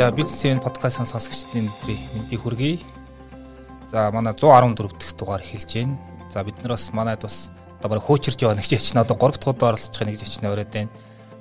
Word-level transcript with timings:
За 0.00 0.08
бизнесийн 0.16 0.62
подкастын 0.64 1.04
сонсогчдын 1.04 1.66
мэндийг 1.84 2.40
хүргэе. 2.40 2.80
За 3.92 4.08
манай 4.10 4.32
114 4.32 4.96
дахь 4.96 5.12
дугаар 5.12 5.42
эхэлж 5.44 5.74
байна. 5.76 5.98
За 6.32 6.42
бид 6.42 6.56
нар 6.62 6.72
бас 6.72 6.88
манайд 6.94 7.20
бас 7.20 7.50
одоо 7.76 7.90
бараг 7.90 8.08
хөөчөрж 8.08 8.40
яваа 8.40 8.56
ч 8.56 8.80
ячна 8.80 9.04
одоо 9.04 9.12
3 9.12 9.36
дахь 9.36 9.52
удаа 9.52 9.76
оролцож 9.76 9.92
байгаа 9.92 10.16
ч 10.16 10.24
ячна 10.24 10.56
өрөөд 10.56 10.72
байна. 10.72 10.88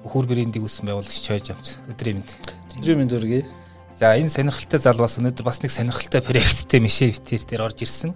Өхөр 0.03 0.27
брэндийг 0.27 0.67
үүсгэн 0.67 0.91
байгуулагч 0.91 1.23
чойж 1.23 1.55
амц. 1.55 1.79
Өдрийн 1.87 2.19
мэнд. 2.19 2.35
Өдрийн 2.75 2.99
мэнд 2.99 3.15
хүргэе. 3.15 3.47
За 3.95 4.19
энэ 4.19 4.27
сонирхолтой 4.27 4.79
залваас 4.83 5.15
өнөөдөр 5.23 5.45
бас 5.47 5.63
нэг 5.63 5.71
сонирхолтой 5.71 6.19
проекттэй 6.19 6.83
Мишель 6.83 7.15
Витер 7.15 7.39
дээр 7.47 7.63
орж 7.63 7.79
ирсэн. 7.87 8.11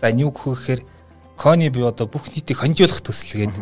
За 0.00 0.08
энэ 0.08 0.24
юу 0.24 0.32
гэхээр 0.32 0.88
Кони 1.36 1.68
би 1.68 1.84
одоо 1.84 2.08
бүх 2.08 2.32
нийтийг 2.32 2.64
хонжуулах 2.64 3.04
төсөл 3.04 3.44
гэдэг 3.44 3.60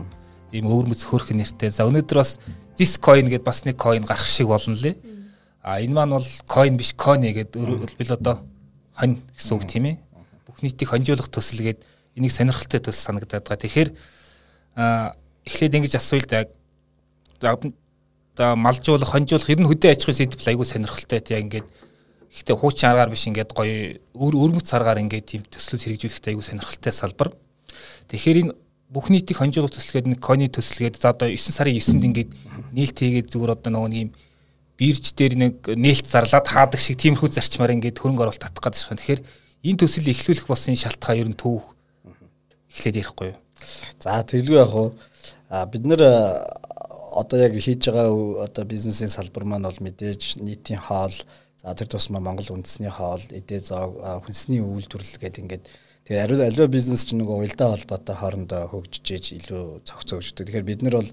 ийм 0.54 0.70
өвөрмөц 0.70 1.10
хөрх 1.10 1.34
нэртэй. 1.34 1.74
За 1.74 1.90
өнөөдөр 1.90 2.22
бас 2.22 2.38
this 2.78 3.02
coin 3.02 3.26
гэдээ 3.26 3.42
бас 3.42 3.66
нэг 3.66 3.82
coin 3.82 4.06
гарах 4.06 4.30
шиг 4.30 4.46
болно 4.46 4.78
лээ. 4.78 4.94
А 5.62 5.80
энэ 5.80 5.94
маань 5.94 6.16
бол 6.16 6.28
coin 6.48 6.76
биш 6.76 6.94
coin 6.96 7.20
гэдэг 7.20 7.96
бил 7.98 8.12
одоо 8.12 8.44
хонь 8.96 9.20
гэсэн 9.36 9.54
үг 9.56 9.64
тийм 9.68 9.84
ээ. 9.84 9.96
Бүх 10.46 10.62
нийтийг 10.62 10.88
хонжуулах 10.88 11.28
төсөл 11.28 11.64
гэдэг 11.64 11.84
энийг 12.16 12.32
сонирхолтой 12.32 12.80
төсөл 12.80 13.20
санагдаад 13.20 13.44
байгаа. 13.44 13.60
Тэгэхээр 13.60 13.90
эхлээд 15.46 15.76
ингэж 15.76 15.94
асууя 16.00 16.24
л 16.24 16.28
да. 17.40 17.56
За 18.36 18.56
малжуулах, 18.56 19.10
хонжуулах 19.12 19.50
ер 19.52 19.60
нь 19.60 19.68
хөдөө 19.68 19.90
аж 19.92 20.00
ахуйн 20.00 20.16
сэдв 20.16 20.40
айгүй 20.48 20.64
сонирхолтой 20.64 21.20
тийм 21.20 21.44
ингээд 21.44 21.68
Гэхдээ 22.30 22.56
хуучин 22.56 22.94
аргаар 22.94 23.10
биш 23.10 23.26
ингээд 23.26 23.50
гоё 23.50 23.98
өр 24.14 24.34
өрмөц 24.38 24.70
аргаар 24.70 25.02
ингээд 25.02 25.26
тийм 25.26 25.42
төслүүд 25.50 25.82
хэрэгжүүлэхдээ 25.82 26.30
айгүй 26.30 26.46
сонирхолтой 26.46 26.94
салбар. 26.94 27.34
Тэгэхээр 28.06 28.38
энэ 28.46 28.54
бүх 28.86 29.10
нийтийг 29.10 29.42
хонжуулах 29.42 29.74
төслгээд 29.74 30.06
нэг 30.06 30.22
кони 30.22 30.46
төслгээд 30.46 30.94
за 31.02 31.10
одоо 31.10 31.26
9 31.26 31.36
сарын 31.36 31.74
9-нд 31.74 32.06
ингээд 32.06 32.30
нээлт 32.70 32.98
хийгээд 33.02 33.34
зүгээр 33.34 33.54
одоо 33.58 33.70
нөгөө 33.74 33.90
нэг 33.90 34.00
юм 34.06 34.10
бирж 34.80 35.12
дээр 35.12 35.34
нэг 35.36 35.54
нээлт 35.76 36.08
зарлаад 36.08 36.48
хаадаг 36.48 36.80
шиг 36.80 36.96
тиймэрхүү 36.96 37.28
зарчмаар 37.36 37.76
ингээд 37.76 38.00
хөрөнгө 38.00 38.24
оруулалт 38.24 38.40
татах 38.40 38.64
гэдэг 38.64 38.80
шиг. 38.80 38.96
Тэгэхээр 38.96 39.22
энэ 39.68 39.80
төслийг 39.84 40.08
эхлүүлэх 40.16 40.48
болсон 40.48 40.72
шалтгаан 40.72 41.20
ер 41.20 41.28
нь 41.28 41.36
түүх 41.36 41.76
эхлээд 42.72 43.00
ярихгүй 43.04 43.36
юу? 43.36 43.38
За 44.00 44.24
тэглгүй 44.24 44.56
яг 44.56 44.72
уу 44.72 44.88
бид 45.68 45.84
нэр 45.84 46.02
одоо 47.12 47.38
яг 47.38 47.52
хийж 47.60 47.92
байгаа 47.92 48.48
одоо 48.48 48.64
бизнесийн 48.64 49.12
салбар 49.12 49.44
маань 49.44 49.68
бол 49.68 49.84
мэдээж 49.84 50.40
нийтийн 50.40 50.80
хоол 50.80 51.12
за 51.60 51.74
тэр 51.74 51.88
тусмаа 51.92 52.24
Монгол 52.24 52.56
үндэсний 52.56 52.88
хоол, 52.88 53.20
эдээ 53.20 53.60
зоог, 53.60 54.00
хүнсний 54.24 54.64
үйлдвэрлэл 54.64 55.20
гэдэг 55.20 55.42
ингээд 55.44 55.64
Тэгээ 56.10 56.26
ариун 56.26 56.42
аливаа 56.42 56.66
бизнес 56.66 57.06
ч 57.06 57.14
нөгөө 57.14 57.38
уялдаа 57.38 57.70
холбоотой 57.70 58.16
хоорондоо 58.18 58.66
хөгжиж 58.66 59.06
ээж 59.14 59.26
илүү 59.46 59.86
цогцоо 59.86 60.18
өгчдөг. 60.18 60.42
Тэгэхээр 60.42 60.66
бид 60.66 60.82
нар 60.82 60.98
бол 60.98 61.10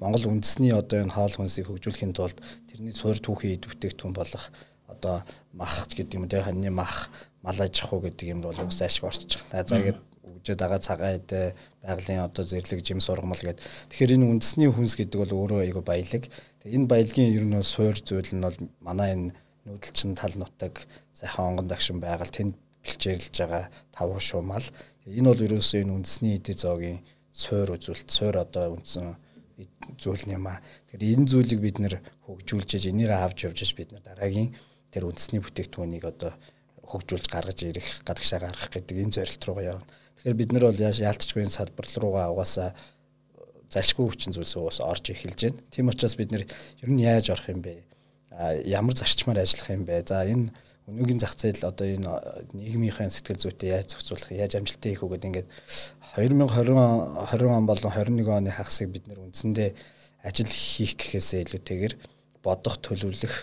Монгол 0.00 0.24
үндэсний 0.32 0.72
одоо 0.72 1.04
энэ 1.04 1.12
хаал 1.12 1.36
хүнсийг 1.36 1.68
хөгжүүлэхийн 1.68 2.16
тулд 2.16 2.40
тэрний 2.64 2.96
түүхийн 2.96 3.60
эд 3.60 3.68
бүтээгдэхүүн 3.68 4.16
болох 4.16 4.48
одоо 4.88 5.20
мах 5.52 5.84
гэдэг 5.92 6.16
юм 6.16 6.32
тий 6.32 6.40
ханьны 6.40 6.72
мах, 6.72 7.12
мал 7.44 7.60
аж 7.60 7.76
ахуй 7.76 8.08
гэдэг 8.08 8.24
юм 8.24 8.40
бол 8.40 8.56
уус 8.56 8.80
ашиг 8.80 9.04
орчиж 9.04 9.36
байгаа. 9.52 9.68
За 9.68 9.76
ингээд 9.84 10.00
үгжээд 10.40 10.60
байгаа 10.64 10.80
цагаан 10.80 11.20
эдэ 11.20 11.52
байгалийн 11.84 12.24
одоо 12.24 12.44
зэрлэг 12.48 12.80
жим 12.80 13.04
сургамал 13.04 13.36
гэдэг. 13.36 13.60
Тэгэхээр 13.92 14.16
энэ 14.16 14.32
үндэсний 14.32 14.72
хүнс 14.72 14.96
гэдэг 14.96 15.28
бол 15.28 15.44
өөрөө 15.44 15.60
айгүй 15.68 15.84
баялаг. 15.84 16.24
Энэ 16.64 16.88
баялагын 16.88 17.36
ер 17.36 17.44
нь 17.44 17.60
суурь 17.60 18.00
зүйл 18.00 18.32
нь 18.32 18.40
бол 18.40 18.56
манай 18.80 19.12
энэ 19.12 19.36
нүүдэлчин 19.68 20.16
тал 20.16 20.32
нутаг 20.40 20.88
сайхан 21.12 21.52
онгон 21.52 21.68
дагшин 21.68 22.00
байгаль 22.00 22.32
тэнд 22.32 22.56
бэлчээрлж 22.88 23.36
байгаа 23.36 23.64
тав 23.92 24.08
шуумал. 24.16 24.64
Энэ 25.04 25.28
бол 25.28 25.44
ерөөсөө 25.44 25.84
энэ 25.84 25.92
үндэсний 25.92 26.40
эдийн 26.40 26.58
зоогийн 26.58 26.98
суур 27.36 27.76
үзүүлэлт, 27.76 28.08
суур 28.08 28.36
одоо 28.40 28.80
үндсэн 28.80 29.14
зүйл 30.00 30.24
юм 30.32 30.48
аа. 30.48 30.64
Тэгэхээр 30.88 31.20
энэ 31.20 31.28
зүйлийг 31.28 31.60
бид 31.60 31.78
нэр 31.78 31.94
хөгжүүлж, 32.24 32.88
энийг 32.88 33.12
авч 33.12 33.46
явж 33.46 33.60
бид 33.76 33.92
нар 33.92 34.02
дараагийн 34.02 34.54
тэр 34.90 35.06
үндэсний 35.06 35.42
бүтээгдэхүүнийг 35.44 36.04
одоо 36.08 36.32
хөгжүүлж 36.88 37.26
гаргаж 37.28 37.58
ирэх, 37.68 38.02
гадагшаа 38.06 38.40
гаргах 38.40 38.70
гэдэг 38.72 38.96
энэ 38.96 39.14
зорилт 39.18 39.42
руугаа 39.44 39.64
явна. 39.76 39.86
Тэгэхээр 40.18 40.40
бид 40.40 40.50
нар 40.54 40.64
бол 40.66 40.78
яалтчгүй 40.78 41.42
энэ 41.44 41.56
салбар 41.56 41.86
руугаа 41.86 42.26
угаасаа 42.32 42.70
залшгүй 43.68 44.06
хүчин 44.08 44.32
зүйлсээ 44.32 44.62
бас 44.64 44.80
орж 44.80 45.12
эхэлж 45.12 45.40
байна. 45.44 45.60
Тийм 45.70 45.92
учраас 45.92 46.16
бид 46.16 46.32
нэр 46.32 46.44
ер 46.48 46.88
нь 46.88 47.04
яаж 47.04 47.28
орох 47.30 47.52
юм 47.52 47.60
бэ? 47.60 47.84
А 48.32 48.56
ямар 48.64 48.96
зарчмаар 48.96 49.44
ажиллах 49.44 49.68
юм 49.68 49.84
бэ? 49.84 50.08
За 50.08 50.24
энэ 50.24 50.48
өнөөгийн 50.88 51.20
зах 51.20 51.36
зээл 51.36 51.68
одоо 51.68 51.86
энэ 51.86 52.08
нийгмийнхээ 52.56 53.12
сэтгэл 53.12 53.42
зүйтэй 53.44 53.76
яаж 53.76 53.92
зохицуулах 53.92 54.32
яаж 54.32 54.52
амжилттай 54.56 54.96
хийх 54.96 55.04
үгээд 55.04 55.28
ингээд 55.28 55.48
2020 56.16 57.28
20 57.28 57.52
он 57.52 57.66
болон 57.68 57.92
21 57.92 58.24
оны 58.24 58.50
хагасыг 58.50 58.88
бид 58.88 59.04
нэр 59.06 59.20
үндсэндээ 59.28 59.70
ажил 60.24 60.48
хийх 60.48 60.96
гэхээсээ 60.96 61.44
илүүтэйгээр 61.44 61.94
бодох 62.42 62.80
төлөвлөх 62.80 63.34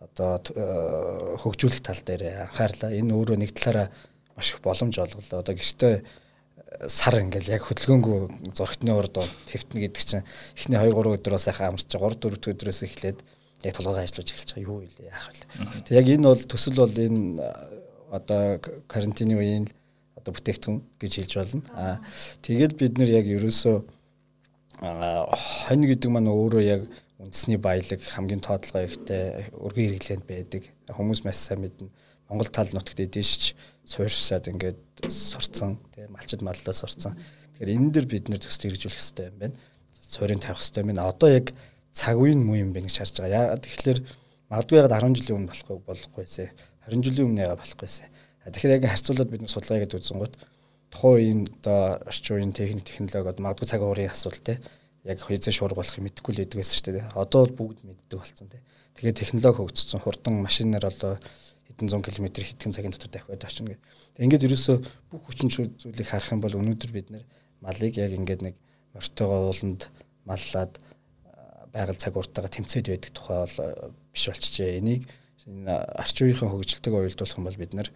одоо 0.00 0.40
э, 0.40 1.36
хөгжүүлэх 1.40 1.80
тал 1.80 2.00
дээр 2.04 2.48
анхаарлаа. 2.48 2.92
Энэ 2.92 3.12
өөрөө 3.14 3.36
нэг 3.40 3.52
талаараа 3.56 3.88
маш 4.36 4.52
их 4.52 4.60
боломж 4.60 4.98
олголоо. 4.98 5.40
Одоо 5.40 5.54
гэртээ 5.54 6.04
сар 6.88 7.20
ингээл 7.22 7.54
яг 7.54 7.62
хөдөлгөөнгүй 7.66 8.52
зургтны 8.54 8.92
урд 8.94 9.16
твтнэ 9.48 9.88
гэдэг 9.88 10.02
чинь 10.02 10.26
эхний 10.58 10.78
2 10.78 10.90
3 10.92 11.16
өдөр 11.18 11.34
бас 11.38 11.46
сайхан 11.46 11.74
амарч 11.74 11.86
3 11.86 12.18
4 12.18 12.50
өдрөөс 12.52 12.80
эхлээд 12.84 13.18
яг 13.64 13.74
толгойгоо 13.76 14.04
ажиллаж 14.04 14.28
эхэлж 14.30 14.50
байгаа 14.54 14.68
юу 14.68 14.78
вэ 14.84 15.08
яах 15.08 15.26
вэ. 15.32 15.36
Тэг 15.88 15.94
яг 15.98 16.08
энэ 16.08 16.28
бол 16.28 16.42
төсөл 16.44 16.76
бол 16.78 16.92
энэ 16.92 17.40
одоо 18.12 18.60
карантины 18.86 19.34
үеийн 19.34 19.66
одоо 20.14 20.32
бүтээгдэхүүн 20.36 20.78
гэж 21.00 21.12
хэлж 21.18 21.32
болно. 21.40 21.62
Аа 21.74 21.96
тэгээд 22.44 22.72
бид 22.78 22.94
нэр 23.00 23.10
яг 23.10 23.26
ерөөсөө 23.26 23.76
хонь 24.80 25.84
гэдэг 25.88 26.10
маань 26.10 26.28
өөрөө 26.28 26.62
яг 26.62 26.82
үндэсний 27.18 27.58
баялаг 27.58 28.00
хамгийн 28.04 28.42
тоотлогоо 28.44 28.84
ихтэй 28.84 29.48
өргөн 29.54 29.96
хэрэглээнд 29.96 30.26
байдаг. 30.28 30.62
Хүмүүс 30.90 31.24
маш 31.24 31.38
сайн 31.40 31.64
мэднэ. 31.64 31.88
Монгол 32.28 32.50
тал 32.50 32.68
нутагт 32.72 33.00
эдээшч 33.00 33.54
суурьшаад 33.86 34.50
ингээд 34.50 35.08
сурцсан 35.08 35.78
тийм 35.94 36.12
малчид 36.12 36.42
маллаа 36.42 36.74
сурцсан. 36.74 37.14
Тэгэхээр 37.54 37.74
энэ 37.76 37.92
дэр 37.94 38.06
бид 38.10 38.28
нэр 38.28 38.42
төсөл 38.42 38.72
хэрэгжүүлэх 38.72 38.98
хэрэгтэй 38.98 39.26
юм 39.30 39.38
байна. 39.38 39.56
Суурийг 39.94 40.40
тавих 40.42 40.58
хэрэгтэй 40.58 40.82
юм. 40.82 40.98
Одоо 40.98 41.28
яг 41.30 41.46
цаг 41.94 42.18
үеийн 42.18 42.42
муу 42.42 42.58
юм 42.58 42.74
бэ 42.74 42.84
гэж 42.84 42.98
харж 42.98 43.22
байгаа. 43.22 43.54
Яагаад 43.54 43.62
тэгэхээр 43.62 43.98
магадгүй 44.50 44.76
ягаад 44.82 44.94
10 44.98 45.14
жилийн 45.14 45.38
өмнө 45.38 45.50
болохгүй 45.54 45.78
болохгүйсэ. 45.86 46.44
20 46.90 47.06
жилийн 47.06 47.26
өмнө 47.30 47.42
яагаад 47.46 47.62
болохгүйсэ. 47.62 48.04
Тэгэхээр 48.50 48.74
яг 48.76 48.84
харьцуулаад 48.90 49.30
бид 49.30 49.42
нар 49.46 49.54
судалгаа 49.54 49.80
гэдэг 49.86 49.98
үзэнгүүт 50.02 50.34
тухайн 50.90 51.14
үеийн 51.14 51.40
одоо 51.62 51.80
орчин 52.04 52.34
үеийн 52.36 52.52
техник 52.52 52.84
технологиуд 52.84 53.40
магадгүй 53.40 53.66
цаг 53.70 53.80
уурын 53.80 54.10
асуудал 54.10 54.42
те 54.42 54.54
яг 55.04 55.18
хязгаар 55.22 55.54
шуургуулах 55.54 55.96
юм 55.96 56.06
мэдэхгүй 56.10 56.32
л 56.34 56.40
байдаг 56.42 56.58
байсан 56.58 56.76
шүү 56.76 56.94
дээ. 56.98 57.06
Одоо 57.14 57.40
бол 57.46 57.56
бүгд 57.72 57.78
мэддэг 57.88 58.18
болсон 58.18 58.48
те. 58.48 58.58
Тэгэхээр 58.98 59.20
технологи 59.20 59.58
хөгжсөн 59.64 60.00
хурдан 60.00 60.34
машинаар 60.44 60.84
одоо 60.88 61.12
хэдэн 61.68 61.88
зуун 61.88 62.04
километр 62.04 62.44
хэдхэн 62.44 62.72
цагийн 62.72 62.92
дотор 62.94 63.10
дахиад 63.12 63.44
очно 63.44 63.68
гэх. 63.68 63.82
Тэг 64.16 64.24
ингээд 64.28 64.46
ерөөсөө 64.48 64.76
бүх 65.10 65.22
хүчин 65.28 65.48
зүйлийг 65.50 66.08
харах 66.08 66.32
юм 66.32 66.40
бол 66.40 66.56
өнөөдөр 66.56 66.90
бид 66.94 67.08
нэр 67.12 67.24
малыг 67.60 67.96
яг 68.00 68.12
ингээд 68.16 68.42
нэг 68.44 68.54
мортойгоо 68.96 69.50
ууланд 69.50 69.90
маллаад 70.24 70.72
байгаль 71.74 71.98
цаг 71.98 72.14
уртаага 72.14 72.54
тэмцээд 72.54 72.86
байдаг 72.86 73.10
тухай 73.10 73.38
бол 73.42 73.56
э, 73.58 73.90
биш 74.14 74.24
болчихжээ. 74.30 74.78
Энийг 74.78 75.02
энэ 75.50 75.74
арчин 75.98 76.30
үеийнхэн 76.30 76.50
хөгжилтэйг 76.54 76.94
уялдуулах 76.94 77.38
юм 77.38 77.46
бол 77.50 77.60
бид 77.60 77.72
нар 77.74 77.88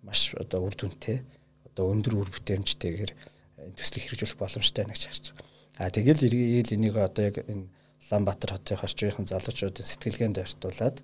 маш 0.00 0.32
одоо 0.34 0.64
үр 0.64 0.74
дүнтэй 0.74 1.20
одоо 1.68 1.84
өндөр 1.92 2.14
үр 2.16 2.30
бүтээмжтэйгээр 2.32 3.12
энэ 3.12 3.76
төслийг 3.76 4.02
хэрэгжүүлэх 4.08 4.40
боломжтой 4.40 4.82
байна 4.88 4.96
гэж 4.96 5.04
харж 5.04 5.24
байгаа. 5.36 5.46
А 5.76 5.92
тэгэл 5.92 6.24
эргээл 6.24 6.76
энийг 6.80 6.96
одоо 6.96 7.24
яг 7.28 7.36
энэ 7.44 7.68
Улаанбаатар 8.06 8.54
хотын 8.54 8.78
орчин 8.80 9.06
үеийнхэн 9.10 9.28
залуучуудын 9.28 9.86
сэтгэлгээнд 9.86 10.40
ойртуулад 10.40 10.96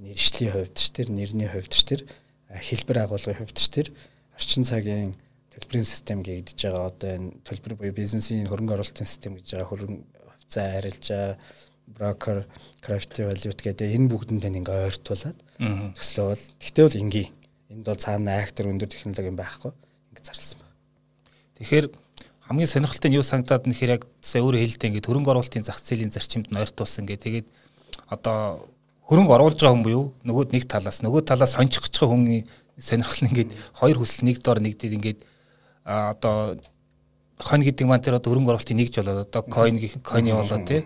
нэршлийн 0.00 0.52
хувьд 0.54 0.74
ч 0.80 0.84
тэр 0.96 1.08
нэрний 1.12 1.50
хувьд 1.50 1.72
ч 1.76 1.80
тэр 1.84 2.00
хэлбэр 2.48 2.98
агуулгын 3.04 3.38
хувьд 3.38 3.58
ч 3.58 3.68
тэр 3.68 3.86
орчин 4.32 4.64
цагийн 4.64 5.12
төлбөрийн 5.52 5.84
систем 5.84 6.22
гэгдэж 6.24 6.56
байгаа 6.56 6.88
одоо 6.88 7.10
энэ 7.18 7.28
төлбөр 7.44 7.74
буюу 7.76 7.92
бизнесийн 7.92 8.48
хөрөнгө 8.48 8.74
оруулалтын 8.78 9.10
систем 9.10 9.36
гэж 9.36 9.46
байгаа 9.58 9.68
хөрөнгө 9.68 10.02
хувьцаа 10.32 10.66
арилжаа 10.78 11.26
брокер, 11.96 12.46
crypto 12.84 13.24
valuta 13.28 13.62
гэдэг 13.62 13.96
энэ 13.96 14.10
бүгдэнд 14.12 14.44
ингээ 14.44 14.86
ойртуулад 14.92 15.38
төслөөл. 15.96 16.44
Гэхдээ 16.60 16.84
бол 16.84 17.00
ингийн. 17.00 17.30
Энд 17.72 17.84
бол 17.84 17.96
цаана 17.96 18.40
актер 18.42 18.68
өндөр 18.68 18.88
технологи 18.88 19.28
юм 19.28 19.36
байхгүй. 19.36 19.72
Ингээ 20.12 20.24
зарласан 20.24 20.58
байна. 20.60 20.76
Тэгэхээр 21.58 21.86
хамгийн 22.48 22.72
сонирхолтой 22.72 23.10
нь 23.10 23.18
юу 23.18 23.26
санагдаад 23.26 23.68
нэхэр 23.68 23.94
яг 23.98 24.02
сая 24.20 24.42
өөрөө 24.44 24.60
хэлдэг 24.62 24.88
ингээ 24.88 25.06
хөрөнгө 25.08 25.32
оруулалтын 25.32 25.66
зах 25.66 25.80
зээлийн 25.80 26.12
зарчимд 26.12 26.48
нь 26.48 26.60
ойртуулсан 26.60 27.04
гэ. 27.04 27.16
Тэгээд 27.20 27.46
одоо 28.08 28.68
хөрөнгө 29.08 29.32
оруулж 29.36 29.58
байгаа 29.60 29.74
хүн 29.76 29.84
буюу 29.84 30.04
нөгөөд 30.24 30.52
нэг 30.52 30.64
талаас 30.68 31.00
нөгөө 31.00 31.24
талаас 31.24 31.56
хончих 31.56 31.84
гэж 31.88 31.94
байгаа 31.96 32.12
хүний 32.12 32.42
сонирхол 32.76 33.20
нь 33.24 33.30
ингээ 33.32 33.46
хоёр 33.80 33.96
хүсэл 34.00 34.24
нэг 34.28 34.36
дор 34.44 34.60
нэгдээд 34.60 34.96
ингээ 34.96 35.16
одоо 35.84 36.60
хонь 37.40 37.64
гэдэг 37.64 37.86
маань 37.88 38.04
тэр 38.04 38.20
одоо 38.20 38.30
хөрөнгө 38.32 38.52
оруулалтын 38.52 38.78
нэгж 38.78 38.94
болоод 39.00 39.24
одоо 39.28 39.42
coin 39.48 39.76
coin 40.04 40.28
болоо 40.28 40.60
тий 40.64 40.84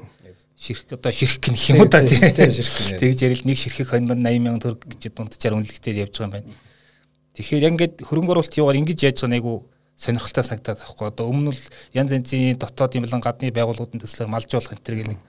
ширхэг 0.58 0.98
одоо 0.98 1.12
ширхэг 1.12 1.52
гэх 1.52 1.70
юм 1.72 1.80
уу 1.82 1.88
та 1.88 2.04
тийм 2.04 2.20
тэгж 2.32 3.18
ярил 3.22 3.44
нэг 3.44 3.58
ширхэг 3.58 3.88
80 3.96 4.16
мянган 4.18 4.60
төгрөг 4.62 4.86
гэж 4.86 5.12
дунджаар 5.16 5.56
үнэлэгтэй 5.58 6.02
явж 6.02 6.14
байгаа 6.18 6.26
юм 6.28 6.34
байна. 6.36 6.52
Тэгэхээр 7.32 7.64
яг 7.64 7.72
ингээд 7.72 7.94
хөрөнгө 8.04 8.32
оруулалт 8.36 8.58
юугаар 8.60 8.80
ингэж 8.80 8.98
яаж 9.08 9.18
байгаа 9.24 9.34
нэг 9.34 9.46
сонирхолтой 9.96 10.44
санагдаад 10.44 10.80
байхгүй 10.82 11.06
одоо 11.08 11.24
өмнө 11.28 11.52
нь 11.52 11.60
янз 11.94 12.12
янзын 12.12 12.58
дотоод 12.58 12.96
юм 12.96 13.04
гадны 13.06 13.52
байгууллагуудын 13.52 14.02
төслөөр 14.02 14.30
малж 14.30 14.50
болох 14.50 14.72
энэ 14.72 14.84
төр 14.84 14.96
гэл 14.98 15.12
нэг 15.14 15.20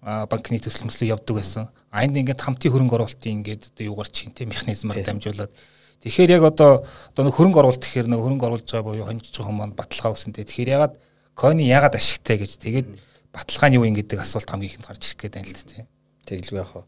банкны 0.00 0.58
төсөлмөслөг 0.64 1.08
явдаг 1.12 1.36
байсан. 1.36 1.68
А 1.92 2.04
энд 2.04 2.16
ингээд 2.16 2.40
хамтын 2.40 2.72
хөрөнгө 2.72 2.96
оруулалтын 2.96 3.44
ингээд 3.44 3.76
одоо 3.76 3.84
юугаар 3.84 4.08
чинтэй 4.08 4.48
механизмаар 4.48 5.04
дамжуулаад 5.04 5.52
тэгэхээр 6.00 6.40
яг 6.40 6.44
одоо 6.48 6.86
одоо 7.12 7.22
нэг 7.28 7.34
хөрөнгө 7.36 7.60
оруулалт 7.60 7.84
гэхээр 7.84 8.08
нэг 8.08 8.20
хөрөнгө 8.24 8.46
оруулж 8.48 8.64
байгаа 8.64 8.88
буюу 8.88 9.04
хонжиж 9.04 9.34
байгаа 9.36 9.52
хүмүүс 9.52 9.76
баталгаа 9.76 10.12
үүсэнтэй. 10.16 10.44
Тэгэхээр 10.48 10.74
ягаад 10.80 10.94
коины 11.36 11.62
ягаад 11.68 11.94
ашигтай 12.00 12.40
гэж 12.40 12.52
тэгээд 12.56 12.88
баталгаа 13.32 13.68
нь 13.70 13.76
юу 13.78 13.86
юм 13.86 13.94
гэдэг 13.94 14.20
асуулт 14.20 14.50
хамгийн 14.50 14.70
ихэнд 14.74 14.86
гарч 14.90 15.02
ирэх 15.06 15.20
гэдэг 15.22 15.40
юм 15.40 15.54
л 15.54 15.68
тийм. 15.70 15.86
Тэглгүй 16.26 16.58
яах 16.58 16.74
вэ? 16.74 16.82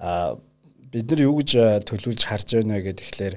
А 0.00 0.36
бид 0.92 1.06
нар 1.10 1.20
юу 1.20 1.36
гэж 1.40 1.50
төлөвлөж 1.84 2.22
харж 2.24 2.48
байна 2.56 2.80
гэдэг 2.80 3.04
тэгэхээр 3.04 3.36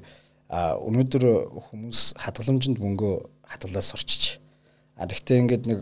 өнөөдөр 0.50 1.24
хүмүүс 1.70 2.02
хадгаламжинд 2.18 2.80
мөнгөө 2.80 3.16
хадгалаас 3.46 3.92
сурчиж. 3.92 4.40
А 4.98 5.06
тэгтээ 5.06 5.42
ингээд 5.46 5.64
нэг 5.68 5.80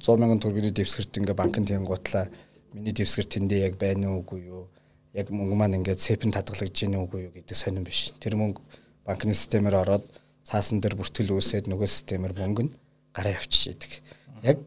100 0.00 0.20
мянган 0.20 0.40
төгрөгийн 0.40 0.74
дэвсгэрт 0.74 1.18
ингээ 1.20 1.36
банкнд 1.36 1.68
тэнгуутлаа 1.70 2.28
миний 2.72 2.94
дэвсгэр 2.94 3.26
тэндээ 3.28 3.60
яг 3.68 3.74
байна 3.78 4.16
уугүй 4.16 4.48
юу? 4.48 4.68
Яг 5.14 5.30
мөнгө 5.30 5.54
маань 5.54 5.78
ингээд 5.78 6.02
цепэн 6.02 6.34
татгалагдж 6.34 6.74
гин 6.74 6.98
үгүй 6.98 7.30
юу 7.30 7.32
гэдэг 7.36 7.56
сонирн 7.56 7.86
биш. 7.86 8.10
Тэр 8.18 8.34
мөнгө 8.40 8.60
банкны 9.06 9.36
системээр 9.36 9.80
ороод 9.80 10.04
цаасан 10.42 10.82
дээр 10.82 10.98
бүртгэл 10.98 11.36
үүсээд 11.36 11.70
нөгөө 11.70 11.88
системээр 11.88 12.34
мөнгө 12.34 12.62
нь 12.66 12.72
гараа 13.14 13.38
явчих 13.38 13.78
идэг. 13.78 13.92
Яг 14.42 14.58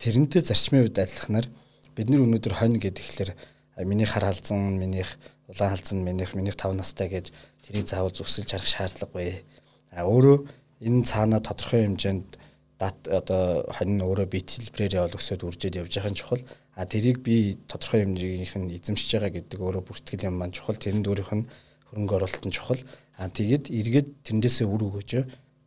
тэрнтэй 0.00 0.40
зарчмын 0.40 0.88
үед 0.88 0.96
адилханаар 0.96 1.46
бид 1.92 2.08
нар 2.08 2.24
өнөөдөр 2.24 2.54
хонь 2.56 2.80
гэдэгээр 2.80 3.36
миний 3.84 4.08
хар 4.08 4.24
халзан, 4.24 4.80
минийх 4.80 5.20
улаан 5.48 5.76
халзан, 5.76 6.00
минийх 6.00 6.32
минийх 6.34 6.56
5 6.56 6.80
настай 6.80 7.08
гэж 7.12 7.28
тэрийг 7.64 7.84
заавал 7.84 8.12
зүсэлж 8.12 8.48
харах 8.48 8.68
шаардлагагүй. 8.68 9.44
А 9.92 10.08
өөрөө 10.08 10.48
энэ 10.80 11.04
цаана 11.04 11.44
тодорхой 11.44 11.84
хэмжээнд 11.84 12.40
дат 12.80 12.96
одоо 13.12 13.68
хонь 13.68 14.00
нь 14.00 14.04
өөрөө 14.04 14.26
бит 14.32 14.48
хэлбрээрээ 14.48 15.04
бол 15.04 15.20
өсөд 15.20 15.44
үржээд 15.44 15.76
явж 15.84 15.92
байгаа 15.92 16.12
нь 16.12 16.20
чухал. 16.20 16.42
А 16.72 16.88
тэрийг 16.88 17.20
би 17.20 17.60
тодорхой 17.68 18.08
хэмжээгийнх 18.08 18.56
нь 18.56 18.72
эзэмшиж 18.80 19.20
байгаа 19.20 19.32
гэдэг 19.36 19.60
өөрөө 19.60 19.84
бүртгэл 19.84 20.28
юм 20.32 20.40
маань 20.40 20.56
чухал. 20.56 20.80
Тэрэнд 20.80 21.04
өөрийнх 21.04 21.32
нь 21.36 21.48
хөрөнгө 21.92 22.16
оруулалт 22.16 22.44
нь 22.48 22.56
чухал. 22.56 22.80
А 23.20 23.28
тэгээд 23.28 23.68
эргээд 23.68 24.08
тэндээсээ 24.24 24.64
үр 24.64 24.88
өгөөж 24.88 25.10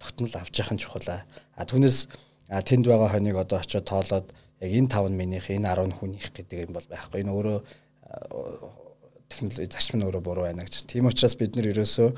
тогтмол 0.02 0.34
авч 0.34 0.54
явах 0.58 0.74
нь 0.74 0.82
чухал. 0.82 1.06
А 1.22 1.62
түүнээс 1.70 2.10
тэнд 2.62 2.86
байгаа 2.86 3.10
хоньыг 3.10 3.38
одоо 3.42 3.58
очиод 3.58 3.90
тоолоод 3.90 4.28
яг 4.62 4.72
энэ 4.72 4.90
5 4.94 5.10
минийх 5.10 5.50
энэ 5.50 5.74
10 5.74 5.98
хүнийх 5.98 6.30
гэдэг 6.30 6.70
юм 6.70 6.74
бол 6.78 6.86
байхгүй. 6.86 7.26
Энэ 7.26 7.34
өөрөө 7.34 7.60
технологи 9.30 9.72
зарчим 9.74 9.98
нь 10.00 10.06
өөрөө 10.06 10.22
буруу 10.22 10.46
байна 10.46 10.62
гэж. 10.62 10.86
Тийм 10.86 11.10
учраас 11.10 11.34
бид 11.34 11.56
нэр 11.58 11.74
ерөөсөө 11.74 12.10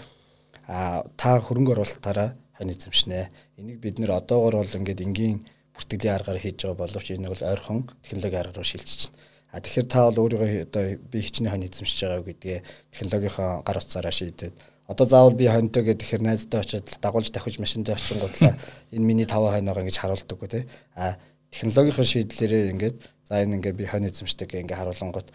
та 1.16 1.30
хөрөнгө 1.40 1.72
оруулалтаараа 1.72 2.36
хонь 2.58 2.74
эзэмшнэ. 2.76 3.30
Энийг 3.60 3.80
бид 3.80 4.00
нэр 4.00 4.12
одоогор 4.12 4.60
бол 4.60 4.76
ингээд 4.76 5.06
энгийн 5.06 5.48
бүртгэлийн 5.76 6.16
аргаар 6.16 6.40
хийж 6.40 6.68
байгаа 6.68 6.80
боловч 6.84 7.08
энийг 7.12 7.32
бол 7.32 7.50
ойрхон 7.52 7.80
технологийн 8.04 8.42
аргаар 8.44 8.68
шилжиж 8.68 9.12
байна. 9.12 9.24
А 9.56 9.64
тэгэхээр 9.64 9.88
та 9.88 10.12
бол 10.12 10.20
өөрийгөө 10.28 10.68
одоо 10.68 10.84
би 11.00 11.18
хичнээн 11.24 11.54
хонь 11.56 11.68
эзэмшиж 11.68 12.00
байгаа 12.04 12.28
гэдгээ 12.28 12.60
технологийнхаа 12.92 13.64
гар 13.64 13.78
утсаараа 13.80 14.12
шийдээд 14.12 14.56
одоо 14.88 15.06
заавал 15.08 15.34
би 15.34 15.48
хоньтой 15.48 15.84
гэдэг 15.84 16.02
тэгэхээр 16.06 16.22
найзтай 16.22 16.62
очиод 16.62 16.98
дагуулж 17.02 17.32
давхиж 17.32 17.58
машиндаа 17.60 17.96
очингуудлаа 17.96 18.54
энэ 18.94 19.06
миний 19.06 19.26
5 19.26 19.34
хонь 19.34 19.66
байгаа 19.66 19.86
гэж 19.86 19.98
харуулдаггүй 19.98 20.50
тий. 20.50 20.64
А 20.96 21.18
технологийн 21.50 22.06
шийдлэрээ 22.06 22.72
ингээд 22.74 22.96
за 23.26 23.42
энэ 23.42 23.58
ингээд 23.58 23.76
би 23.76 23.86
хонь 23.90 24.06
эзэмшдэг 24.06 24.54
ингээд 24.54 24.78
харуулангууд 24.78 25.30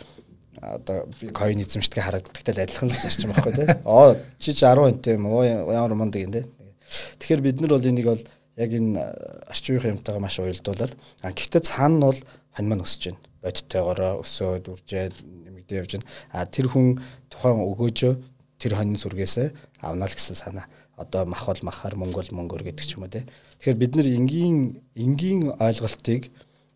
одоо 0.61 1.07
би 1.19 1.35
coin 1.35 1.59
эзэмшдэг 1.59 1.99
харагддагтай 1.99 2.55
л 2.55 2.63
адилхан 2.63 2.91
зарчим 2.95 3.35
байхгүй 3.35 3.55
тий. 3.59 3.69
Оо 3.85 4.15
чи 4.39 4.55
чи 4.55 4.63
10 4.63 4.79
хоньтой 4.79 5.15
юм 5.19 5.27
уу 5.27 5.43
ямар 5.43 5.95
мундаг 5.99 6.23
юм 6.23 6.31
тий. 6.31 6.47
Тэгэхээр 7.19 7.43
бид 7.43 7.61
нар 7.61 7.75
бол 7.75 7.87
энийг 7.91 8.07
бол 8.07 8.23
яг 8.55 8.71
энэ 8.71 9.03
арчин 9.51 9.83
үеийн 9.83 9.99
юмтайгаа 9.99 10.23
маш 10.23 10.39
уялдуулаад 10.39 10.95
а 11.23 11.33
гэхдээ 11.35 11.63
цаана 11.67 11.97
нь 11.97 12.05
бол 12.07 12.19
хань 12.55 12.69
маань 12.69 12.85
өсөж 12.87 13.03
байна. 13.11 13.23
Бодиттойгоороо 13.43 14.13
өсөөд 14.21 14.65
үржээд 14.69 15.17
нэмэгдээ 15.25 15.81
явж 15.81 15.91
байна. 15.97 16.07
А 16.31 16.45
тэр 16.45 16.69
хүн 16.69 17.01
тухайн 17.33 17.65
өгөөжөө 17.65 18.13
тэр 18.61 18.77
хоньны 18.77 19.01
сүргээсээ 19.01 19.81
авна 19.81 20.05
л 20.05 20.13
гэсэн 20.13 20.37
санаа. 20.37 20.69
Одоо 21.01 21.25
мах 21.25 21.49
бол 21.49 21.65
махаар 21.65 21.97
мөнгө 21.97 22.21
бол 22.21 22.37
мөнгөөр 22.45 22.69
гэдэг 22.69 22.85
ч 22.85 23.01
юм 23.01 23.09
уу 23.09 23.13
те. 23.13 23.25
Тэгэхээр 23.59 23.81
бид 23.81 23.93
нар 23.97 24.09
энгийн 24.13 24.85
энгийн 24.93 25.57
ойлголтыг 25.57 26.29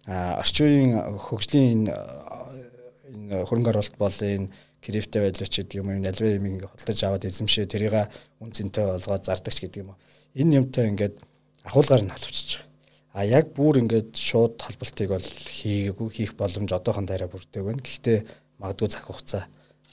орчин 0.09 0.65
үеийн 0.65 0.93
хөгжлийн 1.21 1.93
энэ 1.93 3.45
хөрөнгө 3.45 3.71
оруулалт 3.73 3.97
болон 4.01 4.49
энэ 4.49 4.49
крипто 4.81 5.21
байлууч 5.21 5.53
гэдэг 5.53 5.77
юм 5.81 5.89
уу 5.93 6.01
альва 6.01 6.29
юм 6.29 6.45
ингээ 6.49 6.73
хөдөлж 6.73 7.01
аваад 7.05 7.29
эзэмшээ 7.29 7.69
тэрийг 7.69 7.97
үн 8.41 8.51
цэнтэй 8.53 8.85
болгоод 8.85 9.25
зардагч 9.25 9.59
гэдэг 9.61 9.81
юм. 9.85 9.97
Энэ 10.37 10.57
юмтай 10.61 10.89
ингээд 10.89 11.21
ахуулгаар 11.65 12.05
нь 12.05 12.13
холбочиж 12.13 12.61
байгаа. 12.61 12.73
А 13.17 13.25
яг 13.25 13.55
бүр 13.57 13.81
ингээд 13.81 14.13
шууд 14.13 14.61
толболтыг 14.61 15.09
бол 15.09 15.25
хийгээгүй 15.25 16.09
хийх 16.13 16.33
боломж 16.37 16.71
одоохон 16.73 17.07
дараа 17.09 17.31
бүрдэг 17.33 17.65
байна. 17.65 17.81
Гэхдээ 17.81 18.19
магадгүй 18.61 18.89
цаг 18.93 19.05
хугацаа 19.09 19.45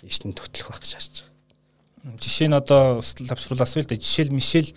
ийшнэ 0.04 0.36
төтлөх 0.36 0.68
байх 0.74 0.82
гэж 0.82 0.92
харж 0.98 1.14
байгаа. 1.22 1.31
Жишээ 2.02 2.50
нь 2.50 2.58
одоо 2.58 3.02
лавшруулаас 3.02 3.78
л 3.78 3.86
да 3.86 3.96
жишээл 3.96 4.34
мишэл 4.34 4.74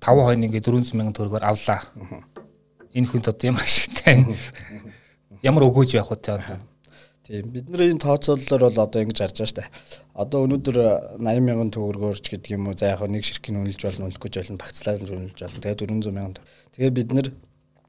5 0.00 0.24
хойно 0.24 0.48
ингээд 0.48 0.68
400 0.68 0.88
сая 0.88 1.12
төгрөгөөр 1.12 1.44
авлаа. 1.44 1.80
Энэ 2.96 3.08
хүнд 3.08 3.28
одоо 3.28 3.46
ямар 3.52 3.64
ашигтай 3.64 4.24
ямар 5.44 5.68
өгөөж 5.68 6.00
явах 6.00 6.16
вэ 6.16 6.32
одоо 6.32 6.58
Тийм 7.24 7.52
бидний 7.52 7.96
тооцоололоор 7.96 8.68
бол 8.68 8.84
одоо 8.84 9.00
ингэж 9.00 9.18
харж 9.20 9.36
байгаа 9.40 9.56
дээ. 9.56 9.68
Одоо 10.12 10.44
өнөөдөр 10.44 10.76
80 11.24 11.40
мянган 11.40 11.70
төгрөгөөр 11.72 12.20
ч 12.20 12.36
гэдэг 12.36 12.52
юм 12.52 12.68
уу 12.68 12.76
за 12.76 12.92
яг 12.92 13.00
нэг 13.08 13.24
ширхгийн 13.24 13.64
үнэлж 13.64 13.80
болно 13.80 14.12
үнэлэхгүй 14.12 14.28
ч 14.28 14.36
болно 14.44 14.60
багцлаад 14.60 15.00
үнэлж 15.08 15.38
болно. 15.40 15.60
Тэгээд 15.64 15.80
400 15.88 16.12
мянган 16.12 16.36
төгрөг. 16.36 16.52
Тэгээд 16.76 16.96
бид 17.00 17.08
нэр 17.16 17.28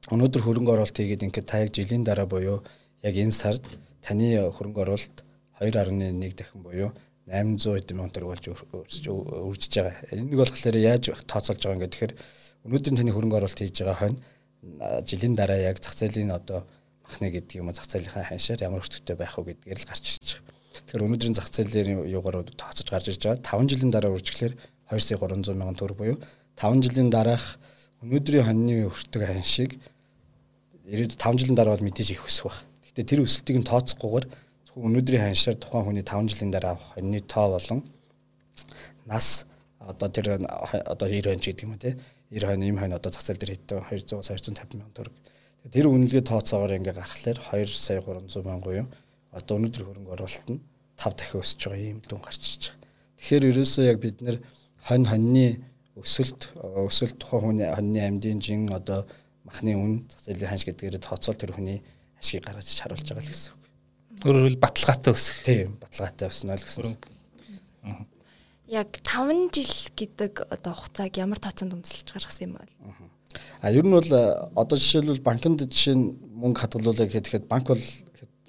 өнөөдөр 0.08 0.40
хөрөнгө 0.40 0.72
оруулалт 0.72 0.96
хийгээд 0.96 1.24
ингээд 1.28 1.48
та 1.52 1.60
яг 1.60 1.68
жилийн 1.68 2.00
дараа 2.00 2.24
буюу 2.24 2.64
яг 3.04 3.12
энэ 3.12 3.36
сард 3.36 3.64
таны 4.00 4.40
хөрөнгө 4.56 4.80
оруулалт 4.88 5.16
2.1 5.60 6.32
дахин 6.32 6.64
буюу 6.64 6.96
800 7.26 7.82
хэдэн 7.82 7.96
мянган 7.98 8.14
төгрөг 8.14 8.30
болж 8.70 9.04
үржиж 9.10 9.72
байгаа. 9.82 9.94
Энийг 10.14 10.38
болохоор 10.38 10.76
яаж 10.78 11.10
тооцоолж 11.26 11.58
байгаа 11.58 11.74
юм 11.74 11.82
гэхээр 11.82 12.12
өнөөдөр 12.70 12.94
таны 12.94 13.10
хөрөнгө 13.10 13.38
оруулалт 13.42 13.58
хийж 13.58 13.82
байгаа 13.82 13.98
хонь 13.98 14.18
жилийн 15.02 15.34
дараа 15.34 15.58
яг 15.58 15.82
зах 15.82 15.98
зээлийн 15.98 16.30
одоо 16.30 16.62
махны 17.02 17.30
гэдэг 17.34 17.58
юм 17.58 17.74
зах 17.74 17.90
зээлийнхаа 17.90 18.30
ханшаар 18.30 18.62
ямар 18.62 18.82
өртөгтэй 18.82 19.16
байх 19.18 19.34
вэ 19.38 19.58
гэдгээр 19.58 19.78
л 19.82 19.88
гарч 19.90 20.04
ирж 20.06 20.28
байгаа. 20.38 20.54
Тэгэхээр 20.86 21.04
өнөөдрийн 21.06 21.34
зах 21.34 21.48
зээлийн 21.50 22.06
юугаар 22.06 22.46
тооцож 22.54 22.86
гарч 22.90 23.06
ирж 23.10 23.22
байгаа. 23.26 23.42
5 23.42 23.70
жилийн 23.74 23.90
дараа 23.90 24.14
үржиглэр 24.14 24.54
2 24.90 25.02
сая 25.02 25.18
300 25.18 25.54
мянган 25.58 25.78
төгрөг 25.78 25.98
буюу 25.98 26.18
5 26.54 26.82
жилийн 26.86 27.10
дараах 27.10 27.58
өнөөдрийн 28.02 28.46
хоньны 28.46 28.86
өртөг 28.86 29.22
ханшийг 29.26 29.78
ирээд 30.86 31.18
5 31.18 31.42
жилийн 31.42 31.58
дараа 31.58 31.74
бол 31.74 31.86
мэдээж 31.90 32.14
их 32.14 32.26
өсөх 32.26 32.50
баг. 32.50 32.58
Гэхдээ 32.86 33.06
тэр 33.06 33.20
өсөлтийг 33.26 33.58
нь 33.62 33.66
тооцохгүйгээр 33.66 34.26
өнөөдрийн 34.76 35.24
ханшаар 35.24 35.56
тухайн 35.56 35.84
хүний 35.88 36.04
5 36.04 36.30
жилийн 36.30 36.52
дараа 36.52 36.76
авах 36.76 36.94
хоньны 36.94 37.20
тоо 37.20 37.56
болон 37.56 37.80
нас 39.08 39.46
одоо 39.80 40.08
тэр 40.08 40.26
одоо 40.92 41.08
90 41.08 41.32
хонь 41.32 41.40
гэдэг 41.40 41.64
юм 41.64 41.72
уу 41.72 41.80
те 41.80 41.96
90 42.30 42.46
хонь 42.46 42.64
им 42.68 42.78
хонь 42.78 42.96
одоо 42.96 43.10
зах 43.12 43.24
зээл 43.24 43.40
дээр 43.40 43.56
хэдэн 43.56 43.80
200 43.88 44.20
250 44.20 44.78
мянган 44.78 44.94
төгрөг 44.94 45.14
Тэр 45.66 45.90
үнэлгээ 45.90 46.22
тооцоогоор 46.22 46.78
ингээ 46.78 46.94
гаргахлаар 46.94 47.38
2 47.42 47.74
сая 47.74 47.98
300 47.98 48.46
мянган 48.46 48.86
юу 48.86 48.88
одоо 49.34 49.58
өнөөдөр 49.58 49.82
хөрөнгө 49.82 50.14
оруулалт 50.14 50.46
нь 50.54 50.62
5 50.94 51.18
дахин 51.18 51.42
өсөж 51.42 51.60
байгаа 51.66 51.90
юм 51.90 51.98
дүн 52.06 52.22
гарч 52.22 52.42
ирж 52.46 52.62
байгаа. 52.70 52.86
Тэгэхээр 53.18 53.48
ерөөсөө 53.50 53.84
яг 53.90 53.98
бид 53.98 54.16
нэр 54.22 54.36
хонь 54.86 55.06
хоньны 55.10 55.46
өсөлт 55.98 56.54
өсөлт 56.86 57.18
тухайн 57.18 57.42
хүний 57.58 57.66
хоньны 57.66 57.98
амьдын 57.98 58.38
жин 58.38 58.70
одоо 58.70 59.10
махны 59.42 59.74
үн 59.74 60.06
зах 60.06 60.22
зээлийн 60.22 60.50
ханш 60.54 60.64
гэдгээр 60.70 61.02
тооцоол 61.02 61.34
тэр 61.34 61.50
хүний 61.58 61.82
ашиг 62.14 62.46
гаргаж 62.46 62.70
харуулж 62.70 63.02
байгаа 63.02 63.26
л 63.26 63.30
гэсэн. 63.34 63.55
Өөрөөр 64.24 64.46
хэлбэл 64.48 64.64
баталгаатай 64.64 65.12
өсөх. 65.12 65.44
Тийм, 65.44 65.76
баталгаатай 65.82 66.28
өснө 66.30 66.56
л 66.56 66.64
гэсэн. 66.64 66.96
Яг 68.66 68.90
5 69.04 69.52
жил 69.54 69.74
гэдэг 69.94 70.48
одоо 70.50 70.72
хугацааг 70.74 71.14
ямар 71.20 71.38
тооцоонд 71.38 71.76
үндэслэж 71.76 72.08
гаргасан 72.16 72.50
юм 72.50 72.58
бол? 72.58 72.72
А 73.60 73.70
ер 73.70 73.84
нь 73.84 73.92
бол 73.92 74.10
э, 74.10 74.22
одоо 74.56 74.76
жишээлбэл 74.78 75.22
банкнд 75.22 75.62
жишээ 75.70 75.94
нь 75.94 76.18
мөнгө 76.34 76.60
хадгалуулъя 76.66 77.06
гэхэд 77.06 77.46
банк 77.46 77.68
бол 77.70 77.82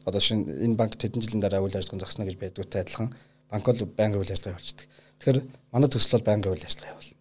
одоо 0.08 0.22
шин 0.22 0.48
энэ 0.48 0.80
банк 0.80 0.96
хэдэн 0.96 1.22
жилийн 1.22 1.44
дараа 1.44 1.62
үйл 1.62 1.76
ажиллагаа 1.76 2.08
зогсно 2.08 2.26
гэж 2.26 2.38
байдгүйтэй 2.40 2.82
адилхан 2.82 3.14
банк 3.52 3.66
бол 3.68 3.82
байнгын 3.94 4.22
үйл 4.24 4.32
ажиллагаа 4.32 4.58
явуулдаг. 4.58 4.88
Тэгэхээр 5.20 5.40
манай 5.72 5.90
төсөл 5.92 6.16
бол 6.16 6.28
байнгын 6.28 6.54
үйл 6.56 6.66
ажиллагаа 6.66 6.94
явуул. 6.96 7.12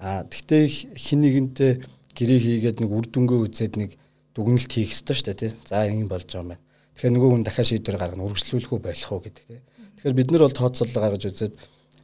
А 0.00 0.24
тэгтээ 0.24 0.62
хин 0.96 1.20
нэгэнтэй 1.20 1.72
гэрээ 2.16 2.40
хийгээд 2.40 2.78
нэг 2.80 2.90
үр 2.90 3.06
дүнгээ 3.12 3.40
үзээд 3.44 3.74
нэг 3.76 3.90
дүгнэлт 4.34 4.72
хийх 4.72 4.96
ёстой 4.96 5.14
шүү 5.14 5.26
дээ 5.28 5.40
тий. 5.44 5.52
За 5.68 5.84
ингэ 5.84 6.08
болж 6.08 6.24
байгаа 6.26 6.40
юм 6.40 6.50
байна. 6.56 6.64
Тэгэхээр 7.00 7.16
нөгөө 7.16 7.30
хүн 7.32 7.44
дахиад 7.48 7.68
шийдвэр 7.72 7.96
гаргана 7.96 8.28
үргэлжлүүлэх 8.28 8.72
үү 8.76 8.80
байх 8.84 9.08
уу 9.08 9.24
гэдэг 9.24 9.44
тий. 9.48 9.60
Тэгэхээр 9.96 10.18
бид 10.20 10.28
нар 10.36 10.44
бол 10.44 10.52
тооцоолол 10.52 11.00
гаргаж 11.00 11.24
үзээд 11.32 11.54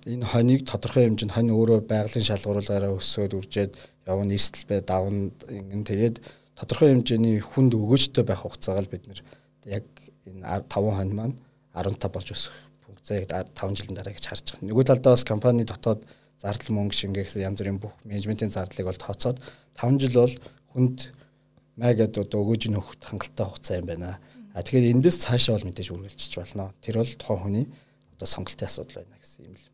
энэ 0.09 0.25
хонийг 0.25 0.65
тодорхой 0.65 1.05
хэмжээнд 1.05 1.37
хонь 1.37 1.53
өөрөө 1.53 1.85
байгалийн 1.85 2.25
шалгууруулаараа 2.25 2.97
өсөөд 2.97 3.37
үржээд 3.37 3.77
явна 4.09 4.33
эрсдэл 4.33 4.65
бай 4.73 4.81
давна 4.81 5.37
ингэн 5.53 5.85
тэгээд 5.85 6.17
тодорхой 6.57 6.97
хэмжээний 6.97 7.45
хүнд 7.45 7.77
өгөөжтэй 7.77 8.25
байх 8.25 8.41
хугацаагаар 8.41 8.89
бид 8.89 9.05
нэр 9.05 9.21
яг 9.69 9.85
энэ 10.25 10.65
5 10.65 10.73
хонь 10.73 11.13
маань 11.13 11.37
15 11.77 12.09
болж 12.09 12.29
өсөх 12.33 12.57
функцийг 12.81 13.29
5 13.29 13.53
жилийн 13.77 14.01
дараа 14.01 14.17
гэж 14.17 14.25
харж 14.25 14.57
байгаа. 14.57 14.65
Нөгөө 14.65 14.85
талдаа 14.89 15.13
бас 15.13 15.29
компани 15.29 15.69
дотоод 15.69 16.09
зардал 16.41 16.73
мөнгө 16.73 16.97
шингээ 16.97 17.29
гэсэн 17.29 17.45
янз 17.45 17.61
бүрийн 17.61 17.77
бүх 17.85 17.93
менежментийн 18.09 18.49
зардлыг 18.49 18.89
бол 18.89 18.97
тооцоод 18.97 19.45
5 19.77 20.01
жил 20.01 20.25
бол 20.25 20.35
хүнд 20.73 21.13
маягаад 21.77 22.17
одоо 22.17 22.39
өгөөж 22.49 22.73
нөхөх 22.73 22.97
хангалттай 23.05 23.45
хугацаа 23.45 23.77
юм 23.77 23.93
байна. 23.93 24.17
А 24.57 24.65
тэгэхээр 24.65 24.97
эндээс 24.97 25.21
цаашаа 25.21 25.61
бол 25.61 25.69
мэдээж 25.69 25.93
үргэлжлэж 25.93 26.33
болно. 26.41 26.73
Тэр 26.81 27.05
бол 27.05 27.13
тухайн 27.21 27.41
хүний 27.45 27.67
одоо 28.17 28.25
сонголтын 28.25 28.65
асуудал 28.65 29.05
байна 29.05 29.21
гэсэн 29.21 29.45
юм 29.45 29.53
л. 29.53 29.69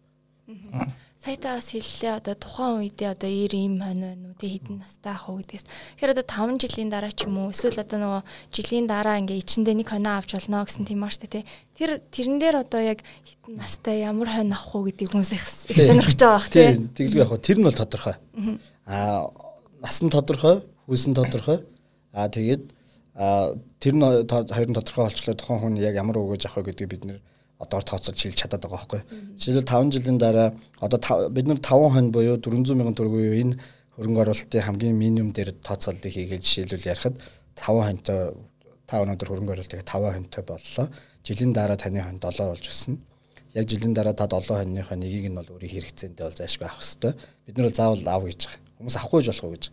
Сая 1.23 1.39
та 1.39 1.55
бас 1.55 1.71
хэллээ 1.71 2.19
одоо 2.19 2.35
тухайн 2.35 2.83
үедээ 2.83 3.15
одоо 3.15 3.31
90 3.31 3.63
им 3.63 3.79
хань 3.79 4.03
байна 4.03 4.27
уу 4.27 4.35
тэг 4.35 4.59
хідэн 4.59 4.83
настай 4.83 5.15
ах 5.15 5.31
уу 5.31 5.39
гэдгээс. 5.39 5.71
Тэгэхээр 5.71 6.15
одоо 6.19 6.27
5 6.27 6.59
жилийн 6.67 6.91
дараа 6.91 7.15
ч 7.15 7.31
юм 7.31 7.39
уу 7.39 7.55
эсвэл 7.55 7.79
одоо 7.79 7.99
нөгөө 8.03 8.23
жилийн 8.51 8.87
дараа 8.91 9.23
ингээ 9.23 9.39
ичэндээ 9.39 9.77
нэг 9.79 9.87
хоноо 9.87 10.19
авч 10.19 10.35
болно 10.35 10.67
гэсэн 10.67 10.83
тийм 10.83 11.07
аа 11.07 11.15
штэ 11.15 11.31
тий. 11.31 11.47
Тэр 11.79 12.03
тэрэн 12.11 12.43
дээр 12.43 12.57
одоо 12.67 12.83
яг 12.83 13.07
хідэн 13.23 13.55
настай 13.55 14.03
ямар 14.03 14.35
хонь 14.35 14.51
авах 14.51 14.75
уу 14.75 14.91
гэдгийг 14.91 15.15
хүмүүс 15.15 15.31
их 15.39 15.47
сонирхож 15.79 16.19
байгаа 16.19 16.43
бах 16.43 16.51
тий. 16.51 16.75
Тэгэлгүй 16.91 17.23
яг 17.23 17.39
тэр 17.39 17.59
нь 17.63 17.67
бол 17.71 17.79
тодорхой. 17.79 18.17
Аа 18.91 19.31
нас 19.79 20.03
нь 20.03 20.11
тодорхой, 20.11 20.67
хүйс 20.91 21.07
нь 21.07 21.15
тодорхой. 21.15 21.63
Аа 22.11 22.27
тэгээд 22.27 22.67
тэр 23.13 23.95
нь 23.95 24.05
хоёр 24.29 24.69
нь 24.69 24.77
тодорхой 24.77 25.05
болчихлоо 25.05 25.37
тухайн 25.37 25.61
хүн 25.61 25.75
яг 25.77 25.95
ямар 26.01 26.17
өгөөж 26.17 26.49
авах 26.49 26.65
вэ 26.65 26.73
гэдгийг 26.73 26.91
бид 26.91 27.05
нэр 27.05 27.21
одоор 27.61 27.85
тооцоод 27.85 28.17
шилж 28.17 28.37
чадаад 28.41 28.65
байгаа 28.65 28.81
байхгүй. 28.81 29.01
Жишээлбэл 29.37 29.69
5 29.69 29.95
жилийн 29.95 30.19
дараа 30.19 30.49
одоо 30.81 31.29
бид 31.29 31.47
нар 31.47 31.61
5 31.61 31.93
хон 31.93 32.09
буюу 32.11 32.37
400 32.41 32.75
мянган 32.75 32.97
төгрөг 32.97 33.13
буюу 33.13 33.37
энэ 33.37 33.59
хөрөнгө 33.95 34.23
оруулалтын 34.25 34.67
хамгийн 34.67 34.97
минимум 34.97 35.33
дээр 35.37 35.53
тооцооллыг 35.61 36.09
хийгээл 36.09 36.41
жишээлбэл 36.41 36.89
ярихад 36.89 37.21
5 37.55 37.87
хонтой 37.87 38.21
5 38.89 39.05
өнөөдөр 39.05 39.29
хөрөнгө 39.29 39.53
оруулалтыг 39.55 39.85
5 39.85 40.17
хонтой 40.17 40.43
боллоо. 40.49 40.87
Жилийн 41.23 41.53
дараа 41.53 41.77
таны 41.77 42.01
хон 42.01 42.19
7 42.19 42.49
болж 42.49 42.67
өснө. 42.67 42.97
Яг 43.55 43.69
жилийн 43.69 43.93
дараа 43.93 44.17
та 44.17 44.25
7 44.27 44.49
хоньныхоо 44.49 44.97
нэгийг 44.97 45.29
нь 45.29 45.37
бол 45.37 45.53
өөрийн 45.53 45.73
хэрэгцээндээ 45.77 46.25
бол 46.25 46.39
зайлшгүй 46.41 46.67
авах 46.67 46.81
хэрэгтэй. 46.81 47.13
Бид 47.47 47.57
нар 47.61 47.69
заавал 47.69 48.09
ав 48.09 48.25
гэж 48.25 48.41
байгаа. 48.49 48.61
Хүмүүс 48.81 48.97
авахгүй 48.97 49.21
гэж 49.21 49.29
болох 49.29 49.45
уу 49.45 49.55
гэж 49.55 49.65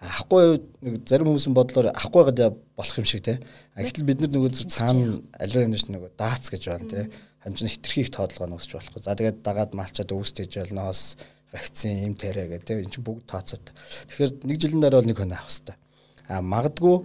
авахгүй 0.00 0.60
нэг 0.82 0.94
зарим 1.08 1.30
хүмүүсийн 1.30 1.54
бодлоор 1.54 1.92
авахгүй 1.92 2.24
гадаа 2.30 2.50
болох 2.76 2.98
юм 2.98 3.06
шиг 3.08 3.22
те. 3.24 3.40
Гэтэл 3.76 4.04
бид 4.04 4.20
нар 4.20 4.32
нөгөө 4.34 4.66
цаана 4.68 5.20
аливаа 5.38 5.68
юмш 5.68 5.86
нөгөө 5.88 6.10
даац 6.18 6.50
гэж 6.50 6.62
байна 6.68 6.88
те. 6.90 7.00
Хамжин 7.44 7.72
хитрхийг 7.72 8.10
тоодлого 8.10 8.50
нөсч 8.52 8.74
болохгүй. 8.74 9.02
За 9.04 9.14
тэгээд 9.16 9.44
дагаад 9.44 9.72
малчаад 9.76 10.12
өвсдөж 10.12 10.52
болноос 10.60 11.16
вакцин 11.52 12.04
им 12.04 12.14
тэрэ 12.18 12.48
гэдэг 12.50 12.66
те. 12.66 12.80
Энд 12.82 12.92
чинь 12.92 13.06
бүгд 13.06 13.28
тооцоод. 13.30 13.72
Тэгэхээр 14.10 14.32
нэг 14.44 14.56
жилийн 14.58 14.82
дараа 14.82 15.00
бол 15.00 15.08
нэг 15.08 15.18
хонь 15.20 15.32
авах 15.32 15.48
хэрэгтэй. 15.48 15.76
А 16.28 16.40
магадгүй 16.40 16.96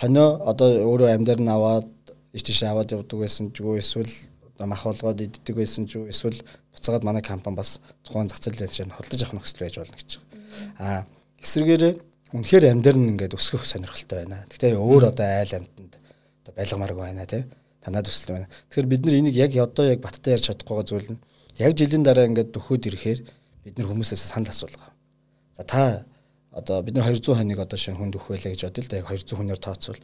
хонио 0.00 0.26
одоо 0.44 0.68
өөрөө 0.84 1.08
амьдар 1.16 1.40
нь 1.40 1.48
аваад 1.48 1.88
иш 2.36 2.42
тийш 2.44 2.62
аваад 2.68 2.92
явдаг 2.92 3.16
байсан 3.16 3.48
ч 3.52 3.64
үгүй 3.64 3.80
эсвэл 3.80 4.12
мах 4.60 4.84
болгоод 4.84 5.24
иддэг 5.24 5.56
байсан 5.56 5.88
ч 5.88 5.96
үгүй 5.96 6.12
эсвэл 6.12 6.40
буцаагаад 6.76 7.04
манай 7.04 7.24
компани 7.24 7.56
бас 7.56 7.80
тухайн 8.04 8.28
зах 8.28 8.40
зээлийн 8.44 8.68
шинэ 8.68 8.92
худалдаж 8.92 9.20
авах 9.24 9.36
нөхцөл 9.40 9.64
байж 9.64 9.74
болно 9.80 9.96
гэж. 9.96 10.10
А 10.76 11.08
эсвэргээр 11.46 11.84
үнэхээр 12.34 12.64
амьдрал 12.74 12.98
нь 12.98 13.14
ингээд 13.14 13.38
өсгөх 13.38 13.62
сонирхолтой 13.62 14.26
байна. 14.26 14.42
Гэхдээ 14.50 14.74
өөр 14.74 15.14
одоо 15.14 15.26
айл 15.30 15.52
амьтанд 15.62 15.94
одоо 16.42 16.52
байлгамаарг 16.58 16.98
байна 16.98 17.22
тий. 17.22 17.46
Танад 17.78 18.10
төсөл 18.10 18.34
байна. 18.34 18.50
Тэгэхээр 18.50 18.90
бид 18.90 19.02
нар 19.06 19.14
энийг 19.14 19.36
яг 19.38 19.54
одоо 19.54 19.86
яг 19.86 20.02
баттай 20.02 20.34
ярьж 20.34 20.50
чадахгүй 20.50 20.74
байгаа 20.74 20.90
зүйл 20.90 21.10
нь 21.14 21.22
яг 21.62 21.72
жилийн 21.78 22.02
дараа 22.02 22.26
ингээд 22.26 22.50
дөхөөд 22.50 22.88
ирэхээр 22.90 23.20
бид 23.62 23.74
нар 23.78 23.86
хүмүүсээс 23.86 24.26
санал 24.26 24.50
асуулгаа. 24.50 24.90
За 25.54 25.62
та 25.62 26.04
одоо 26.50 26.82
бид 26.82 26.98
нар 26.98 27.06
200 27.06 27.38
хоног 27.38 27.58
одоо 27.62 27.78
шинэ 27.78 27.94
хүнд 27.94 28.18
өгөхвэлээ 28.18 28.52
гэж 28.52 28.62
бодъё 28.66 28.82
л 28.82 28.90
да 28.90 28.98
яг 29.00 29.06
200 29.06 29.38
хүнээр 29.38 29.60
тооцвол 29.62 30.00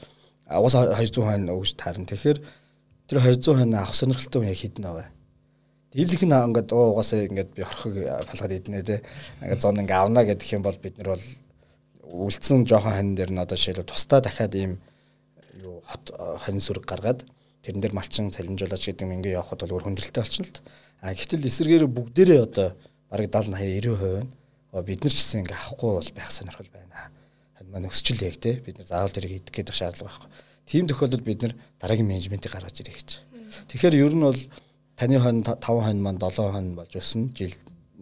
угаас 0.46 0.75
200 0.78 1.26
хон 1.26 1.50
өгж 1.50 1.70
таарна. 1.75 2.06
Тэгэхээр 2.06 2.38
тэр 3.11 3.18
200 3.18 3.58
хон 3.58 3.75
авах 3.75 3.99
сонирхолтой 3.99 4.46
хүн 4.46 4.52
яг 4.54 4.61
хідэн 4.62 4.87
аваа. 5.92 5.96
Дийлэх 5.96 6.22
нь 6.25 6.32
ингээд 6.32 6.72
угаасаа 6.72 7.28
ингээд 7.28 7.50
би 7.52 7.62
хорхог 7.62 7.94
фалгаад 8.25 8.52
иднэ 8.52 8.82
те. 8.82 9.02
Ингээд 9.44 9.61
зон 9.61 9.76
ингээд 9.76 10.00
авна 10.00 10.25
гэдэг 10.25 10.49
юм 10.56 10.62
бол 10.62 10.76
бид 10.80 10.96
нар 10.99 11.16
бол 11.16 11.26
үлдсэн 12.02 12.64
жоохон 12.64 12.92
хань 12.92 13.14
дээр 13.14 13.32
нь 13.32 13.42
одоо 13.42 13.56
жишээлбэл 13.56 13.92
тусдаа 13.92 14.20
дахиад 14.20 14.54
ийм 14.54 14.80
юу 15.61 15.82
хот 15.84 16.12
хонь 16.16 16.61
сүрэг 16.61 16.84
гаргаад 16.88 17.25
тэрэн 17.62 17.80
дээр 17.80 17.94
малчин 17.94 18.32
цалинжуулаач 18.32 18.84
гэдэг 18.88 19.04
юм 19.04 19.20
ингээд 19.20 19.37
явахд 19.37 19.61
бол 19.61 19.75
өөр 19.76 19.84
хүндрэлтэй 19.92 20.22
болчихно 20.22 20.49
л. 20.49 20.61
А 21.02 21.14
гэтэл 21.14 21.49
эсэргээр 21.49 21.87
бүгдээрээ 21.88 22.40
одоо 22.40 22.72
бараг 23.12 23.28
70 23.28 23.52
80 23.52 23.92
90% 23.92 24.25
нь 24.25 24.87
бид 24.88 25.00
нар 25.04 25.12
ч 25.12 25.16
гэсэн 25.20 25.40
ингээд 25.44 25.56
авахгүй 25.61 25.90
бол 26.00 26.11
байх 26.16 26.30
сонирхол 26.32 26.70
байна. 26.72 27.12
Хань 27.61 27.68
маань 27.68 27.88
өсчл 27.92 28.16
яг 28.25 28.40
те 28.40 28.64
бид 28.64 28.80
нар 28.80 28.88
заавал 28.88 29.12
тэрийг 29.12 29.44
идэх 29.44 29.52
гэдэг 29.52 29.76
шаардлага 29.76 30.08
байхгүй. 30.08 30.30
Тийм 30.64 30.88
тохиолдолд 30.88 31.25
бид 31.25 31.42
нар 31.44 31.52
дараагийн 31.78 32.08
менежментийг 32.08 32.52
гаргаж 32.52 32.80
ирэх 32.80 32.96
гэж. 32.96 33.11
Тэгэхээр 33.68 34.00
ер 34.00 34.14
нь 34.16 34.25
бол 34.25 34.40
таны 35.02 35.18
хон 35.18 35.42
5 35.42 35.59
хон 35.82 35.99
маань 35.99 36.21
7 36.23 36.52
хон 36.54 36.66
болж 36.78 36.94
өснө 36.94 37.35
жил 37.35 37.50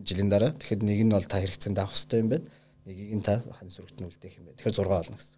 жилийн 0.05 0.29
дараа. 0.29 0.53
Тэгэхэд 0.53 0.85
нэг 0.85 1.01
нь 1.09 1.13
бол 1.17 1.25
та 1.25 1.41
хэрэгцээнд 1.41 1.81
авах 1.81 1.97
хэрэгтэй 1.97 2.21
юм 2.21 2.29
байна. 2.29 2.45
Нэгийг 2.85 3.13
нь 3.17 3.25
та 3.25 3.41
хон 3.41 3.73
сүрэгт 3.73 4.05
нь 4.05 4.05
үлдээх 4.05 4.37
юм 4.37 4.45
байна. 4.45 4.57
Тэгэхээр 4.61 4.77
6 4.77 4.93
болно 4.93 5.17
гэсэн. 5.17 5.37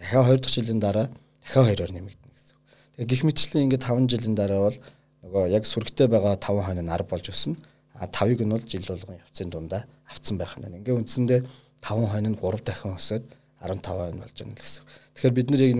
Дахиад 0.00 0.24
2 0.32 0.40
дахь 0.40 0.54
жилийн 0.56 0.80
дараа 0.80 1.06
дахиад 1.44 1.76
2-оор 1.76 1.92
нэмэгдэнэ 1.92 2.32
гэсэн. 2.32 2.56
Тэгээ 2.96 3.10
гих 3.12 3.22
мэтчлэн 3.28 3.64
ингээд 3.68 3.84
5 3.84 4.12
жилийн 4.16 4.32
дараа 4.32 4.60
бол 4.64 4.78
нөгөө 5.28 5.44
яг 5.52 5.64
сүрэгтэй 5.68 6.08
байгаа 6.08 6.34
5 6.40 6.64
хон 6.64 6.80
нь 6.80 6.88
10 6.88 7.04
болж 7.04 7.26
өснө. 7.28 7.56
А 8.00 8.08
5-ыг 8.08 8.40
нь 8.40 8.54
бол 8.56 8.64
жил 8.64 8.86
болгон 8.88 9.20
явцын 9.20 9.48
дундаа 9.52 9.84
авцсан 10.08 10.40
байх 10.40 10.56
юм 10.56 10.64
байна. 10.64 10.80
Ингээ 10.80 10.96
үндсэндээ 11.04 11.40
5 11.84 12.00
хон 12.00 12.24
нь 12.32 12.36
3 12.40 12.64
дахин 12.64 12.96
өсөд 12.96 13.28
15 13.60 13.92
хон 13.92 14.24
болж 14.24 14.36
байна 14.40 14.56
гэсэн. 14.56 14.82
Тэгэхээр 15.20 15.36
бид 15.36 15.48
нэр 15.52 15.62
яг 15.68 15.76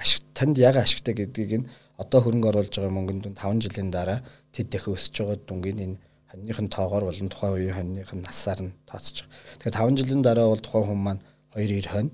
ашиг 0.00 0.24
танд 0.32 0.56
яг 0.56 0.80
ашигтай 0.80 1.12
гэдгийг 1.20 1.52
нь 1.60 1.68
одоо 2.02 2.20
хөрөнгө 2.22 2.48
оруулж 2.50 2.74
байгаа 2.74 2.96
мөнгөнд 2.96 3.24
5 3.38 3.64
жилийн 3.64 3.90
дараа 3.94 4.18
тэд 4.54 4.68
дахин 4.72 4.94
өсөж 4.96 5.14
байгаа 5.18 5.38
дүнгийн 5.46 5.78
энэ 5.84 5.96
хоньныхын 6.32 6.68
тоогоор 6.72 7.04
болон 7.08 7.28
тухайн 7.28 7.52
үеийн 7.54 7.76
хоньныхын 7.76 8.20
насаар 8.24 8.60
нь 8.64 8.72
тооцож 8.88 9.28
байгаа. 9.28 9.58
Тэгэхээр 9.60 9.76
5 9.76 9.98
жилийн 10.00 10.22
дараа 10.24 10.46
бол 10.48 10.64
тухайн 10.64 10.86
хүн 10.88 11.00
маань 11.06 11.22
2 11.54 11.68
90 11.68 11.92
хонь 11.92 12.10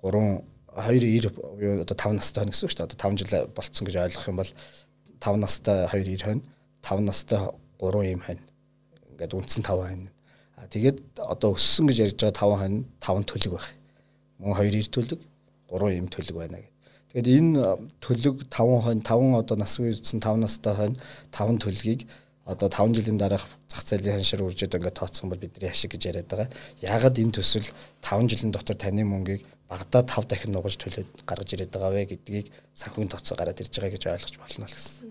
3 0.00 0.44
2 0.74 0.98
90 1.20 1.84
одоо 1.84 1.96
5 1.96 2.16
настай 2.18 2.40
хонь 2.42 2.52
гэсэн 2.52 2.64
үг 2.66 2.72
шүү 2.72 2.78
дээ. 2.80 2.88
Одоо 2.88 2.98
5 2.98 3.18
жил 3.20 3.32
болцсон 3.56 3.84
гэж 3.86 3.96
ойлгох 4.00 4.28
юм 4.32 4.38
бол 4.40 4.52
5 5.20 5.44
настай 5.44 5.78
2 5.92 6.04
90 6.08 6.24
хонь 6.24 6.42
5 6.82 7.08
настай 7.08 7.40
3 7.78 8.12
им 8.12 8.20
хонь 8.26 8.42
ингээд 9.12 9.36
үндсэн 9.36 9.62
5 9.62 9.88
хонь. 9.88 10.08
А 10.56 10.66
тэгээд 10.66 10.98
одоо 11.20 11.54
өссөн 11.54 11.84
гэж 11.88 11.96
ярьж 12.00 12.18
байгаа 12.24 12.64
5 12.64 12.64
хонь 12.64 12.78
5 12.98 13.28
төлөг 13.30 13.52
байх. 13.54 13.68
Мөн 14.40 14.56
2 14.56 14.72
90 14.72 14.88
төлөг 14.96 15.20
3 15.68 15.98
им 16.00 16.08
төлөг 16.08 16.36
байна 16.40 16.58
гэх. 16.64 16.73
Тэгээд 17.14 17.30
энэ 17.30 17.78
төлөг 18.02 18.50
5 18.50 18.82
хонь 18.82 19.02
5 19.06 19.38
одоо 19.38 19.54
насгүй 19.54 19.94
үдсэн 19.94 20.18
5 20.18 20.34
настай 20.42 20.74
хонь 20.74 20.98
5 21.30 21.62
төлгийг 21.62 22.10
одоо 22.42 22.66
5 22.66 22.90
жилийн 22.90 23.22
дараах 23.22 23.46
зах 23.70 23.86
зээлийн 23.86 24.18
ханшаар 24.18 24.42
үржээд 24.42 24.74
ингээд 24.74 24.98
тооцсон 24.98 25.30
бол 25.30 25.38
бидний 25.38 25.70
ашиг 25.70 25.94
гэж 25.94 26.10
яриад 26.10 26.26
байгаа. 26.26 26.50
Яагаад 26.82 27.22
энэ 27.22 27.38
төсөл 27.38 27.70
5 28.02 28.26
жилийн 28.34 28.50
дотор 28.50 28.74
таны 28.74 29.06
мөнгийг 29.06 29.46
багадаа 29.70 30.02
5 30.02 30.26
дахин 30.26 30.58
нугаж 30.58 30.74
төлөөд 30.74 31.22
гаргаж 31.22 31.50
ирээд 31.54 31.70
байгаа 31.70 31.94
вэ 31.94 32.04
гэдгийг 32.18 32.50
санхүүгийн 32.74 33.12
тооцоо 33.14 33.38
гараад 33.38 33.62
ирж 33.62 33.74
байгаа 33.78 33.94
гэж 33.94 34.04
ойлгож 34.10 34.36
болно 34.42 34.66
л 34.66 34.74
гэсэн. 34.74 35.06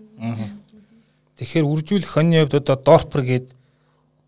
Тэгэхээр 1.40 1.66
үржүүлэх 1.72 2.12
хоньны 2.12 2.44
хувьд 2.44 2.60
одоо 2.60 2.76
дорпер 2.76 3.22
гээд 3.24 3.48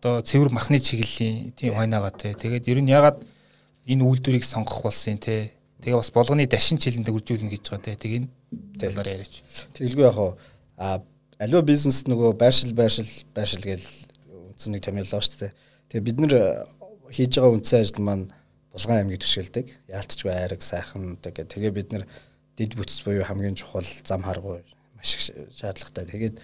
одоо 0.01 0.25
цэвэр 0.25 0.49
махны 0.49 0.81
чиглэлийн 0.81 1.53
тийм 1.53 1.77
хойнаага 1.77 2.09
те. 2.09 2.33
Тэгээд 2.33 2.73
ер 2.73 2.81
нь 2.81 2.89
ягаад 2.89 3.21
энэ 3.85 4.03
үйлдвэрийг 4.03 4.43
сонгох 4.43 4.83
болсон 4.83 5.21
те 5.21 5.56
Тэгээ 5.87 6.03
бас 6.03 6.11
болгоны 6.11 6.43
дашин 6.51 6.75
чилэндээ 6.83 7.15
үржүүлнэ 7.15 7.47
гэж 7.47 7.71
байгаа 7.71 7.95
те. 7.95 7.95
Тийг 7.95 8.27
талаар 8.75 9.07
яриач. 9.07 9.39
Тэгэлгүй 9.71 10.03
яг 10.03 10.19
аа 10.75 10.99
аливаа 11.39 11.63
бизнес 11.63 12.03
нөгөө 12.11 12.35
байршил 12.35 12.75
байршил 12.75 13.07
байршил 13.31 13.63
гэж 13.63 13.87
үндсэн 14.27 14.75
нэг 14.75 14.83
томьёолоо 14.83 15.23
шүү 15.23 15.47
дээ. 15.47 15.55
Тэгээ 15.87 16.03
бид 16.11 16.19
нэр 16.19 16.33
хийж 17.07 17.39
байгаа 17.39 17.55
үндсэн 17.55 17.79
ажил 17.87 18.03
маань 18.03 18.27
Булган 18.75 18.99
аймгийг 18.99 19.23
төшөөлдөг. 19.23 19.71
Яалтчгүй 19.87 20.31
айраг 20.35 20.59
сайхан 20.59 21.15
тэгээ 21.23 21.55
тэгээ 21.55 21.71
бид 21.71 21.89
нэр 21.95 22.03
дид 22.59 22.75
бүтц 22.75 23.07
буюу 23.07 23.23
хамгийн 23.23 23.55
чухал 23.55 23.87
зам 24.03 24.27
харгуй 24.27 24.67
маш 24.91 25.15
их 25.15 25.55
шаардлагатай. 25.55 26.03
Тэгээд 26.03 26.35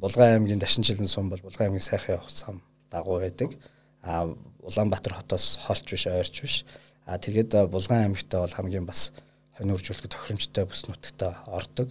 Булган 0.00 0.40
аймгийн 0.40 0.56
дашин 0.56 0.88
жилэн 0.88 1.04
сум 1.04 1.28
бол 1.28 1.44
Булган 1.44 1.68
аймгийн 1.68 1.84
сайхан 1.84 2.16
явах 2.16 2.32
зам 2.32 2.64
дагуу 2.88 3.20
байдаг. 3.20 3.52
А 4.00 4.24
Улаанбаатар 4.64 5.20
хотоос 5.20 5.60
холч 5.68 5.84
биш 5.84 6.08
ойрч 6.08 6.40
биш. 6.40 6.64
А 7.06 7.18
тэгээд 7.18 7.68
Булган 7.70 8.06
аймагтаа 8.06 8.46
бол 8.46 8.56
хамгийн 8.56 8.86
бас 8.86 9.10
хонь 9.58 9.74
үржүүлэх 9.74 10.06
тохиромжтой 10.06 10.66
бүс 10.66 10.86
нутагтаа 10.86 11.42
ордог. 11.46 11.90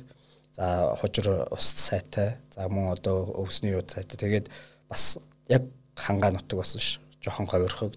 За 0.56 0.96
хужир 1.00 1.48
ус 1.52 1.66
сайтай, 1.66 2.38
за 2.52 2.68
мөн 2.68 2.92
одоо 2.96 3.32
өвсний 3.36 3.76
юуд 3.76 3.92
сайтай. 3.92 4.18
Тэгээд 4.18 4.48
бас 4.90 5.18
яг 5.48 5.68
хангаа 5.96 6.32
нутаг 6.32 6.60
бас 6.60 6.76
ш. 6.78 7.00
Жохон 7.22 7.48
ховирхог 7.48 7.94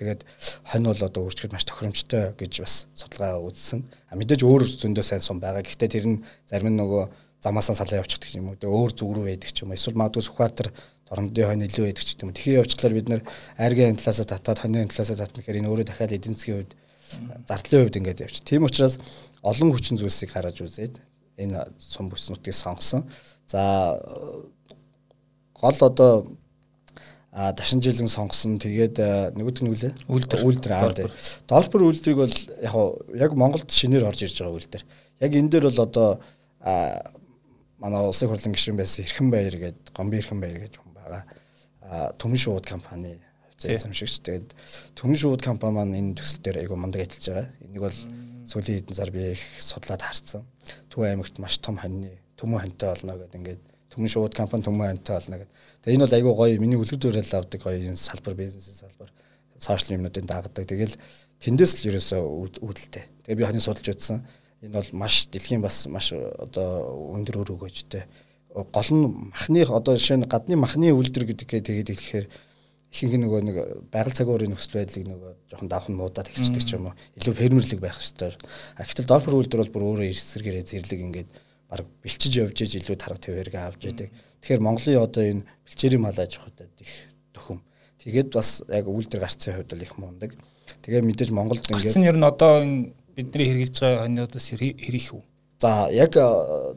тэгээд 0.00 0.24
хонь 0.64 0.88
бол 0.88 1.04
одоо 1.04 1.28
өөрчлөлт 1.28 1.52
маш 1.52 1.64
тохиромжтой 1.68 2.32
гэж 2.40 2.64
бас 2.64 2.74
судалгаа 2.94 3.40
үзсэн. 3.44 3.84
А 4.08 4.16
мэдээж 4.16 4.40
өөр 4.44 4.64
зөндөө 4.64 5.04
сайн 5.04 5.20
сум 5.20 5.40
байгаа. 5.40 5.62
Гэхдээ 5.62 5.88
тэр 5.88 6.06
нь 6.08 6.24
зарим 6.48 6.72
нь 6.72 6.80
нөгөө 6.80 7.08
замаасаа 7.44 7.76
салаа 7.76 8.00
явчихдаг 8.00 8.32
юм 8.36 8.52
уу. 8.52 8.56
Өөр 8.56 8.92
зүг 8.96 9.10
рүү 9.16 9.24
байдаг 9.28 9.52
ч 9.52 9.64
юм 9.64 9.72
уу. 9.72 9.76
Эсвэл 9.76 10.00
магадгүй 10.00 10.24
Сүхбаатар 10.24 10.68
орондын 11.10 11.50
хонь 11.50 11.66
илүү 11.66 11.84
байдаг 11.90 12.04
ч 12.06 12.16
юм 12.16 12.30
уу. 12.30 12.38
Тэхий 12.38 12.56
явчихлаар 12.56 12.94
бид 12.94 13.08
нэр 13.10 13.22
айргийн 13.58 13.98
талаасаа 13.98 14.26
татаад 14.30 14.62
хоньны 14.62 14.86
талаасаа 14.86 15.18
татна 15.18 15.42
гэхээр 15.42 15.60
энэ 15.60 15.70
өөрөө 15.70 15.86
дахиад 15.90 16.14
эдийн 16.14 16.34
засгийн 16.38 16.56
хувьд 16.62 16.72
зардлын 17.50 17.82
хувьд 17.82 17.98
ингээд 17.98 18.22
явчих. 18.24 18.46
Тийм 18.46 18.64
учраас 18.64 19.02
олон 19.42 19.74
хүчин 19.74 19.98
зүйлсийг 19.98 20.30
хараж 20.30 20.62
үзээд 20.62 21.02
энэ 21.36 21.66
сум 21.78 22.08
бүс 22.08 22.30
нутгийг 22.30 22.54
сонгосон. 22.54 23.10
За 23.50 23.98
гол 25.58 25.78
одоо 25.82 26.38
а 27.32 27.52
дашин 27.52 27.82
жилэн 27.82 28.10
сонгосон 28.10 28.58
тэгээд 28.58 29.34
нөгөөд 29.38 29.58
нь 29.62 29.70
үлээ 29.70 29.92
үйлдвэр 30.10 30.46
үйлдвэр 30.46 30.74
аа 30.74 30.90
дорпер 31.46 31.82
үйлдвэрийг 31.86 32.18
бол 32.18 32.36
яг 32.58 32.74
яг 33.14 33.30
Монголд 33.38 33.70
шинээр 33.70 34.06
орж 34.06 34.26
ирж 34.26 34.42
байгаа 34.42 34.58
үйлдвэр 34.58 34.84
Яг 35.20 35.36
энэ 35.36 35.52
дээр 35.52 35.68
бол 35.68 35.80
одоо 35.84 36.08
манай 37.78 38.02
улсын 38.08 38.32
хурлын 38.32 38.56
гишүүн 38.56 38.80
байсан 38.80 39.04
Эрхэн 39.04 39.28
баяр 39.30 39.56
гээд 39.56 39.92
Гомби 39.92 40.16
Эрхэн 40.16 40.40
баяр 40.40 40.58
гэж 40.64 40.80
байгаа. 41.10 42.14
Төмөн 42.16 42.40
шууд 42.40 42.66
компани 42.66 43.18
эзэмшигч. 43.60 44.22
Тэгээд 44.24 44.48
Төмөн 44.96 45.18
шууд 45.18 45.42
компани 45.42 45.74
маань 45.76 45.98
энэ 45.98 46.16
төсөл 46.16 46.40
дээр 46.40 46.62
айгу 46.64 46.78
мундаг 46.78 47.04
ажиллаж 47.04 47.26
байгаа. 47.28 47.48
Энийг 47.66 47.82
бол 47.84 47.98
сүүлийн 48.48 48.78
хэдэн 48.80 48.96
сар 48.96 49.10
би 49.10 49.22
их 49.34 49.42
судлаад 49.58 50.02
харсан. 50.02 50.46
Төв 50.88 51.04
аймагт 51.04 51.36
маш 51.42 51.58
том 51.58 51.76
хоньны 51.76 52.16
төмөн 52.40 52.62
хоньтой 52.64 52.88
болно 52.94 53.18
гэдэг 53.18 53.36
ингээд 53.36 53.62
Төмөн 53.90 54.08
шууд 54.08 54.34
компани 54.34 54.64
төмөн 54.64 54.96
хоньтой 54.96 55.14
болно 55.18 55.36
гэдэг. 55.42 55.54
Тэгээд 55.82 55.96
энэ 55.98 56.04
бол 56.06 56.16
айгу 56.16 56.30
гоё 56.38 56.60
миний 56.62 56.78
үлгэр 56.78 56.98
дуурайл 56.98 57.34
авдаг 57.36 57.60
гоё 57.60 57.96
салбар 57.96 58.34
бизнесийн 58.38 58.78
салбар 58.86 59.10
сошиал 59.58 59.98
юмнуудын 59.98 60.26
дагдаг. 60.26 60.64
Тэгэл 60.64 60.96
тэндээс 61.42 61.84
л 61.84 61.92
ерөөсөө 61.92 62.22
үүдэлтэй. 62.64 63.04
Тэгээ 63.26 63.38
би 63.38 63.44
хоньны 63.44 63.60
судалж 63.60 63.92
үзсэн 63.92 64.24
энэ 64.62 64.76
бол 64.78 64.90
маш 64.94 65.28
дэлхийн 65.28 65.60
бас 65.60 65.84
маш 65.90 66.12
одоо 66.14 67.12
өндөр 67.12 67.44
өр 67.44 67.52
өгөөжтэй. 67.58 68.04
Гол 68.54 68.90
нь 68.90 69.30
махны 69.30 69.62
одоо 69.62 69.94
жишээ 69.94 70.18
нь 70.18 70.26
гадны 70.26 70.56
махны 70.58 70.90
үйлдвэр 70.90 71.30
гэдгээ 71.30 71.60
тэгээд 71.62 71.88
хэлэхээр 71.94 72.26
ихэнх 72.90 73.14
нөгөө 73.22 73.40
нэг 73.46 73.56
байгаль 73.94 74.18
цагуурын 74.18 74.50
нөхцөл 74.50 74.82
байдлыг 74.82 75.06
нөгөө 75.06 75.32
жоохон 75.54 75.70
давхан 75.70 75.94
муудаад 75.94 76.26
эхэлчихдэг 76.26 76.64
ч 76.66 76.74
юм 76.74 76.90
уу. 76.90 76.98
Илүү 77.14 77.34
фермерлэг 77.38 77.78
байх 77.78 77.94
хэрэгтэй. 77.94 78.34
А 78.74 78.82
гэтэл 78.82 79.06
дорфор 79.06 79.38
үйлдвэр 79.38 79.62
бол 79.62 79.74
бүр 79.78 79.84
өөрөө 79.94 80.10
эсрэгээрээ 80.10 80.66
зэрлэг 80.66 81.00
ингээд 81.06 81.30
баг 81.70 81.86
бэлчиж 82.02 82.32
явж 82.42 82.58
иж 82.66 82.82
илүү 82.82 82.98
тарга 82.98 83.22
твэргээ 83.22 83.62
авч 83.62 83.86
яадаг. 83.86 84.10
Тэгэхээр 84.42 84.66
Монголын 84.66 84.98
одоо 85.06 85.22
энэ 85.22 85.46
бэлчээрийн 85.46 86.02
мал 86.02 86.18
аж 86.18 86.32
ахуйд 86.34 86.66
их 86.82 86.94
төхөм. 87.30 87.62
Тэгээд 88.02 88.28
бас 88.34 88.66
яг 88.66 88.90
үйлдвэр 88.90 89.22
гарцсан 89.22 89.54
хувьд 89.54 89.70
л 89.78 89.86
их 89.86 89.94
мундаг. 89.94 90.34
Тэгээ 90.82 91.06
мэдээж 91.06 91.30
Монголд 91.30 91.62
ингээд 91.70 91.94
Гарцсан 91.94 92.10
ер 92.10 92.18
нь 92.18 92.26
одоо 92.26 92.52
бидний 93.14 93.46
хэрэгжилж 93.46 93.78
байгаа 93.86 94.02
хоньнуудаас 94.02 94.46
хэрэг 94.50 95.06
үү? 95.14 95.22
За 95.60 95.88
яг 95.92 96.16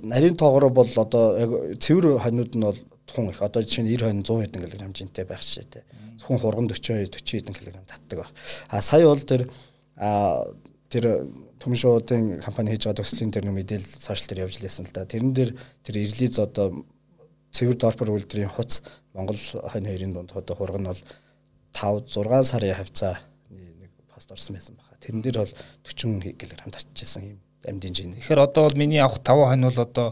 нарийн 0.04 0.36
тоогоор 0.36 0.70
бол 0.70 0.90
одоо 0.96 1.38
яг 1.40 1.52
цэвэр 1.80 2.20
хоньнууд 2.20 2.56
нь 2.56 2.64
бол 2.68 2.80
тухайн 3.08 3.30
их 3.32 3.42
одоо 3.42 3.64
жишээ 3.64 3.84
нь 3.88 3.96
90 3.96 4.04
хонь 4.04 4.24
100 4.28 4.44
хэдэн 4.44 4.62
кг 4.68 4.76
хэмжээтэй 4.84 5.26
байх 5.26 5.40
шээ. 5.40 5.88
Зөвхөн 6.20 6.40
хурган 6.44 6.68
40 6.68 7.08
40 7.08 7.16
хэдэн 7.16 7.56
кг 7.56 7.80
татдаг 7.88 8.18
байх. 8.20 8.32
А 8.68 8.82
сая 8.82 9.08
бол 9.08 9.24
тэр 9.24 9.48
а 9.96 10.44
тэр 10.92 11.32
шуудын 11.64 12.44
компани 12.44 12.76
хийж 12.76 12.84
байгаа 12.84 13.00
төслийн 13.00 13.32
тэр 13.32 13.48
нэг 13.48 13.56
мэдээлэл 13.56 14.04
сошиал 14.04 14.28
дээр 14.28 14.44
явж 14.52 14.60
лээсэн 14.60 14.86
л 14.86 14.92
да. 14.92 15.08
Тэрэн 15.08 15.32
дээр 15.32 15.52
тэр 15.88 15.96
ирлиз 16.04 16.36
одоо 16.44 16.84
цэвэр 17.56 17.78
дорпор 17.80 18.12
үйлдвэрийн 18.12 18.52
хуц 18.52 18.84
Монгол 19.16 19.40
хонь 19.40 19.88
хоёрын 19.88 20.12
дунд 20.12 20.36
одоо 20.36 20.56
хурган 20.60 20.92
бол 20.92 21.02
5 21.72 22.12
6 22.12 22.52
сарын 22.52 22.76
хавцаа 22.76 23.16
нэг 23.48 23.96
пост 24.12 24.28
орсон 24.28 24.60
байсан 24.60 24.76
байна 24.76 25.00
Тэрэн 25.00 25.22
дээр 25.24 25.38
бол 25.40 25.54
40 25.88 26.36
кг 26.36 26.52
татчихсан 26.68 27.24
юм 27.24 27.40
амьдын 27.66 27.94
жин. 27.94 28.14
Тэгэхээр 28.14 28.46
одоо 28.46 28.70
бол 28.70 28.78
миний 28.78 29.00
авах 29.00 29.20
5 29.24 29.50
хонь 29.50 29.64
бол 29.68 29.80
одоо 29.80 30.08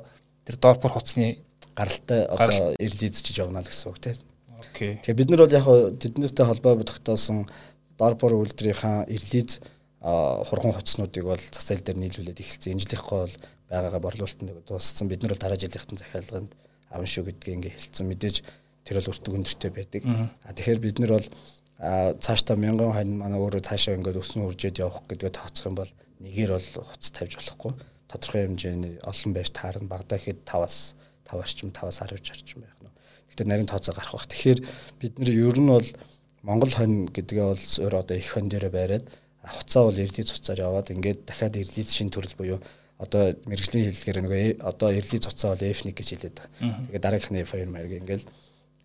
тэр 0.45 0.55
дорпор 0.57 0.91
хоцны 0.91 1.43
гаралтай 1.75 2.25
одоо 2.25 2.75
эрлизчиж 2.79 3.37
явна 3.39 3.61
л 3.61 3.67
гэсэн 3.67 3.91
үг 3.91 3.99
тийм. 3.99 4.17
Окей. 4.59 4.99
Тэгээ 5.03 5.19
бид 5.19 5.29
нар 5.29 5.43
бол 5.45 5.57
яг 5.57 5.65
тэднэртэй 5.99 6.45
холбоо 6.45 6.83
тогтоосон 6.83 7.47
дорпор 7.97 8.33
үйлдвэрийнхаа 8.37 9.05
эрлиз 9.07 9.61
хурган 10.01 10.73
хоцнуудыг 10.73 11.23
бол 11.25 11.43
зах 11.51 11.63
зээл 11.63 11.85
дээр 11.85 11.99
нийлүүлээд 12.01 12.41
эхэлсэн. 12.41 12.73
Энэ 12.73 12.83
жилийнхээ 12.89 13.19
бол 13.21 13.35
байгаагаа 13.69 14.01
борлуулалтанд 14.01 14.65
дууссан. 14.65 15.07
Бид 15.07 15.21
нар 15.21 15.33
бол 15.37 15.43
дараа 15.45 15.59
жилийнхэн 15.61 16.01
захиалганд 16.01 16.51
аван 16.89 17.07
шүү 17.07 17.29
гэдгийг 17.29 17.55
ингээ 17.61 17.73
хэлсэн. 17.77 18.09
Мэдээж 18.09 18.35
тэр 18.81 18.97
бол 18.97 19.11
өртөг 19.13 19.33
өндөртэй 19.37 19.71
байдаг. 19.71 20.01
А 20.41 20.53
тэгэхээр 20.57 20.81
бид 20.81 20.97
нар 20.99 21.11
бол 21.21 21.27
а 21.81 22.13
цаашдаа 22.13 22.55
мянган 22.61 22.93
хань 22.93 23.17
манай 23.17 23.41
өөрөө 23.41 23.65
цаашаа 23.65 23.97
ингээд 23.97 24.21
өснө 24.21 24.45
үржээд 24.45 24.85
явах 24.85 25.01
гэдгээ 25.09 25.33
тооцох 25.33 25.65
юм 25.65 25.75
бол 25.81 25.91
нэгээр 26.21 26.51
бол 26.53 26.85
хуц 26.85 27.09
тавьж 27.09 27.41
болохгүй 27.41 27.73
тодорхой 28.11 28.45
хэмжээний 28.45 28.99
олон 29.01 29.31
байж 29.33 29.49
таарна 29.49 29.89
багада 29.89 30.19
гэхэд 30.19 30.45
5-аас 30.45 30.93
5 31.25 31.41
орчим 31.41 31.69
5-аас 31.71 31.97
10 32.03 32.21
орчим 32.21 32.59
байх 32.61 32.75
нь. 32.83 32.91
Гэхдээ 33.31 33.47
нарийн 33.47 33.71
тооцоо 33.71 33.95
гарах 33.95 34.13
бах. 34.13 34.27
Тэгэхээр 34.27 34.59
бид 34.99 35.13
нэр 35.15 35.31
ер 35.31 35.57
нь 35.57 35.71
бол 35.71 35.89
Монгол 36.43 36.73
хонь 36.75 37.07
гэдгээ 37.07 37.45
бол 37.49 37.65
өөр 37.87 37.95
одоо 37.95 38.15
их 38.19 38.29
хонь 38.29 38.51
дээр 38.51 38.67
байраад 38.69 39.07
хуцаа 39.41 39.87
бол 39.87 39.97
эрлиз 40.03 40.27
цуцаар 40.27 40.59
яваад 40.59 40.91
ингээд 40.91 41.25
дахиад 41.25 41.55
эрлиз 41.55 41.89
шин 41.89 42.11
төрөл 42.11 42.35
буюу 42.35 42.59
одоо 42.99 43.33
мэрэгжлийн 43.47 43.89
хэллэгээр 43.89 44.19
нөгөө 44.21 44.43
одоо 44.61 44.89
эрлиз 44.91 45.23
цуцаа 45.23 45.55
бол 45.55 45.65
F1 45.65 45.95
гэж 45.95 46.07
хэлээд 46.13 46.35
байгаа. 46.37 46.85
Тэгээд 46.91 47.05
дараагийнхны 47.05 47.41
F2 47.47 47.65
маяг 47.65 47.93
ингээд 47.95 48.23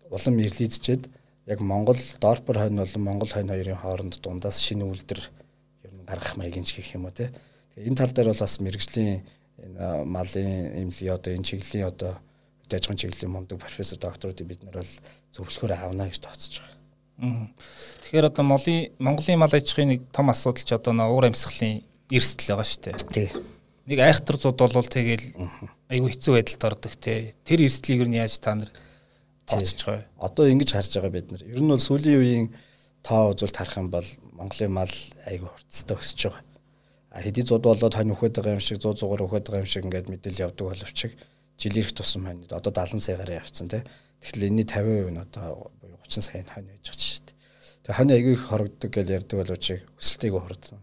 улам 0.09 0.35
эрлизчээд 0.39 1.03
яг 1.47 1.59
Монгол 1.61 1.97
Дорпор 2.19 2.59
хойно 2.59 2.83
болон 2.83 3.03
Монгол 3.03 3.29
хойно 3.31 3.53
хоёрын 3.55 3.79
хооронд 3.79 4.19
дундаас 4.21 4.59
шинэ 4.59 4.83
үйлдвэр 4.83 5.21
ер 5.87 5.93
нь 5.95 6.05
гаргах 6.05 6.35
маягийн 6.35 6.67
ч 6.67 6.75
гэх 6.75 6.93
юм 6.93 7.07
уу 7.07 7.15
те. 7.15 7.31
Тэгээ 7.75 7.87
энэ 7.87 7.97
тал 7.97 8.11
дээр 8.11 8.29
бол 8.35 8.43
бас 8.43 8.59
мэрэгжлийн 8.59 9.23
энэ 9.57 10.03
малын 10.03 10.51
эмнэлгийн 10.75 11.15
одоо 11.15 11.31
энэ 11.31 11.47
чиглэлийн 11.47 11.87
одоо 11.87 12.19
дэжгэн 12.67 12.99
чиглэлийн 12.99 13.31
мундаг 13.31 13.63
профессор 13.63 13.97
докторуудыг 13.97 14.47
бид 14.47 14.61
нар 14.67 14.83
бол 14.83 14.93
зөвлөхөр 15.31 15.71
авна 15.71 16.11
гэж 16.11 16.19
тооцож 16.19 16.59
байгаа. 16.59 17.49
Тэгэхээр 18.03 18.27
одоо 18.27 18.43
Монголын 18.43 18.91
Монголын 18.99 19.39
мал 19.39 19.55
аж 19.55 19.71
ахуйн 19.71 19.89
нэг 19.95 20.01
том 20.11 20.29
асуудал 20.29 20.67
ч 20.67 20.71
одоо 20.75 20.93
уур 20.93 21.31
амьсгалын 21.31 21.81
эрсдэл 22.11 22.59
байгаа 22.59 22.67
шүү 22.67 22.81
дээ. 22.83 22.95
Тий. 23.15 23.29
Нэг 23.87 23.99
айхтар 24.03 24.35
зууд 24.35 24.59
бол 24.59 24.83
тэгэл 24.83 25.31
айгүй 25.87 26.11
хэцүү 26.11 26.33
байдалд 26.35 26.67
ордог 26.67 26.93
те. 26.99 27.33
Тэр 27.47 27.63
эрсдлийг 27.63 28.03
юу 28.03 28.11
яаж 28.11 28.35
та 28.37 28.53
нар 28.53 28.69
байгаа. 29.47 30.05
Одоо 30.19 30.45
ингэж 30.51 30.69
харж 30.75 30.91
байгаа 30.99 31.13
бид 31.15 31.31
нар. 31.31 31.43
Ер 31.43 31.61
нь 31.63 31.71
бол 31.71 31.79
сүүлийн 31.79 32.19
үеийн 32.19 32.47
тоо 33.03 33.31
үзүүлэлт 33.31 33.57
харах 33.57 33.77
юм 33.79 33.89
бол 33.89 34.07
Монголын 34.35 34.73
мал 34.75 34.93
айгүй 35.23 35.47
хурцтай 35.47 35.95
өсөж 35.95 36.19
байгаа. 36.27 36.43
А 37.15 37.21
хэдий 37.23 37.43
зуд 37.47 37.63
болоод 37.63 37.95
хань 37.95 38.11
өгöd 38.11 38.35
байгаа 38.35 38.59
юм 38.59 38.63
шиг 38.63 38.83
100 38.83 38.99
100-аар 38.99 39.23
өгöd 39.23 39.45
байгаа 39.47 39.63
юм 39.63 39.71
шиг 39.71 39.87
ингээд 39.87 40.11
мэдээлэл 40.11 40.43
явдаг 40.51 40.65
боловч 40.67 40.99
жил 41.57 41.77
ирэх 41.79 41.95
тусам 41.95 42.27
хань 42.27 42.43
одоо 42.51 42.71
70 42.75 42.99
саягаар 42.99 43.39
явцсан 43.39 43.71
тий. 43.71 43.81
Тэгэхээр 44.21 44.47
энэний 44.51 44.67
50% 44.67 45.15
нь 45.15 45.21
одоо 45.23 45.71
30 46.03 46.21
сая 46.21 46.43
хань 46.43 46.67
байж 46.67 46.83
байгаа 46.83 47.07
шүү 47.07 47.23
дээ. 47.25 47.35
Тэгээ 47.87 47.97
хань 47.97 48.13
айгүй 48.13 48.33
их 48.35 48.43
хорогддог 48.45 48.91
гэж 48.91 49.07
ярьдаг 49.09 49.37
боловч 49.39 49.65
өсөлтийг 49.97 50.33
хурдсан. 50.35 50.79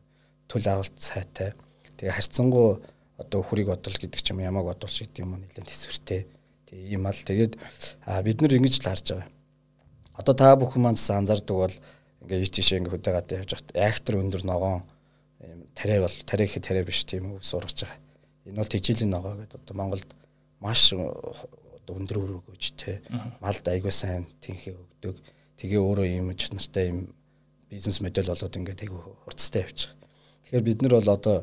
Төл 0.48 0.66
авалт 0.72 0.96
сайтай. 0.98 1.53
Тэгээ 2.00 2.16
харьцангуй 2.16 2.83
одоо 3.20 3.38
өхрийг 3.44 3.68
бодвол 3.70 3.94
гэдэг 3.94 4.20
ч 4.24 4.33
юм 4.35 4.42
ямааг 4.42 4.74
бодвол 4.74 4.90
шиг 4.90 5.14
юм 5.20 5.38
нэлээд 5.38 5.70
төсвөртэй 5.70 6.27
ийм 6.75 7.07
ал 7.07 7.15
тэгээд 7.15 7.55
бид 8.27 8.39
нар 8.43 8.53
ингэж 8.59 8.75
л 8.83 8.89
харж 8.91 9.07
байгаа. 9.15 9.31
Одоо 10.19 10.35
та 10.35 10.59
бүхэн 10.59 10.83
маань 10.83 10.99
анзаардаг 10.99 11.57
бол 11.57 11.77
ингээ 12.27 12.43
ич 12.43 12.51
тийшээ 12.51 12.83
ингээ 12.83 12.95
хөдөөгаатаа 12.99 13.39
явж 13.47 13.51
байхад 13.55 13.71
актер 13.79 14.19
өндөр 14.19 14.43
ногоон 14.43 14.83
тариа 15.75 16.03
бол 16.03 16.17
тариа 16.27 16.47
их 16.47 16.59
тариа 16.59 16.83
биш 16.83 17.07
тийм 17.07 17.39
үү 17.39 17.43
сургаж 17.43 17.87
байгаа. 17.87 18.01
Энэ 18.47 18.59
бол 18.59 18.73
тижээлийн 18.75 19.11
ногоо 19.11 19.35
гэдэг 19.39 19.61
одоо 19.63 19.75
Монголд 19.77 20.11
маш 20.61 20.93
өндөр 20.95 22.17
өрөөгөөж 22.23 22.65
те 22.81 23.03
малд 23.41 23.65
айгуу 23.69 23.93
сайн 23.93 24.27
тэнхээ 24.41 24.75
өгдөг. 24.75 25.17
Тэгээ 25.61 25.81
өөрөө 25.81 26.07
ийм 26.09 26.33
чанартай 26.35 26.91
ийм 26.91 27.15
бизнес 27.71 28.01
модель 28.01 28.31
болоод 28.31 28.57
ингээ 28.57 28.83
айгуу 28.87 29.19
хурцтай 29.25 29.63
явж 29.63 29.79
байгаа. 29.93 29.99
Тэгэхээр 30.45 30.65
бид 30.65 30.79
нар 30.83 30.95
бол 30.99 31.11
одоо 31.13 31.37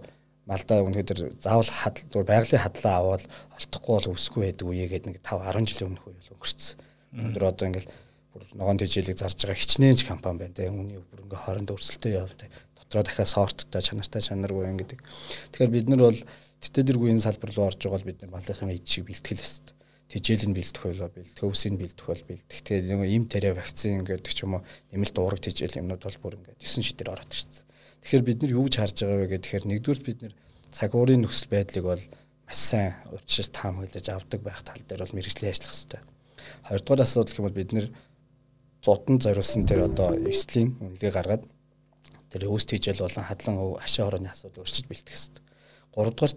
малдаа 0.49 0.81
өнөөдөр 0.81 1.19
заавал 1.37 1.69
хадл 1.69 2.25
байгалийн 2.25 2.63
хадлаа 2.65 2.95
аваад 2.97 3.23
олдохгүй 3.57 3.93
бол 3.93 4.13
өсөхгүй 4.17 4.41
байдаг 4.49 4.67
үе 4.67 4.85
гээд 4.89 5.05
нэг 5.05 5.17
5 5.21 5.37
10 5.53 5.69
жилийн 5.69 5.87
өмнөх 5.93 6.05
үе 6.09 6.17
бол 6.17 6.33
өнгөрцсөн. 6.33 6.77
Өнөөдөр 7.11 7.43
одоо 7.45 7.65
ингээл 7.69 7.91
бүр 8.31 8.43
ногоон 8.55 8.79
тэжээлийг 8.81 9.19
зарж 9.19 9.37
байгаа 9.37 9.59
хичнээн 9.59 9.97
ч 9.99 10.07
компани 10.07 10.39
байна 10.41 10.55
те. 10.55 10.71
Үүний 10.71 10.97
бүр 11.03 11.23
ингээ 11.27 11.43
хоорондоо 11.45 11.75
өрсөлдөй 11.77 12.11
явдаг. 12.17 12.49
Дотроо 12.79 13.03
дахиад 13.03 13.29
сорттой 13.29 13.81
чанартай 13.83 14.21
чанаргүй 14.23 14.65
юм 14.65 14.79
гэдэг. 14.79 14.99
Тэгэхээр 15.51 15.75
бид 15.75 15.87
нар 15.91 16.01
бол 16.09 16.19
тэтэдэргүй 16.63 17.11
энэ 17.11 17.25
салбар 17.27 17.51
руу 17.51 17.67
орж 17.69 17.79
байгаа 17.83 17.97
бол 17.99 18.09
бид 18.09 18.19
нар 18.23 18.31
малынхын 18.31 18.71
эд 18.71 18.87
шиг 18.87 19.05
бэлтгэл 19.11 19.43
өст. 19.43 19.75
Тэжээл 20.11 20.47
нь 20.51 20.55
бэлтгэх 20.55 20.83
бол 20.87 21.11
бэлтгэх, 21.11 21.43
өвсийг 21.47 21.75
бэлтгэх 21.79 22.07
бол 22.07 22.23
бэлтгэх. 22.27 22.63
Тэгээд 22.67 22.87
нэг 22.87 23.11
им 23.11 23.25
тариа 23.27 23.55
вакцин 23.55 24.03
гэдэг 24.03 24.31
ч 24.31 24.43
юм 24.43 24.59
уу 24.59 24.63
нэмэлт 24.91 25.15
уураг 25.19 25.39
тэжээл 25.39 25.79
юмнууд 25.79 26.03
бол 26.03 26.19
бүр 26.19 26.35
ингээ 26.39 26.59
9 26.59 26.83
шидээр 26.83 27.15
ороод 27.15 27.31
ирсэн. 27.31 27.63
Тэгэхээр 28.01 28.25
бид 28.25 28.39
нар 28.41 28.51
юу 28.51 28.65
гэж 28.65 28.75
харж 28.77 28.97
байгаа 29.05 29.19
вэ 29.21 29.27
гэхээр 29.37 29.65
нэгдүгээр 29.69 30.01
бид 30.05 30.19
нар 30.25 30.33
цаг 30.73 30.91
уурын 30.97 31.21
нөхцөл 31.21 31.53
байдлыг 31.53 31.85
бол 31.85 32.03
маш 32.47 32.57
сайн 32.57 32.93
учир 33.13 33.47
таамаглаж 33.53 34.05
авдаг 34.09 34.41
байх 34.41 34.61
тал 34.65 34.81
дээр 34.81 35.05
бол 35.05 35.15
мэрэгжлийн 35.15 35.53
ажиллах 35.53 35.75
хэрэгтэй. 35.77 36.01
Хоёрдугаар 36.65 37.05
асуудал 37.05 37.45
бол 37.45 37.57
бид 37.59 37.71
нэр 37.71 37.87
зудан 38.81 39.17
зориулсан 39.21 39.63
тэр 39.69 39.85
одоо 39.85 40.17
эслийн 40.17 40.75
үнэлгээ 40.81 41.13
гаргаад 41.13 41.43
тэр 42.33 42.47
өөст 42.49 42.73
хийжэл 42.73 43.05
болон 43.05 43.25
хадлан 43.27 43.55
хашаа 43.77 44.05
хорооны 44.09 44.29
асуудал 44.33 44.63
өрчиж 44.65 44.85
бэлтгэх 44.89 45.13
хэрэгтэй. 45.13 45.43
Гуравдугаар 45.93 46.33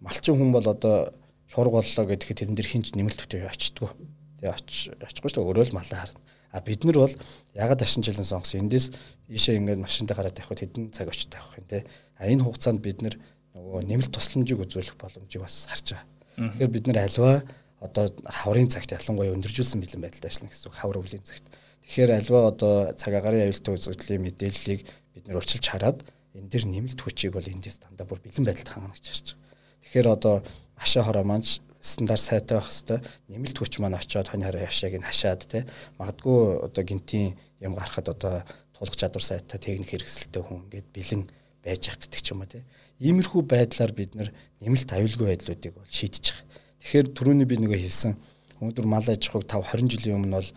малчин 0.00 0.34
хүн 0.38 0.50
бол 0.54 0.66
одоо 0.66 1.12
шуурга 1.50 1.82
боллоо 1.82 2.04
гэхэд 2.08 2.38
тэрэн 2.40 2.56
дээр 2.56 2.70
хинч 2.72 2.94
нэмэлт 2.96 3.20
төтөй 3.26 3.44
очтдгоо. 3.44 3.92
Тэгээ 4.40 4.54
очих 4.54 4.94
очихгүй 5.02 5.30
шүү 5.30 5.42
дээ 5.42 5.48
өөрөө 5.50 5.66
л 5.68 5.76
малаа 5.76 5.98
харна. 6.06 6.20
А 6.52 6.60
бид 6.60 6.84
нар 6.84 6.96
бол 7.06 7.14
ягаад 7.54 7.82
ашин 7.82 8.02
жилэн 8.02 8.24
сонгосон 8.24 8.66
эндээс 8.66 8.92
ийшээ 9.28 9.58
ингээд 9.60 9.82
машинтай 9.82 10.16
гараад 10.16 10.38
явхад 10.38 10.60
хэдэн 10.60 10.92
цаг 10.92 11.10
очтой 11.10 11.40
авах 11.40 11.58
юм 11.58 11.66
те. 11.66 11.86
А 12.18 12.26
энэ 12.26 12.44
хугацаанд 12.44 12.80
бид 12.80 13.02
нар 13.02 13.14
нөгөө 13.56 13.84
нэмэлт 13.88 14.12
тусламжийг 14.12 14.60
үзүүлэх 14.62 14.96
боломжийг 15.00 15.42
бас 15.42 15.66
харж 15.68 15.96
байгаа. 15.96 16.06
Тэгэхээр 16.36 16.74
бид 16.74 16.86
нар 16.86 16.98
альва 17.04 17.42
одоо 17.80 18.04
хаврын 18.24 18.68
цагт 18.68 18.92
ялангуяа 18.92 19.32
өндөржүүлсэн 19.36 19.80
бэлэн 19.80 20.04
байдалд 20.04 20.28
ажиллана 20.28 20.50
гэсэн 20.52 20.68
үг 20.68 20.76
хавар 20.76 21.00
өвлийн 21.00 21.24
цагт. 21.24 21.44
Тэгэхээр 21.84 22.10
альва 22.12 22.38
одоо 22.52 22.74
цаг 22.96 23.12
агаарын 23.16 23.48
аюултай 23.48 23.72
үзэгдлийн 23.76 24.22
мэдээллийг 24.24 24.80
бид 25.14 25.24
нэр 25.28 25.38
урьдчилж 25.40 25.66
хараад 25.68 26.04
энэ 26.36 26.50
дэр 26.52 26.64
нэмэлт 26.68 27.00
хүчийг 27.00 27.32
бол 27.32 27.44
эндээс 27.44 27.80
дандаа 27.84 28.04
бүр 28.08 28.20
бэлэн 28.20 28.44
байдалд 28.44 28.68
хангана 28.68 28.96
гэж 28.96 29.06
харж 29.08 29.26
байгаа. 29.32 29.44
Тэгэхээр 29.84 30.08
одоо 30.12 30.34
ашаа 30.76 31.02
хороо 31.04 31.24
маань 31.24 31.46
стандарт 31.80 32.20
сайтай 32.20 32.58
байх 32.58 32.68
хэвээр 32.70 33.02
нэмэлт 33.30 33.56
хүч 33.58 33.78
маань 33.78 33.98
очиод 33.98 34.28
хоны 34.28 34.44
хараа 34.46 34.68
яшааг 34.68 34.94
нь 34.98 35.06
хашаад 35.06 35.42
те 35.46 35.66
магадгүй 35.98 36.66
одоо 36.66 36.82
гинтийн 36.84 37.38
юм 37.60 37.74
гарахад 37.74 38.08
одоо 38.10 38.42
тулах 38.74 38.96
чадвар 38.96 39.24
сайтай 39.24 39.58
техник 39.60 39.90
хэрэгсэлтэй 39.90 40.42
хүн 40.42 40.66
ингээд 40.66 40.88
бэлэн 40.90 41.22
байж 41.64 41.82
явах 41.88 42.02
гэдэг 42.02 42.20
ч 42.20 42.28
юм 42.34 42.42
уу 42.42 42.50
те 42.50 42.66
иймэрхүү 43.00 43.42
байдлаар 43.44 43.92
бид 43.92 44.12
нэмэлт 44.16 44.90
аюулгүй 44.92 45.26
байдлуудыг 45.30 45.72
бол 45.76 45.90
шийдэж 45.90 46.24
байгаа. 46.32 46.46
Тэгэхээр 46.80 47.06
түрүүний 47.12 47.46
би 47.46 47.56
нөгөө 47.60 47.80
хэлсэн 47.84 48.12
өнөөдөр 48.56 48.86
мал 48.88 49.04
аж 49.04 49.22
ахуйг 49.28 49.44
5 49.44 49.84
20 49.84 49.92
жилийн 49.92 50.16
өмнө 50.16 50.40
бол 50.40 50.50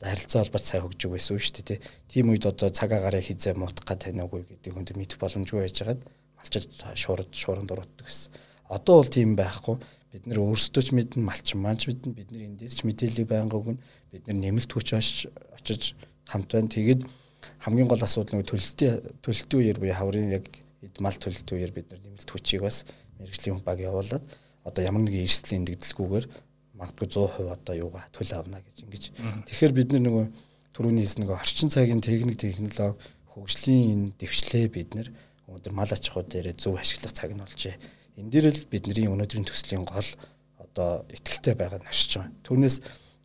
одоо 0.00 0.08
харилцаа 0.08 0.40
холбоот 0.40 0.64
сайн 0.64 0.82
хөгжиж 0.82 1.08
байсан 1.12 1.36
шүү 1.36 1.54
дээ 1.60 1.68
тий. 1.68 1.78
Тийм 2.08 2.32
үед 2.32 2.48
одоо 2.48 2.72
цаг 2.72 2.90
агаараа 2.96 3.20
хизээ 3.20 3.54
муутах 3.60 3.84
гад 3.84 4.00
танаагүй 4.08 4.42
гэдэг 4.48 4.72
хүнд 4.72 4.96
мэдэх 4.96 5.20
боломжгүй 5.20 5.60
байжгаад 5.68 6.00
малчид 6.40 6.64
шуурд 6.96 7.28
шууранд 7.36 7.68
дурууддаг 7.68 8.08
гэсэн. 8.08 8.32
Одоо 8.72 9.02
бол 9.04 9.12
тийм 9.12 9.36
байхгүй. 9.36 9.76
Бид 10.12 10.28
нэр 10.28 10.40
өөрсдөө 10.40 10.82
ч 10.82 10.88
мэднэ, 10.96 11.20
малчин 11.24 11.60
маань 11.60 11.80
ч 11.80 11.92
мэднэ, 11.92 12.12
бид 12.12 12.28
нэр 12.32 12.48
эндээс 12.52 12.80
ч 12.80 12.88
мэдээлэл 12.88 13.28
байнга 13.28 13.56
өгнө. 13.60 13.80
Бид 14.12 14.28
нэр 14.28 14.38
нэмэлт 14.40 14.72
хүч 14.72 14.92
очиж 14.96 15.96
хамт 16.28 16.52
байна. 16.52 16.72
Тэгээд 16.72 17.04
хамгийн 17.64 17.88
гол 17.88 18.00
асуудал 18.00 18.40
нөгөө 18.40 18.48
төлөлтийн 18.48 18.96
төлөлтийн 19.24 19.60
үеэр 19.60 19.78
буюу 19.80 19.96
хаврын 19.96 20.32
яг 20.32 20.46
эд 20.84 20.96
мал 21.00 21.16
төлөлтийн 21.16 21.58
үеэр 21.58 21.72
бид 21.72 21.88
нар 21.90 22.00
нэмэлт 22.04 22.28
хүчийг 22.28 22.62
бас 22.64 22.84
мэрэгжлийн 23.18 23.60
баг 23.64 23.78
явуулаад 23.80 24.24
одоо 24.64 24.82
ямар 24.84 25.02
нэгэн 25.06 25.26
эрсдлийн 25.26 25.66
дэгдэлгүйгээр 25.66 26.26
магадгүй 26.78 27.08
100% 27.08 27.50
одоо 27.50 27.74
юугаа 27.74 28.04
төлөө 28.14 28.38
авна 28.38 28.62
гэж 28.62 28.76
ингэж. 28.84 29.04
Тэгэхээр 29.48 29.72
бид 29.74 29.88
нар 29.92 30.02
нөгөө 30.06 30.24
түрүүний 30.74 31.04
хэлсэн 31.04 31.22
нөгөө 31.26 31.38
орчин 31.38 31.70
цагийн 31.70 32.02
техник 32.02 32.38
технологи 32.38 32.98
хөгжлийн 33.32 33.82
энэ 33.92 34.06
дэвшлээ 34.18 34.66
бид 34.70 34.90
нар 34.94 35.08
өнөөдөр 35.46 35.74
мал 35.74 35.90
аж 35.90 36.04
ахуй 36.08 36.24
дээр 36.26 36.54
зөв 36.56 36.78
ашиглах 36.78 37.12
цаг 37.12 37.30
нь 37.34 37.42
болжээ 37.42 37.76
энэ 38.16 38.30
дээр 38.30 38.46
л 38.52 38.68
бидний 38.68 39.08
өнөөдрийн 39.08 39.48
төслийн 39.48 39.84
гол 39.88 40.08
одоо 40.60 41.04
ихтгэлтэй 41.08 41.54
байгааг 41.56 41.84
харж 41.84 42.10
байгаа. 42.20 42.32
Түүнээс 42.44 42.76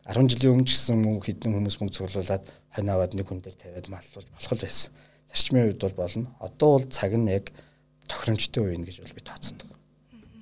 10 0.08 0.32
жилийн 0.32 0.52
өмнө 0.56 0.64
ч 0.64 0.80
гэсэн 0.80 1.04
хэдэн 1.20 1.52
хүмүүс 1.52 1.76
мөнгө 1.76 1.96
цуглуулад 1.96 2.44
хань 2.72 2.88
аваад 2.88 3.12
нэг 3.12 3.28
хүн 3.28 3.44
дээр 3.44 3.56
тавиад 3.56 3.88
маллуулж 3.92 4.28
болох 4.32 4.52
л 4.56 4.64
байсан. 4.64 4.92
Зарчмын 5.28 5.68
үед 5.68 5.80
бол 5.84 5.96
болно. 5.96 6.32
Одоо 6.40 6.80
бол 6.80 6.86
цаг 6.88 7.12
нь 7.12 7.28
яг 7.28 7.52
тохиромжтой 8.08 8.64
үе 8.64 8.80
гэж 8.80 9.04
бол 9.04 9.12
би 9.12 9.20
тооцдог. 9.20 9.68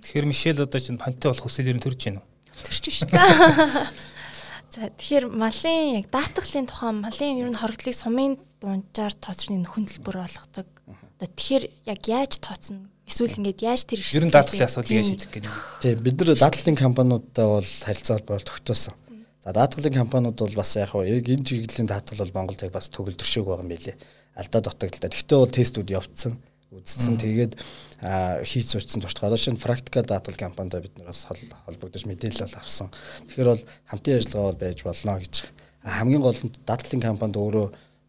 Тэгэхээр 0.07 0.31
Мишель 0.31 0.63
одоо 0.63 0.79
чинь 0.79 1.03
панте 1.03 1.27
болох 1.27 1.43
хүсэл 1.43 1.67
ер 1.67 1.79
нь 1.79 1.83
төрж 1.83 1.99
байна 1.99 2.23
уу? 2.23 2.31
Төрж 2.55 2.85
шүү 2.87 3.11
дээ. 3.11 3.91
За 4.77 4.87
тэгэхээр 4.87 5.27
малын 5.35 5.99
яг 5.99 6.07
даатгалын 6.15 6.71
тухай 6.71 6.93
малын 6.95 7.43
ер 7.43 7.51
нь 7.51 7.59
хоригдлыг 7.59 7.97
сумын 7.99 8.39
дунджаар 8.63 9.15
тооцрын 9.19 9.67
нөхөн 9.67 9.91
төлбөр 9.91 10.23
болгодог. 10.23 10.69
Одоо 11.19 11.27
тэгэхээр 11.27 11.65
яг 11.91 12.01
яаж 12.07 12.39
тооцно 12.39 12.87
Эсвэл 13.07 13.39
ингээд 13.39 13.63
яаж 13.63 13.83
тэр 13.87 14.03
Ер 14.03 14.27
нь 14.27 14.35
даатгалын 14.35 14.67
асуудлыг 14.67 14.99
яаж 14.99 15.09
шийдэх 15.15 15.31
гэнэ. 15.31 15.49
Тийм 15.79 16.03
бид 16.03 16.17
нар 16.19 16.35
даатгалын 16.35 16.75
компаниудтай 16.75 17.47
бол 17.47 17.63
харилцаа 17.87 18.19
холбоо 18.19 18.43
тогтоосон. 18.43 18.95
За 19.47 19.55
даатгалын 19.55 19.95
компаниуд 19.95 20.35
бол 20.35 20.59
бас 20.59 20.75
яг 20.75 20.91
яг 20.91 21.23
энэ 21.23 21.47
чиглэлийн 21.47 21.87
даатгал 21.87 22.27
бол 22.27 22.35
Монголд 22.35 22.67
яг 22.67 22.75
бас 22.75 22.91
төгөлдршөөг 22.91 23.47
байгаа 23.47 23.63
юм 23.63 23.71
билэ. 23.71 23.95
Алдаа 24.35 24.61
дутагдaltaа. 24.61 25.15
Гэхдээ 25.15 25.39
бол 25.39 25.55
тестүүд 25.55 25.95
явцсан 25.95 26.35
үзсэн. 26.75 27.15
Тэгээд 27.15 27.55
хийц 28.43 28.75
сурцсан 28.75 29.01
туршлагаа. 29.01 29.31
Одоо 29.31 29.39
шинэ 29.39 29.63
практикал 29.63 30.03
даатгал 30.03 30.35
компанитай 30.35 30.83
бид 30.83 30.99
нар 30.99 31.15
бас 31.15 31.31
холбогдож 31.31 32.05
мэдээлэл 32.11 32.43
бол 32.43 32.59
авсан. 32.59 32.91
Тэгэхээр 33.31 33.51
бол 33.55 33.63
хамтын 33.87 34.19
ажиллагаа 34.19 34.51
бол 34.51 34.63
байж 34.67 34.79
болно 34.83 35.15
гэж. 35.23 35.35
Хамгийн 35.87 36.23
гол 36.27 36.35
нь 36.43 36.53
даатгалын 36.67 37.07
компанид 37.07 37.39
өөрөө 37.39 37.67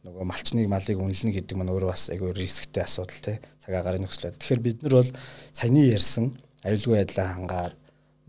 нөгөө 0.07 0.23
малчныг 0.23 0.67
малыг 0.71 0.95
үнэлнэ 0.95 1.35
гэдэг 1.35 1.55
маань 1.59 1.73
өөрөө 1.75 1.91
бас 1.91 2.07
айгүй 2.15 2.31
рисктэй 2.31 2.87
асуудал 2.87 3.19
те 3.19 3.33
цаг 3.59 3.75
агарын 3.75 4.07
нөхцөл. 4.07 4.31
Тэгэхээр 4.31 4.61
бид 4.63 4.79
нар 4.87 5.03
бол 5.03 5.11
саяны 5.51 5.83
ярьсан 5.83 6.31
аюулгүй 6.63 6.95
байдлаа 6.95 7.27
хангаад 7.35 7.75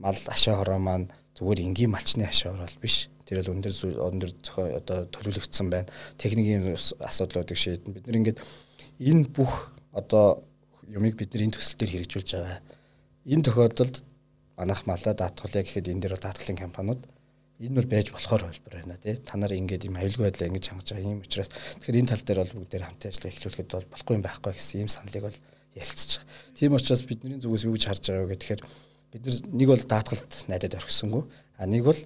мал 0.03 0.19
ашаа 0.27 0.59
хороо 0.59 0.83
маань 0.83 1.07
зүгээр 1.39 1.63
энгийн 1.71 1.95
малчны 1.95 2.27
ашаа 2.27 2.59
хороо 2.59 2.67
биш. 2.83 3.07
Тэр 3.23 3.47
бол 3.47 3.55
өндөр 3.55 3.73
өндөр 3.95 4.31
зохио 4.43 4.75
одоо 4.75 5.07
төлөвлөгдсөн 5.07 5.71
байна. 5.71 5.87
Техникийн 6.19 6.67
асуудлуудыг 6.75 7.55
шийдэн 7.55 7.95
бид 7.95 8.11
нар 8.11 8.19
ингээд 8.19 8.43
энэ 8.99 9.31
бүх 9.31 9.71
одоо 9.95 10.43
юмыг 10.91 11.15
бид 11.15 11.31
нар 11.31 11.47
энэ 11.47 11.55
төсөл 11.55 11.79
дээр 11.79 11.95
хэрэгжүүлж 11.95 12.31
байгаа. 12.35 12.59
Энэ 13.23 13.47
тохиолдолд 13.47 14.03
манайх 14.59 14.83
малаа 14.91 15.15
даатгуулъя 15.15 15.63
гэхэд 15.63 15.95
энэ 15.95 16.03
дээр 16.03 16.19
даатгалын 16.19 16.59
компаниуд 16.59 17.07
энэ 17.59 17.75
бол 17.75 17.91
байж 17.91 18.13
болохоор 18.15 18.47
хөлбөр 18.47 18.75
байна 18.79 18.97
тий. 19.03 19.19
Та 19.19 19.35
нар 19.35 19.51
ингээд 19.51 19.91
юм 19.91 19.99
аюулгүй 19.99 20.31
байдлаа 20.31 20.47
ингэж 20.47 20.65
хангаж 20.71 20.89
байгаа 20.95 21.11
юм 21.11 21.23
учраас 21.27 21.51
тэгэхээр 21.51 21.99
энэ 21.99 22.11
тал 22.15 22.23
дээр 22.23 22.41
бол 22.43 22.57
бүгдээр 22.63 22.87
хамтын 22.87 23.11
ажиллагаа 23.11 23.35
эхлүүлэхэд 23.35 23.71
бол 23.75 23.91
болохгүй 23.91 24.15
юм 24.15 24.23
байхгүй 24.23 24.53
гэсэн 24.55 24.79
ийм 24.79 24.91
саналыг 24.91 25.25
бол 25.27 25.39
байгаа. 25.75 26.23
Тийм 26.55 26.73
учраас 26.79 27.03
бидний 27.03 27.43
зүгээс 27.43 27.67
юу 27.67 27.75
гэж 27.75 27.85
харж 27.91 28.05
байгаа 28.07 28.31
вэ 28.31 28.39
гэхээр 28.39 28.63
бид 29.11 29.25
нэг 29.51 29.69
бол 29.75 29.85
даатгалд 29.91 30.33
найдад 30.47 30.79
орхисонгүй. 30.79 31.23
А 31.59 31.67
нэг 31.67 31.83
бол 31.83 32.01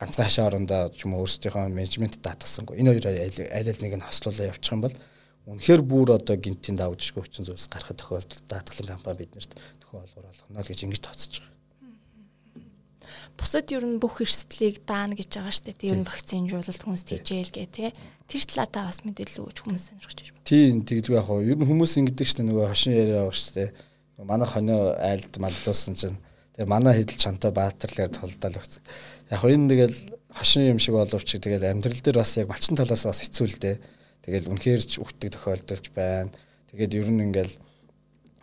ганцхан 0.00 0.24
хашаа 0.24 0.48
орондоо 0.48 0.88
ч 0.96 1.04
юм 1.04 1.20
уу 1.20 1.28
өөрсдийнхөө 1.28 1.68
менежмент 1.68 2.16
даатгасангүй 2.24 2.80
энэ 2.80 2.96
хоёр 2.96 3.06
аль 3.12 3.68
аль 3.68 3.82
нэг 3.84 3.92
нь 4.00 4.06
хослуулаа 4.08 4.48
явчих 4.48 4.72
юм 4.72 4.88
бол 4.88 4.96
үнэхээр 5.44 5.82
бүр 5.84 6.16
одоо 6.16 6.36
гинтийн 6.40 6.80
давжшгүй 6.80 7.28
хүчин 7.28 7.44
зүйлс 7.44 7.68
гарахад 7.68 8.00
тохиолдолд 8.00 8.44
даатгалын 8.48 8.96
компани 8.96 9.20
биднэрт 9.20 9.52
төхөө 9.84 10.00
олгор 10.00 10.32
олгоно 10.32 10.64
л 10.64 10.70
гэж 10.72 10.80
ингэж 10.88 11.02
тооцож 11.04 11.34
байгаа 11.44 11.59
бусад 13.40 13.72
ер 13.72 13.84
нь 13.88 13.96
бүх 13.96 14.20
эрсдлийг 14.20 14.84
даана 14.84 15.16
гэж 15.16 15.32
байгаа 15.32 15.54
штэ. 15.56 15.72
Тэр 15.72 15.96
нь 15.96 16.04
вакцинжуулалт 16.04 16.84
хүмүүст 16.84 17.08
хийжээл 17.08 17.50
гэ 17.56 17.64
тэ. 17.72 17.96
Тэр 18.28 18.42
талаатаа 18.44 18.92
бас 18.92 19.00
мэдээлэл 19.00 19.48
өгч 19.48 19.64
хүмүүс 19.64 19.84
сонирхож 19.88 20.18
байна. 20.20 20.44
Тийм 20.44 20.84
тэгэлгүй 20.84 21.16
яг 21.16 21.24
хоо 21.24 21.40
ер 21.40 21.56
нь 21.56 21.64
хүмүүс 21.64 21.96
ингэдэг 22.04 22.28
штэ 22.28 22.44
нөгөө 22.44 22.68
хошин 22.68 22.92
яриа 22.92 23.24
байгаа 23.24 23.40
штэ. 23.40 23.72
Манай 24.20 24.44
хонио 24.44 24.92
айлд 25.00 25.32
маллуулсан 25.40 25.96
чинь 25.96 26.20
тэгээ 26.60 26.68
манай 26.68 26.92
хэдэл 27.00 27.16
чантай 27.16 27.50
баатарлаар 27.56 28.12
толдол 28.12 28.60
өгсөн. 28.60 28.84
Яг 29.32 29.40
энэ 29.40 29.70
тэгэл 29.72 29.96
хошин 30.36 30.76
юм 30.76 30.78
шиг 30.78 30.94
боловч 31.00 31.40
тэгэл 31.40 31.64
амьдрал 31.64 31.96
дээр 31.96 32.20
бас 32.20 32.36
яг 32.36 32.52
малчин 32.52 32.76
талаас 32.76 33.08
бас 33.08 33.24
хэцүү 33.24 33.46
л 33.48 33.56
дээ. 33.56 33.76
Тэгэл 34.20 34.52
үнэхээр 34.52 34.82
ч 34.84 35.00
үхдэг 35.00 35.32
тохиолдолж 35.32 35.86
байна. 35.96 36.28
Тэгээд 36.70 36.92
ер 37.00 37.08
нь 37.08 37.24
ингээл 37.24 37.54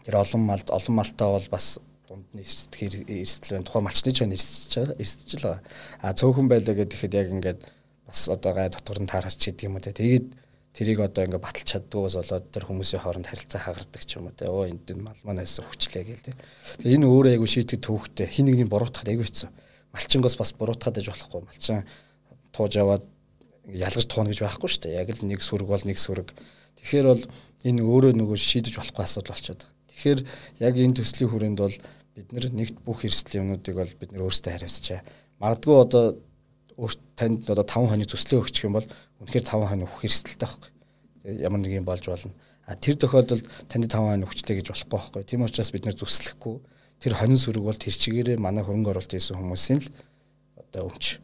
тэр 0.03 0.15
олон 0.17 0.41
малд 0.41 0.67
олон 0.73 0.95
малтаа 0.97 1.37
бол 1.37 1.47
бас 1.53 1.77
дунд 2.07 2.27
нь 2.31 2.39
эрсдэх 2.39 3.03
эрсдэл 3.03 3.59
байна. 3.59 3.67
Тухайн 3.67 3.83
малчны 3.83 4.11
ч 4.15 4.23
байна 4.23 4.35
эрсдэж 4.39 4.71
байгаа. 4.79 4.95
Эрсдэж 4.95 5.31
л 5.35 5.43
байгаа. 5.43 5.61
А 5.99 6.15
цөөхөн 6.15 6.47
байлаа 6.47 6.75
гэхэд 6.79 7.13
яг 7.19 7.27
ингээд 7.35 7.59
бас 8.07 8.21
одоо 8.31 8.51
гай 8.55 8.71
дотор 8.71 8.99
нь 9.03 9.11
таарч 9.11 9.35
гэдэг 9.35 9.67
юм 9.67 9.75
уу 9.75 9.83
те. 9.83 9.91
Тэгээд 9.91 10.25
тэрийг 10.71 10.99
одоо 11.03 11.27
ингээд 11.27 11.43
баталж 11.43 11.67
чаддгүйгээс 11.67 12.15
болоод 12.15 12.45
тэр 12.47 12.63
хүмүүсийн 12.63 13.03
хооронд 13.03 13.27
харилцаа 13.27 13.59
хагардаг 13.59 14.03
ч 14.07 14.15
юм 14.15 14.31
уу 14.31 14.35
те. 14.39 14.47
Оо 14.47 14.63
энд 14.63 14.87
мал 15.03 15.19
манаас 15.27 15.59
хүчлээ 15.59 16.03
гээл 16.07 16.27
те. 16.31 16.33
Тэгээ 16.79 16.95
энэ 16.95 17.11
өөрөө 17.11 17.31
айгу 17.35 17.47
шийтгэх 17.51 17.83
төвхтэй. 17.83 18.31
Хин 18.31 18.47
нэгний 18.47 18.71
буруутахад 18.71 19.11
айгу 19.11 19.27
хэцүү. 19.27 19.51
Малчингоос 19.91 20.39
бас 20.39 20.55
буруутахад 20.55 21.03
аж 21.03 21.11
болохгүй. 21.11 21.43
Малчин 21.43 21.83
тууж 22.55 22.71
яваад 22.79 23.03
ялгаж 23.67 24.07
туuna 24.07 24.31
гэж 24.31 24.47
байхгүй 24.47 24.69
шүү 24.71 24.81
дээ. 24.87 24.95
Яг 25.03 25.11
л 25.11 25.27
нэг 25.27 25.43
сүрэг 25.43 25.67
бол 25.67 25.83
нэг 25.83 25.99
сүрэг. 25.99 26.31
Тэгэхээр 26.79 27.07
бол 27.11 27.23
энэ 27.67 27.83
өөрөө 27.83 28.13
нөгөө 28.15 28.37
шийдэж 28.39 28.79
болохгүй 28.79 29.03
асуудал 29.03 29.35
болчиход 29.35 29.67
байгаа. 29.67 29.76
Тэгэхээр 29.97 30.21
яг 30.61 30.75
энэ 30.77 30.97
төслийн 31.01 31.29
хүрээнд 31.33 31.57
бол 31.57 31.73
бид 32.13 32.53
нэгт 32.53 32.77
бүх 32.85 33.01
эрсдэл 33.01 33.41
юмнуудыг 33.41 33.73
бол 33.73 33.93
бид 33.97 34.13
нар 34.13 34.29
өөрсдөө 34.29 34.53
хариуцчаа. 34.53 35.01
Магадгүй 35.41 35.73
одоо 35.73 36.05
өөрт 36.77 37.01
танд 37.17 37.49
одоо 37.49 37.65
5 37.65 37.89
хоног 37.89 38.05
зүслээ 38.05 38.37
өгчих 38.37 38.69
юм 38.69 38.77
бол 38.77 38.85
үнэхээр 39.25 39.45
5 39.49 39.69
хоног 39.73 39.89
өгөх 39.89 40.05
эрсдэлтэй 40.05 40.37
байхгүй. 40.37 40.69
Ямар 41.41 41.59
нэг 41.65 41.73
юм 41.73 41.85
болж 41.89 42.05
болно. 42.05 42.33
А 42.69 42.77
тэр 42.77 43.01
тохиолдолд 43.01 43.45
танд 43.65 43.89
5 43.89 43.97
хоног 43.97 44.29
өгчтэй 44.29 44.61
гэж 44.61 44.69
болохгүй 44.69 44.93
байхгүй. 44.93 45.21
Тийм 45.25 45.41
учраас 45.41 45.73
бид 45.73 45.89
нар 45.89 45.97
зүслэхгүй. 45.97 46.55
Тэр 47.01 47.13
хонин 47.17 47.41
сүрэг 47.41 47.65
бол 47.65 47.77
тэр 47.77 47.97
чигээрээ 47.97 48.37
манай 48.37 48.61
хөрөнгө 48.61 48.93
оруулалт 48.93 49.13
хийсэн 49.17 49.41
хүмүүсийн 49.41 49.81
л 49.81 49.89
одоо 50.61 50.93
өмч 50.93 51.17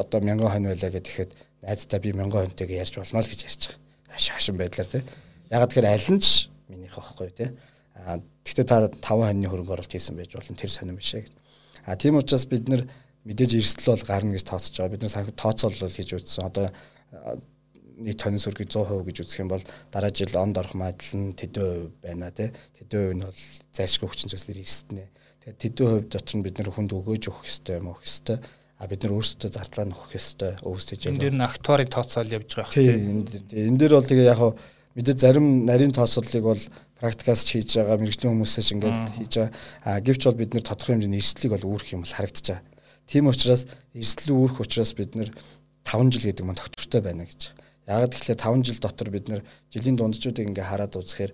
одоо 0.00 0.18
1000 0.24 0.40
хонь 0.40 0.68
байлаа 0.72 0.90
гэхэд 0.92 1.30
найздаа 1.60 2.00
би 2.00 2.12
1000 2.16 2.32
хоньтойг 2.32 2.70
ярьж 2.72 2.96
болно 2.96 3.20
л 3.20 3.28
гэж 3.28 3.40
ярьж 3.44 3.62
байгаа. 3.68 4.16
Шашин 4.16 4.56
байдлаар 4.56 4.88
тий. 4.88 5.04
Ягаад 5.52 5.70
тэгэхээр 5.72 5.92
аль 5.92 6.10
нь 6.16 6.24
ч 6.24 6.48
минийх 6.68 6.96
байхгүй 6.96 7.30
тий. 7.30 7.50
А 7.96 8.20
Гэхдээ 8.46 8.66
та 8.66 8.86
5 8.86 9.02
хоньны 9.02 9.48
хөрөнгө 9.50 9.74
оруулалт 9.74 9.90
хийсэн 9.90 10.14
байж 10.14 10.30
болно 10.36 10.54
тэр 10.54 10.70
сонирм 10.70 11.00
бишээ 11.02 11.26
гэж. 11.26 11.32
А 11.86 11.96
тийм 11.98 12.14
учраас 12.16 12.46
бид 12.46 12.68
нар 12.70 12.86
мэдээж 13.26 13.58
эрсдэл 13.58 13.98
бол 13.98 14.06
гарна 14.06 14.38
гэж 14.38 14.44
тооцож 14.46 14.74
байгаа. 14.78 14.94
Бид 14.94 15.02
нар 15.02 15.12
санхүү 15.12 15.34
тооцоолол 15.34 15.90
хийж 15.90 16.10
үзсэн. 16.14 16.46
Одоо 16.46 16.70
нийт 17.98 18.22
тонин 18.22 18.38
сүргийг 18.38 18.70
100% 18.70 19.02
гэж 19.02 19.16
үзэх 19.26 19.42
юм 19.42 19.50
бол 19.50 19.64
дараа 19.90 20.12
жил 20.14 20.30
онд 20.38 20.58
орох 20.62 20.78
магадлал 20.78 21.32
нь 21.32 21.34
хувь 21.34 21.90
байна 22.04 22.30
тий. 22.30 22.54
Тэдэн 22.78 23.00
хувь 23.02 23.16
нь 23.18 23.24
бол 23.26 23.40
зайлшгүй 23.74 24.08
хүчин 24.08 24.30
зүйлсээр 24.30 24.62
эрсдэнэ. 24.62 25.04
Тэгээд 25.42 25.58
тэдэн 25.58 25.86
хувь 25.90 26.06
дотор 26.12 26.36
нь 26.38 26.44
бид 26.46 26.56
нар 26.62 26.70
хүнд 26.70 26.92
өгөөж 26.94 27.22
өгөх 27.32 27.50
ёстой 27.50 27.80
юм 27.82 27.90
өгөх 27.90 28.06
ёстой. 28.06 28.38
А 28.76 28.84
бид 28.86 29.00
нар 29.02 29.16
өөрсдөө 29.16 29.50
зардлаа 29.50 29.86
нөхөх 29.88 30.12
ёстой. 30.14 30.52
Өвсөж 30.60 31.08
яа. 31.08 31.12
Энд 31.16 31.22
дэр 31.24 31.34
нь 31.34 31.48
актуарын 31.48 31.88
тооцоол 31.88 32.28
явж 32.28 32.50
байгаа 32.60 32.72
хэрэг 32.76 33.48
тий. 33.48 33.64
Энэ 33.66 33.78
дээр 33.80 33.96
бол 33.96 34.04
тэгээ 34.04 34.28
яг 34.28 34.40
мэдээ 34.96 35.16
зарим 35.20 35.68
нарийн 35.68 35.92
тооцооллыг 35.92 36.44
бол 36.44 36.62
практикаас 36.96 37.44
ч 37.44 37.60
хийж 37.60 37.76
байгаа 37.76 38.00
мэрэгжлийн 38.00 38.32
хүмүүсээс 38.32 38.72
ингээд 38.72 38.98
хийж 39.20 39.32
байгаа. 39.36 39.52
А 39.84 40.00
гэвч 40.00 40.22
бол 40.24 40.40
бид 40.40 40.56
нэр 40.56 40.64
тодорхой 40.64 40.96
хэмжээний 40.96 41.20
эрсдлийг 41.20 41.52
бол 41.52 41.68
үүрэх 41.76 41.92
юм 41.92 42.02
бол 42.02 42.16
харагдаж 42.16 42.46
байгаа. 42.48 42.64
Тийм 43.04 43.28
учраас 43.28 43.68
эрсдлийг 43.92 44.36
үүрэх 44.40 44.58
учраас 44.64 44.96
бид 44.96 45.12
нэр 45.12 45.28
5 45.84 46.10
жил 46.16 46.24
гэдэг 46.32 46.44
маань 46.48 46.56
тогтвортой 46.56 47.00
байна 47.04 47.28
гэж. 47.28 47.52
Яг 47.84 48.08
тэгэхээр 48.10 48.40
5 48.40 48.66
жил 48.66 48.80
дотор 48.80 49.08
бид 49.12 49.28
нэр 49.28 49.44
жилийн 49.68 49.96
дунджуудыг 50.00 50.48
ингээ 50.48 50.64
хараад 50.64 50.96
үзэхээр 50.96 51.32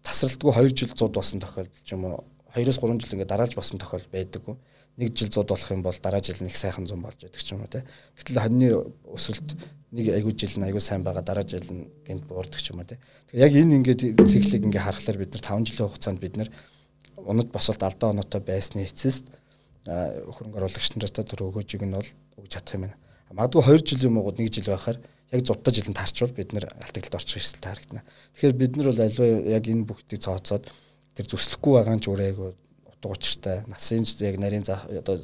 тасралтгүй 0.00 0.52
2 0.56 0.72
жил 0.72 0.90
зуд 0.96 1.12
болсон 1.12 1.38
тохиолдол 1.38 1.84
ч 1.84 1.92
юм 1.92 2.08
уу 2.08 2.24
2-оос 2.56 2.80
3 2.80 2.96
жил 3.04 3.14
ингээд 3.20 3.30
дараалж 3.30 3.54
болсон 3.54 3.78
тохиол 3.78 4.08
байдаггүй. 4.08 4.56
Нэг 4.96 5.12
жил 5.12 5.28
100 5.28 5.44
болох 5.44 5.70
юм 5.70 5.82
бол 5.84 5.96
дараа 6.00 6.20
жил 6.24 6.40
нэг 6.40 6.56
сайхан 6.56 6.88
100 6.88 6.96
болж 6.96 7.20
байдаг 7.20 7.42
ч 7.42 7.52
юм 7.52 7.60
уу 7.60 7.68
те. 7.68 7.84
Гэтэл 8.16 8.40
хоньны 8.40 8.68
өсөлт 9.12 9.52
нэг 9.92 10.06
айгүй 10.08 10.32
жил 10.32 10.56
нь 10.56 10.66
айгүй 10.66 10.80
сайн 10.80 11.04
байгаа 11.04 11.20
дараа 11.20 11.44
жил 11.44 11.68
нь 11.68 11.92
гинт 12.08 12.24
буурдаг 12.24 12.56
ч 12.56 12.72
юм 12.72 12.80
уу 12.80 12.88
те. 12.88 12.96
Тэгэхээр 13.28 13.44
яг 13.44 13.52
энэ 13.52 13.76
ингээд 13.76 14.00
циклийг 14.24 14.64
ингээд 14.64 14.86
харахаар 14.88 15.20
бид 15.20 15.36
нар 15.36 15.44
5 15.44 15.68
жилийн 15.68 15.88
хугацаанд 15.92 16.20
бид 16.20 16.34
нар 16.40 16.48
унад 17.20 17.52
босолт 17.52 17.82
алдаа 17.84 18.16
оноотой 18.16 18.40
байсны 18.40 18.88
эцэст 18.88 19.28
хөрөнгө 19.86 20.58
оруулагч 20.64 20.96
нартай 20.96 21.24
төр 21.28 21.44
өгөөжийг 21.52 21.84
нь 21.84 21.92
бол 21.92 22.10
өгж 22.40 22.50
чадах 22.56 22.74
юм 22.74 22.82
байна. 22.88 22.96
Магадгүй 23.36 23.62
2 23.68 23.84
жилийн 23.84 24.14
муугууд 24.16 24.40
1 24.40 24.48
жил 24.48 24.72
байхаар 24.72 24.98
яг 25.30 25.40
зутаа 25.46 25.72
жилийн 25.74 25.94
таарчвал 25.94 26.32
бид 26.32 26.52
нэр 26.56 26.66
алтгалд 26.72 27.14
орчих 27.14 27.42
эрсдэл 27.42 27.62
таарагдана. 27.62 28.02
Тэгэхээр 28.34 28.54
бид 28.56 28.72
нар 28.76 28.88
бол 28.90 29.02
аливаа 29.02 29.28
яг 29.44 29.64
энэ 29.66 29.86
бүгдийг 29.86 30.20
цооцоод 30.22 30.64
тэр 31.14 31.26
зүслэхгүй 31.26 31.72
байгаа 31.74 31.98
ч 31.98 32.06
өөрөө 32.10 32.26
айгу 32.30 32.54
утга 32.98 33.12
учиртай. 33.12 33.64
Насын 33.68 34.04
яг 34.20 34.38
нарийн 34.38 34.64
одоо 34.64 35.20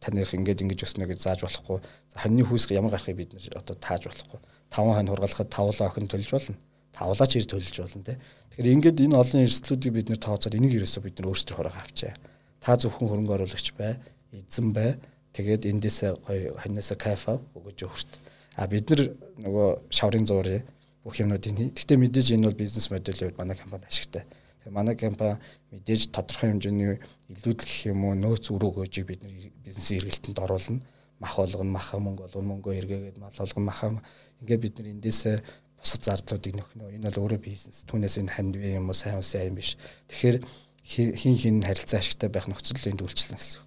таних 0.00 0.34
ингээд 0.34 0.62
ингэж 0.62 0.84
өснө 0.86 1.06
гэж 1.10 1.20
зааж 1.22 1.42
болохгүй. 1.42 1.82
Хоньны 2.14 2.44
хүүсг 2.46 2.72
ямар 2.72 2.94
гарахыг 2.94 3.16
бид 3.16 3.32
нэр 3.34 3.58
одоо 3.58 3.76
тааж 3.76 4.06
болохгүй. 4.06 4.40
Таван 4.70 4.94
хонь 4.94 5.10
хургалахад 5.10 5.50
тавлаа 5.50 5.90
охин 5.90 6.06
төлж 6.06 6.30
болно. 6.30 6.56
Тавлаач 6.92 7.36
ир 7.36 7.46
төлж 7.50 7.74
болно 7.82 8.02
те. 8.04 8.18
Тэгэхээр 8.54 8.74
ингээд 8.74 9.02
энэ 9.02 9.18
олон 9.18 9.42
эрсдлүүдийг 9.42 9.92
бид 9.94 10.08
нэр 10.08 10.22
тооцоод 10.22 10.54
энийг 10.54 10.78
ерөөсөө 10.78 11.02
бид 11.02 11.18
нар 11.18 11.30
өөрсдөө 11.34 11.54
хураа 11.58 11.74
авчаа. 11.82 12.14
Та 12.62 12.78
зөвхөн 12.78 13.10
хөрөнгө 13.10 13.34
оруулагч 13.34 13.74
бай, 13.74 13.98
эзэн 14.34 14.70
бай. 14.70 14.98
Тэгээд 15.34 15.66
эндээсээ 15.66 16.10
гоё 16.26 16.54
хоньносоо 16.58 16.98
кайф 16.98 17.28
ав 17.28 17.42
өгөж 17.54 17.86
өгөрт 17.86 18.10
А 18.58 18.66
бид 18.66 18.90
нар 18.90 19.04
нөгөө 19.38 19.66
шаврын 19.94 20.26
зуурь 20.26 20.64
бүх 21.06 21.20
юмнуудыг 21.22 21.54
хий. 21.54 21.70
Гэхдээ 21.70 21.98
мэдээж 22.02 22.34
энэ 22.34 22.50
бол 22.50 22.58
бизнес 22.58 22.90
моделийн 22.90 23.30
хувьд 23.30 23.38
манай 23.38 23.54
компани 23.54 23.86
ашигтай. 23.86 24.26
Тэгээ 24.68 24.76
манай 24.76 24.96
компани 25.00 25.40
мэдээж 25.72 26.12
тодорхой 26.12 26.52
хэмжээний 26.52 27.00
илүүдэл 27.32 27.56
гэх 27.56 27.88
юм 27.88 28.04
уу 28.04 28.12
нөөц 28.20 28.52
өрөө 28.52 28.84
гөөжийг 28.84 29.08
бид 29.08 29.24
нар 29.24 29.32
бизнесийн 29.64 30.04
эргэлтэнд 30.04 30.36
оруулна. 30.44 30.84
Мах 31.24 31.40
болгоно, 31.40 31.72
маха 31.72 31.96
мөнгө 31.96 32.28
болгоно, 32.28 32.52
мөнгөө 32.52 32.76
эргээгээд 32.84 33.16
мал 33.16 33.32
болгоно, 33.32 33.64
маха 33.64 33.96
ингээд 34.44 34.60
бид 34.60 34.74
нар 34.76 34.92
эндээсээ 34.92 35.40
бусад 35.80 36.04
зардлуудыг 36.04 36.52
нөхнө. 36.52 36.92
Энэ 37.00 37.08
бол 37.08 37.24
өөрөө 37.24 37.40
бизнес. 37.40 37.88
Түүнээс 37.88 38.20
энэ 38.20 38.34
ханд 38.36 38.60
вэ 38.60 38.76
юм 38.76 38.92
уу, 38.92 38.94
сайн 38.94 39.24
сайн 39.24 39.56
юм 39.56 39.56
биш. 39.56 39.80
Тэгэхээр 40.12 40.36
хин 40.84 41.16
хин 41.16 41.64
харилцаа 41.64 42.04
ашигтай 42.04 42.28
байх 42.28 42.44
нөхцөл 42.44 42.76
энд 42.92 43.00
үйлчлэнэ 43.00 43.40
гэсэн. 43.40 43.64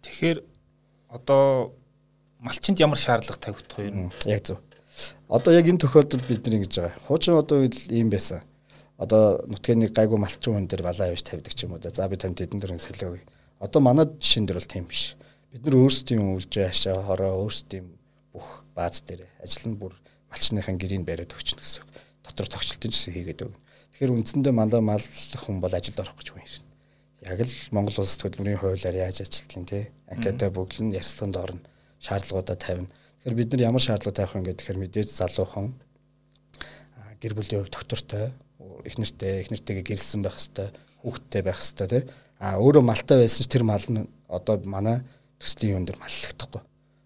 Тэгэхээр 0.00 0.38
одоо 1.12 1.76
малчинд 2.40 2.80
ямар 2.80 2.96
шаардлага 2.96 3.36
тавигдах 3.36 3.78
вэ? 3.78 4.08
Яг 4.32 4.40
зөв. 4.48 4.64
Одоо 5.28 5.52
яг 5.52 5.68
энэ 5.68 5.84
тохиолдолд 5.84 6.24
бид 6.24 6.40
нар 6.46 6.56
ингэж 6.56 6.72
байгаа. 6.72 6.96
Хуучин 7.06 7.36
одоо 7.36 7.68
ийм 7.68 8.08
байсан. 8.10 8.40
Одоо 9.02 9.42
нутгийн 9.50 9.82
нэг 9.82 9.90
гайгүй 9.98 10.18
малчин 10.18 10.54
хүн 10.54 10.70
дээр 10.70 10.86
балаа 10.86 11.10
явж 11.10 11.26
тавьдаг 11.26 11.54
ч 11.58 11.66
юм 11.66 11.74
уу 11.74 11.82
да. 11.82 11.90
За 11.90 12.06
би 12.06 12.14
танд 12.14 12.38
эдэн 12.38 12.62
дөрөв 12.62 12.78
солиогүй. 12.78 13.22
Одоо 13.58 13.80
манай 13.82 14.06
жишээн 14.06 14.46
дээр 14.46 14.62
бол 14.62 14.70
тийм 14.70 14.86
биш. 14.86 15.18
Бид 15.50 15.66
нар 15.66 15.76
өөрсдийн 15.82 16.22
үлжээ 16.38 16.70
хашаа 16.70 17.02
хороо 17.02 17.42
өөрсдийн 17.42 17.90
бүх 18.30 18.62
бааз 18.78 19.02
дээр 19.02 19.26
ажиллана 19.42 19.76
бүр 19.82 19.92
малчныхын 20.30 20.78
гэрийг 20.78 21.02
бариад 21.02 21.34
өгч 21.34 21.58
гэсэн. 21.58 21.82
Дотор 22.22 22.46
тогтчлтын 22.46 22.94
жишээ 22.94 23.14
хийгээд 23.18 23.42
өгнө. 23.42 23.58
Тэгэхээр 23.92 24.14
үндсэндээ 24.22 24.54
мандаа 24.54 24.80
маллах 24.80 25.42
хүн 25.42 25.58
бол 25.58 25.74
ажилд 25.74 25.98
орох 25.98 26.16
гэж 26.16 26.28
хүн 26.30 26.46
юм. 26.46 26.64
Яг 27.26 27.38
л 27.42 27.54
Монгол 27.74 28.02
улс 28.02 28.16
төлбөрийн 28.22 28.58
хуулиар 28.62 28.96
яаж 29.10 29.22
ажилтгийг 29.22 29.66
те 29.66 29.80
анкета 30.10 30.50
бүгд 30.50 30.82
нь 30.82 30.94
ярьцлаганд 30.94 31.36
орно 31.36 31.60
шаардлагуудаа 32.02 32.56
тавина. 32.58 32.90
Тэгэхээр 33.22 33.38
бид 33.38 33.50
нар 33.54 33.62
ямар 33.70 33.82
шаардлага 33.82 34.16
тавих 34.18 34.34
вэ 34.34 34.54
гэхээр 34.58 34.78
мэдээж 34.82 35.08
залуухан 35.10 35.74
гэр 37.22 37.34
бүлийн 37.38 37.62
хувь 37.62 37.70
доктортой 37.70 38.34
их 38.84 38.96
нэртэй 38.98 39.42
их 39.42 39.50
нэртэйгээ 39.50 39.84
гэрэлсэн 39.86 40.22
байх 40.22 40.36
хэвээр 40.38 40.72
хүүхдтэй 41.02 41.42
байх 41.42 41.60
хэвээр 41.60 41.90
тий. 41.90 42.02
А 42.38 42.58
өөрөө 42.58 42.82
малтай 42.82 43.22
байсан 43.22 43.42
ч 43.44 43.48
тэр 43.48 43.64
мал 43.66 43.84
нь 43.86 44.08
одоо 44.28 44.58
манай 44.64 45.02
төслийн 45.38 45.78
юун 45.78 45.86
дээр 45.86 45.98
маллагдахгүй. 46.00 46.62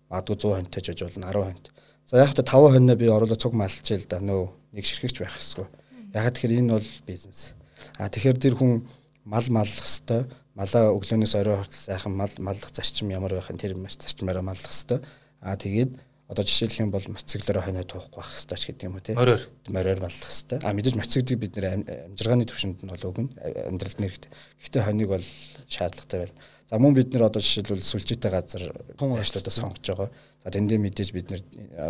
Магадгүй 0.08 0.36
100 0.36 0.56
хонтой 0.56 0.82
жиж 0.84 1.00
болно 1.02 1.28
10 1.28 1.44
хонт. 1.44 1.66
За 2.06 2.22
яг 2.22 2.32
та 2.36 2.42
5 2.42 2.72
хоноо 2.76 2.96
би 2.96 3.06
оруулаад 3.08 3.40
цуг 3.40 3.52
малч 3.52 3.90
ил 3.90 4.06
да 4.08 4.20
нөө 4.20 4.48
нэг 4.72 4.84
ширхэгч 4.86 5.20
байх 5.20 5.34
хэвгүй. 5.36 5.66
Яг 6.14 6.30
тэгэхээр 6.32 6.58
энэ 6.62 6.72
бол 6.78 6.90
бизнес. 7.04 7.52
А 7.98 8.08
тэгэхээр 8.08 8.38
тэр 8.38 8.54
хүн 8.54 8.86
мал 9.24 9.46
маллах 9.50 9.84
хэвээр 9.84 10.30
малаа 10.54 10.94
өглөөнөөс 10.96 11.34
орой 11.36 11.56
хүртэл 11.60 11.86
сайхан 11.90 12.14
мал 12.16 12.32
маллах 12.38 12.70
зарчим 12.72 13.10
ямар 13.12 13.34
байх 13.34 13.50
нь 13.52 13.60
тэр 13.60 13.76
маш 13.76 13.98
зарчмаараа 14.00 14.44
маллах 14.46 14.72
хэвээр. 14.72 15.04
Аа 15.42 15.56
тэгээд 15.58 15.90
одоо 16.26 16.42
жишээлх 16.42 16.80
юм 16.82 16.90
бол 16.90 17.06
моцоглороо 17.06 17.62
хойно 17.62 17.86
туухгүй 17.86 18.18
байх 18.18 18.30
хэвээр 18.34 18.58
ч 18.58 18.64
гэдэг 18.66 18.86
юм 18.90 18.94
уу 18.98 19.04
тий. 19.04 19.14
Мороор 19.14 19.42
мороор 19.70 20.00
маллах 20.02 20.26
хэвээр. 20.26 20.62
Аа 20.66 20.74
мэдээж 20.74 20.96
моцогдыг 20.98 21.38
бид 21.38 21.54
нэр 21.54 21.66
амжиргааны 22.10 22.46
төвшөнд 22.50 22.82
нь 22.82 22.90
бол 22.90 23.06
өгнө 23.06 23.30
амьдралд 23.70 23.98
нэрэгтэй. 24.02 24.30
Гэхдээ 24.58 24.82
хоньыг 24.82 25.08
бол 25.14 25.26
шаардлагатай 25.70 26.18
байна. 26.26 26.34
За 26.66 26.82
мөн 26.82 26.94
бид 26.98 27.14
нэр 27.14 27.30
одоо 27.30 27.38
жишээлбэл 27.38 27.86
сүлжээтэй 27.86 28.30
газар 28.34 28.64
хүн 28.98 29.22
ажлуудаа 29.22 29.54
сонгож 29.54 29.86
байгаа. 29.86 30.10
За 30.42 30.50
тэндээ 30.50 30.82
мэдээж 30.82 31.10
бид 31.14 31.30
нэр 31.30 31.42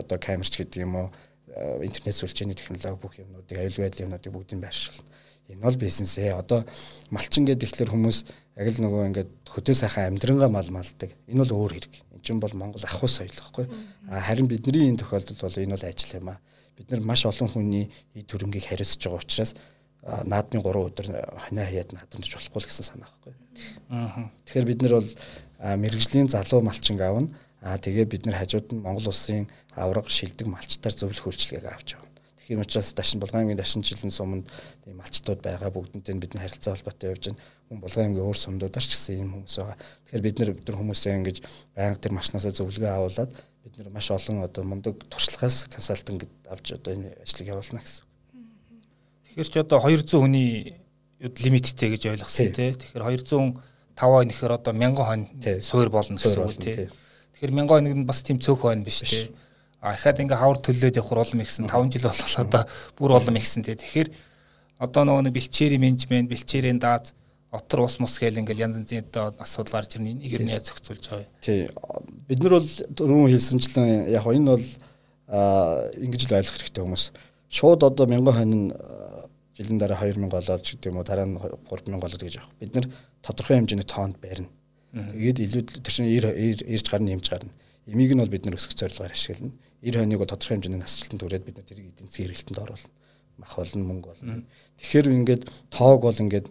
одоо 0.05 0.21
камерч 0.21 0.53
гэдэг 0.61 0.85
юм 0.85 1.01
уу 1.01 1.09
интернет 1.81 2.13
сүлжээний 2.13 2.53
технологи 2.53 3.01
бүх 3.01 3.17
юмнуудыг 3.17 3.57
аюулгүй 3.57 3.89
байдлын 3.89 4.13
юмнуудыг 4.13 4.33
бүгдийг 4.37 4.61
байршуулна 4.61 5.09
Энэ 5.49 5.63
бол 5.63 5.77
бизнес 5.79 6.19
ээ. 6.19 6.35
Одоо 6.35 6.67
малчин 7.15 7.47
гэдэг 7.47 7.71
ихлээр 7.71 7.95
хүмүүс 7.95 8.19
яг 8.59 8.67
л 8.67 8.83
нөгөө 8.83 9.03
ингээд 9.15 9.31
хөтөө 9.47 9.75
сайхан 9.79 10.11
амьдрангаа 10.11 10.51
мал 10.51 10.71
малдаг. 10.75 11.15
Энэ 11.31 11.47
бол 11.47 11.55
өөр 11.55 11.73
хэрэг. 11.79 11.95
Энд 12.17 12.25
чинь 12.25 12.41
бол 12.41 12.53
Монгол 12.57 12.81
ахуй 12.81 13.09
соёл 13.09 13.29
гэхгүй. 13.29 13.69
Харин 14.09 14.49
бидний 14.49 14.89
энэ 14.89 15.05
тохиолдолд 15.05 15.41
бол 15.41 15.61
энэ 15.61 15.77
бол 15.77 15.85
ажил 15.85 16.17
юм 16.17 16.29
а. 16.33 16.41
Бид 16.77 16.91
нар 16.91 17.01
маш 17.05 17.27
олон 17.29 17.49
хүний 17.53 17.93
ий 18.17 18.25
төрөнгийг 18.25 18.65
хариуцж 18.65 18.97
байгаа 19.05 19.21
учраас 19.21 19.53
наадмын 20.03 20.65
3 20.65 20.81
өдөр 20.89 21.07
ханаа 21.13 21.67
хаяад 21.69 21.93
наадамдж 21.93 22.33
болохгүй 22.33 22.61
л 22.63 22.69
гэсэн 22.73 22.87
санаа 22.89 23.11
байхгүй. 23.13 23.35
Аа. 23.93 24.33
Тэгэхээр 24.49 24.67
бид 24.71 24.81
нар 24.81 24.95
бол 24.97 25.11
мэрэгжлийн 25.61 26.29
залуу 26.33 26.63
малчин 26.65 26.97
аавна. 27.01 27.29
Аа 27.61 27.77
тэгээ 27.77 28.07
бид 28.09 28.23
нар 28.25 28.41
хажууд 28.41 28.73
нь 28.73 28.81
Монгол 28.81 29.13
улсын 29.13 29.51
авраг 29.75 30.09
шилдэг 30.09 30.47
малчтаар 30.47 30.95
зөвлөх 30.95 31.27
үйлчилгээг 31.27 31.69
авч 31.69 32.01
байгаа. 32.01 32.16
Тийм 32.47 32.61
учраас 32.63 32.95
дашин 32.95 33.19
Булгаангийн 33.19 33.59
дашин 33.59 33.83
жилийн 33.83 34.13
суманд 34.15 34.47
тийм 34.85 35.01
малчтууд 35.03 35.43
байгаа 35.43 35.71
бүгднтэй 35.75 36.15
бидний 36.15 36.39
харилцаа 36.39 36.79
холбоотой 36.79 37.11
явж 37.11 37.27
байна. 37.27 37.43
Хүн 37.67 37.81
Булгаангийн 37.83 38.23
өөр 38.23 38.39
сумдуудаар 38.39 38.87
ч 38.87 38.95
гэсэн 38.95 39.19
ийм 39.19 39.31
хүмүүс 39.35 39.57
байгаа. 39.59 39.79
Тэгэхээр 40.07 40.23
бид 40.23 40.39
нар 40.39 40.51
бид 40.55 40.69
нар 40.71 40.79
хүмүүсээ 40.79 41.17
ингэж 41.19 41.39
байнга 41.75 41.99
тэр 41.99 42.15
машинаасаа 42.15 42.55
зөвлөгөө 42.55 42.87
авуулаад 42.87 43.33
бид 43.67 43.75
нар 43.83 43.91
маш 43.91 44.07
олон 44.15 44.47
одоо 44.47 44.63
мундаг 44.63 44.95
туршлагаас 45.11 45.67
консалтинг 45.75 46.31
авч 46.47 46.79
одоо 46.79 46.95
энэ 46.95 47.19
ажлыг 47.27 47.51
явуулна 47.51 47.83
гэсэн. 47.83 48.07
Тэгэхээр 49.27 49.51
ч 49.51 49.55
одоо 49.67 49.79
200 49.83 50.07
хүний 50.07 50.79
лимиттэй 51.19 51.99
гэж 51.99 52.15
ойлгосон 52.15 52.55
тий. 52.55 52.71
Тэгэхээр 52.79 53.27
200 53.27 53.59
5 53.99 54.07
хонь 54.07 54.31
гэхээр 54.31 54.55
одоо 54.55 54.71
1000 54.71 54.95
хонь 54.95 55.25
суур 55.67 55.91
болно 55.91 56.15
гэсэн 56.15 56.47
үг 56.47 56.63
тий. 56.63 56.87
Тэгэхээр 57.35 57.53
1000 57.59 57.67
хонь 57.67 57.87
нь 57.91 58.07
бас 58.07 58.23
тийм 58.23 58.39
цөөх 58.39 58.63
хонь 58.63 58.87
биш 58.87 59.03
тий 59.03 59.35
А 59.81 59.95
ихад 59.95 60.21
ингээ 60.21 60.41
хавар 60.41 60.59
төлөөд 60.61 60.97
явах 60.97 61.13
улам 61.13 61.41
ихсэн 61.45 61.69
5 61.69 61.93
жил 61.93 62.09
болголоо 62.09 62.43
одоо 62.47 62.63
бүр 62.97 63.11
улам 63.17 63.37
ихсэн 63.37 63.63
те. 63.63 63.77
Тэгэхээр 63.77 64.09
одоо 64.81 65.03
нөгөө 65.05 65.33
бэлчээрийн 65.33 65.81
менежмент, 65.81 66.29
бэлчээрийн 66.33 66.81
дааз 66.81 67.15
отор 67.53 67.87
ус 67.87 67.99
мус 68.01 68.19
гэл 68.19 68.41
ингээл 68.41 68.65
янз 68.67 68.81
янзын 68.81 69.05
одоо 69.07 69.35
асуудал 69.39 69.81
гарч 69.81 69.97
ирнэ. 69.97 70.17
Энийг 70.17 70.33
ер 70.33 70.43
нь 70.45 70.53
яаж 70.53 70.69
зохицуулж 70.69 71.05
байгаа 71.09 71.25
вэ? 71.25 71.31
Тий. 71.41 71.69
Бид 72.29 72.41
нар 72.43 72.59
бол 72.59 72.69
түрүүн 72.69 73.31
хэлсэнчлэн 73.33 74.11
яг 74.13 74.27
энэ 74.27 74.51
бол 74.53 74.67
ингэж 76.05 76.23
л 76.29 76.37
ойлгох 76.37 76.57
хэрэгтэй 76.57 76.83
хүмүүс. 76.85 77.05
Шууд 77.49 77.81
одоо 77.87 78.07
1000 78.07 78.33
хонь 78.33 78.73
жилийн 79.57 79.79
дараа 79.81 79.99
2000 80.03 80.29
болоод 80.29 80.63
ч 80.63 80.77
гэдэг 80.77 80.91
юм 80.93 80.99
уу 81.01 81.07
дараа 81.07 81.27
нь 81.27 81.39
3000 81.39 82.01
болоод 82.01 82.23
гэж 82.23 82.35
авах. 82.37 82.53
Бид 82.61 82.75
нар 82.75 82.87
тодорхой 83.25 83.57
хэмжээний 83.57 83.89
тоонд 83.89 84.21
барина. 84.21 84.51
Тэгээд 84.93 85.39
илүү 85.41 85.63
тэр 85.81 85.93
чинь 85.93 86.11
ирж 86.13 86.87
гарна, 86.91 87.17
нэмж 87.17 87.27
гарна. 87.31 87.53
Эмийг 87.87 88.13
нь 88.15 88.21
бол 88.21 88.31
бид 88.31 88.45
нэр 88.47 88.59
өсгөх 88.59 88.75
зорилгоор 88.75 89.15
ашиглана. 89.15 89.55
90 89.83 90.03
хоног 90.03 90.19
бол 90.19 90.33
тодорхой 90.35 90.55
хэмжээний 90.59 90.81
насжилтанд 90.83 91.23
түрээд 91.23 91.45
бид 91.47 91.57
тэрийг 91.63 91.87
эдийн 91.95 92.09
засгийн 92.11 92.27
хэрэгэлтэнд 92.35 92.59
оруулна. 92.59 92.91
Мах 93.39 93.55
болно, 93.55 93.85
мөнгө 93.87 94.09
болно. 94.11 94.43
Тэгэхээр 94.83 95.07
ингээд 95.07 95.43
тоог 95.71 96.01
бол 96.03 96.19
ингээд 96.19 96.47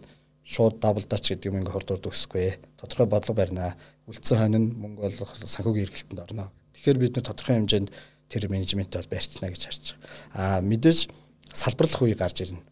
шууд 0.46 0.80
даблдаач 0.80 1.24
гэдэг 1.28 1.50
юм 1.50 1.60
ингээд 1.60 1.74
хордурд 1.76 2.08
өсөхгүй. 2.08 2.56
Тодорхой 2.80 3.06
бодлого 3.10 3.36
барина. 3.36 3.76
Үлдсэн 4.08 4.38
хонь 4.38 4.56
нь 4.56 4.72
мөнгө 4.72 5.02
болох 5.12 5.32
санхүүгийн 5.36 5.84
хэрэгэлтэнд 5.90 6.24
орно. 6.24 6.54
Тэгэхээр 6.72 6.98
бид 7.02 7.12
нэр 7.18 7.26
тодорхой 7.26 7.56
хэмжээнд 7.58 7.90
тэр 8.30 8.42
менежменттэй 8.48 9.00
бол 9.02 9.12
барьчихна 9.12 9.50
гэж 9.50 9.62
харж 9.66 9.84
байгаа. 10.32 10.38
Аа 10.38 10.58
мэдээж 10.62 11.10
салбарлах 11.52 12.02
үе 12.02 12.14
гарч 12.14 12.46
ирнэ. 12.46 12.62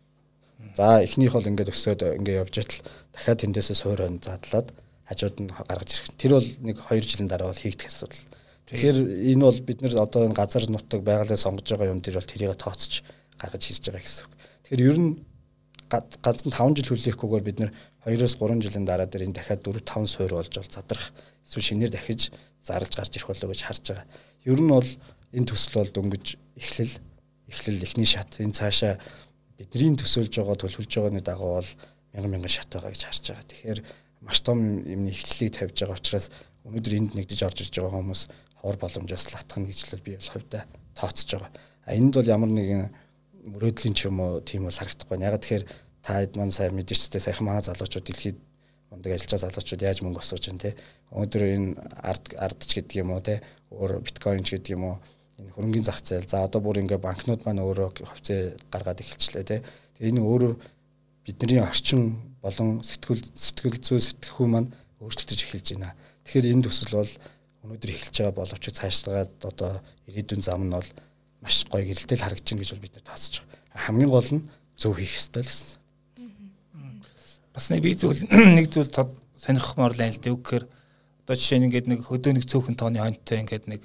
За 0.78 1.02
эхнийх 1.02 1.34
бол 1.34 1.46
ингээд 1.46 1.70
өсөөд 1.70 2.00
ингээд 2.18 2.40
явж 2.42 2.54
байтал 2.58 2.80
дахиад 3.14 3.40
тэндээсээ 3.42 3.76
суур 3.78 4.00
хонь 4.02 4.18
задлаад 4.22 4.74
хажууд 5.06 5.36
нь 5.42 5.50
гаргаж 5.50 5.90
ирэх. 5.94 6.14
Тэр 6.18 6.32
бол 6.38 6.48
нэг 6.62 6.76
2 6.78 7.02
жилийн 7.02 7.30
дараа 7.30 7.50
бол 7.50 7.62
хийгдэх 7.62 7.90
асуудал. 7.90 8.22
Тэгэхээр 8.64 8.98
энэ 9.34 9.44
бол 9.44 9.60
бид 9.60 9.78
нар 9.84 9.94
одоо 10.00 10.24
энэ 10.24 10.38
газар 10.38 10.64
нутаг 10.70 11.04
байгалыг 11.04 11.36
сонгож 11.36 11.68
байгаа 11.68 11.92
юм 11.92 12.00
дээр 12.00 12.16
бол 12.16 12.32
тэрийг 12.32 12.56
тооцож 12.56 13.04
гаргаж 13.36 13.62
хийж 13.64 13.84
байгаа 13.84 14.00
гэсэн 14.00 14.24
үг. 14.24 14.32
Тэгэхээр 14.64 14.88
ер 14.88 14.98
нь 15.00 15.10
ганцхан 15.92 16.72
5 16.72 16.80
жил 16.80 16.88
хүлээхгүйгээр 16.96 17.44
бид 17.44 17.58
нар 17.60 17.72
2-оос 18.08 18.34
3 18.40 18.64
жилийн 18.64 18.88
дараа 18.88 19.04
дээр 19.04 19.28
энэ 19.28 19.36
дахиад 19.36 19.60
4 19.60 19.84
5 19.84 20.08
суур 20.08 20.32
болж 20.32 20.52
бол 20.56 20.72
задрах 20.72 21.12
эсвэл 21.44 21.68
шинээр 21.68 21.92
дахиж 21.92 22.32
зарлж 22.64 22.92
гарч 22.96 23.12
ирэх 23.20 23.28
болоо 23.28 23.48
гэж 23.52 23.60
харж 23.68 23.84
байгаа. 23.92 24.06
Ер 24.48 24.60
нь 24.60 24.72
бол 24.72 24.90
энэ 25.36 25.48
төсөл 25.48 25.84
бол 25.84 25.92
дөнгөж 25.92 26.26
эхлэл 26.56 26.94
эхлэл 27.52 27.84
эхний 27.84 28.08
шат 28.08 28.40
энэ 28.40 28.56
цаашаа 28.56 28.96
бидний 29.60 29.92
төсөөлж 30.00 30.32
байгаа 30.40 30.56
төлөвлөж 30.56 30.92
байгааны 30.96 31.20
дагуу 31.20 31.60
бол 31.60 31.70
мянган 32.16 32.32
мянган 32.32 32.52
шат 32.52 32.72
байгаа 32.72 32.90
гэж 32.96 33.02
харж 33.04 33.24
байгаа. 33.28 33.48
Тэгэхээр 33.52 33.80
маш 34.24 34.38
том 34.40 34.58
юмны 34.80 35.12
эхлэлийг 35.12 35.52
тавьж 35.52 35.76
байгаа 35.84 36.00
учраас 36.00 36.26
өнөөдөр 36.64 36.94
энд 36.96 37.12
нэгдэж 37.12 37.40
орж 37.44 37.58
ирж 37.60 37.74
байгаа 37.76 37.92
хүмүүс 38.00 38.22
хор 38.64 38.80
боломжоос 38.80 39.36
латхна 39.36 39.68
гэж 39.68 39.92
л 39.92 40.00
би 40.00 40.16
бол 40.16 40.32
хувьдаа 40.32 40.64
тооцож 40.96 41.28
байгаа. 41.36 41.52
А 41.84 41.92
энд 41.92 42.16
бол 42.16 42.24
ямар 42.24 42.48
нэгэн 42.48 42.88
мөрөөдлийн 43.52 43.92
ч 43.92 44.08
юм 44.08 44.24
уу 44.24 44.40
тийм 44.40 44.64
бол 44.64 44.72
харагдахгүй. 44.72 45.20
Яг 45.20 45.36
тэгэхээр 45.36 45.64
та 46.00 46.24
хэд 46.24 46.40
маань 46.40 46.54
сайн 46.54 46.72
мэдээж 46.72 47.12
тэ 47.12 47.20
саяхан 47.20 47.44
манай 47.44 47.60
залуучууд 47.60 48.08
дэлхийд 48.08 48.38
мундаг 48.88 49.12
ажиллаж 49.12 49.30
байгаа 49.36 49.44
залуучууд 49.52 49.84
яаж 49.84 49.98
мөнгө 50.00 50.20
осгож 50.24 50.44
байна 50.48 50.64
те. 50.64 50.72
Өнөөдөр 51.12 51.42
энэ 51.44 51.68
ард 52.00 52.24
ардч 52.40 52.70
гэдэг 52.72 52.96
юм 53.04 53.12
уу 53.12 53.20
те. 53.20 53.44
Өөр 53.68 54.00
биткойн 54.00 54.44
ч 54.48 54.56
гэдэг 54.56 54.72
юм 54.80 54.84
уу 54.88 54.96
энэ 55.36 55.52
хөрөнгөний 55.52 55.84
зах 55.84 56.00
зээл. 56.00 56.24
За 56.24 56.48
одоо 56.48 56.64
бүр 56.64 56.80
ингээ 56.80 57.04
банкнууд 57.04 57.44
маань 57.44 57.60
өөрөө 57.60 58.00
хөвцөө 58.00 58.40
гаргаад 58.72 59.02
эхэлчлээ 59.04 59.44
те. 59.44 59.60
Тэгээ 60.00 60.12
энэ 60.16 60.24
өөрөө 60.24 60.52
бидний 61.28 61.60
орчин 61.60 62.16
болон 62.40 62.80
сэтгүүл 62.80 63.24
сэтгэл 63.34 63.76
зүй 63.80 64.00
сэтгэхүй 64.00 64.48
маань 64.48 64.72
өөрчлөгдөж 65.00 65.40
эхэлж 65.44 65.68
байна. 65.76 65.96
Тэгэхээр 66.24 66.52
энэ 66.52 66.64
төсөл 66.64 66.92
бол 67.00 67.12
өнөөдөр 67.64 67.90
эхэлж 67.96 68.16
байгаа 68.20 68.36
боловч 68.36 68.64
цаашлаад 68.76 69.32
одоо 69.40 69.80
ирээдүйн 70.04 70.42
зам 70.44 70.68
нь 70.68 70.74
бол 70.76 70.90
маш 71.40 71.64
гоё 71.64 71.84
гэрэлтэл 71.88 72.20
харагдаж 72.20 72.44
байна 72.52 72.60
гэж 72.60 72.70
бол 72.76 72.84
бид 72.84 72.94
нар 72.94 73.06
тооцож 73.08 73.34
байгаа. 73.40 73.58
Хамгийн 73.88 74.12
гол 74.12 74.30
нь 74.36 74.46
зөв 74.76 74.92
хийх 75.00 75.16
ёстой 75.16 75.42
л 75.42 75.48
гэсэн. 75.48 75.80
Бас 77.56 77.64
нэг 77.72 77.80
би 77.80 77.96
зүйл 77.96 78.20
нэг 78.28 78.68
зүйл 78.68 78.92
сонирхмоор 79.40 79.96
л 79.96 80.02
л 80.04 80.20
дээ. 80.20 80.36
Үгээр 80.36 80.64
одоо 81.24 81.34
жишээ 81.40 81.58
нь 81.58 81.66
ингээд 81.72 81.88
нэг 81.88 82.00
хөдөө 82.04 82.32
нэг 82.36 82.44
цөөхөн 82.44 82.76
тооны 82.76 83.00
хоньтой 83.00 83.40
ингээд 83.40 83.64
нэг 83.64 83.80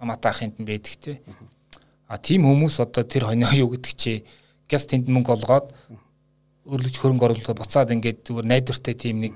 амата 0.00 0.32
ахынд 0.32 0.56
нь 0.56 0.64
байдаг 0.64 0.96
те. 0.96 1.20
А 2.08 2.16
тийм 2.16 2.48
хүмүүс 2.48 2.80
одоо 2.80 3.04
тэр 3.04 3.28
хонио 3.28 3.52
юу 3.52 3.76
гэдэг 3.76 3.92
чи 3.92 4.24
газ 4.64 4.88
тэнд 4.88 5.12
мөнгө 5.12 5.36
олгоод 5.36 5.68
өрлөж 6.64 6.96
хөрөнгө 6.96 7.24
оруулалт 7.28 7.60
буцаад 7.60 7.92
ингээд 7.92 8.24
зүгээр 8.24 8.48
найдвартай 8.48 8.96
тийм 8.96 9.20
нэг 9.20 9.34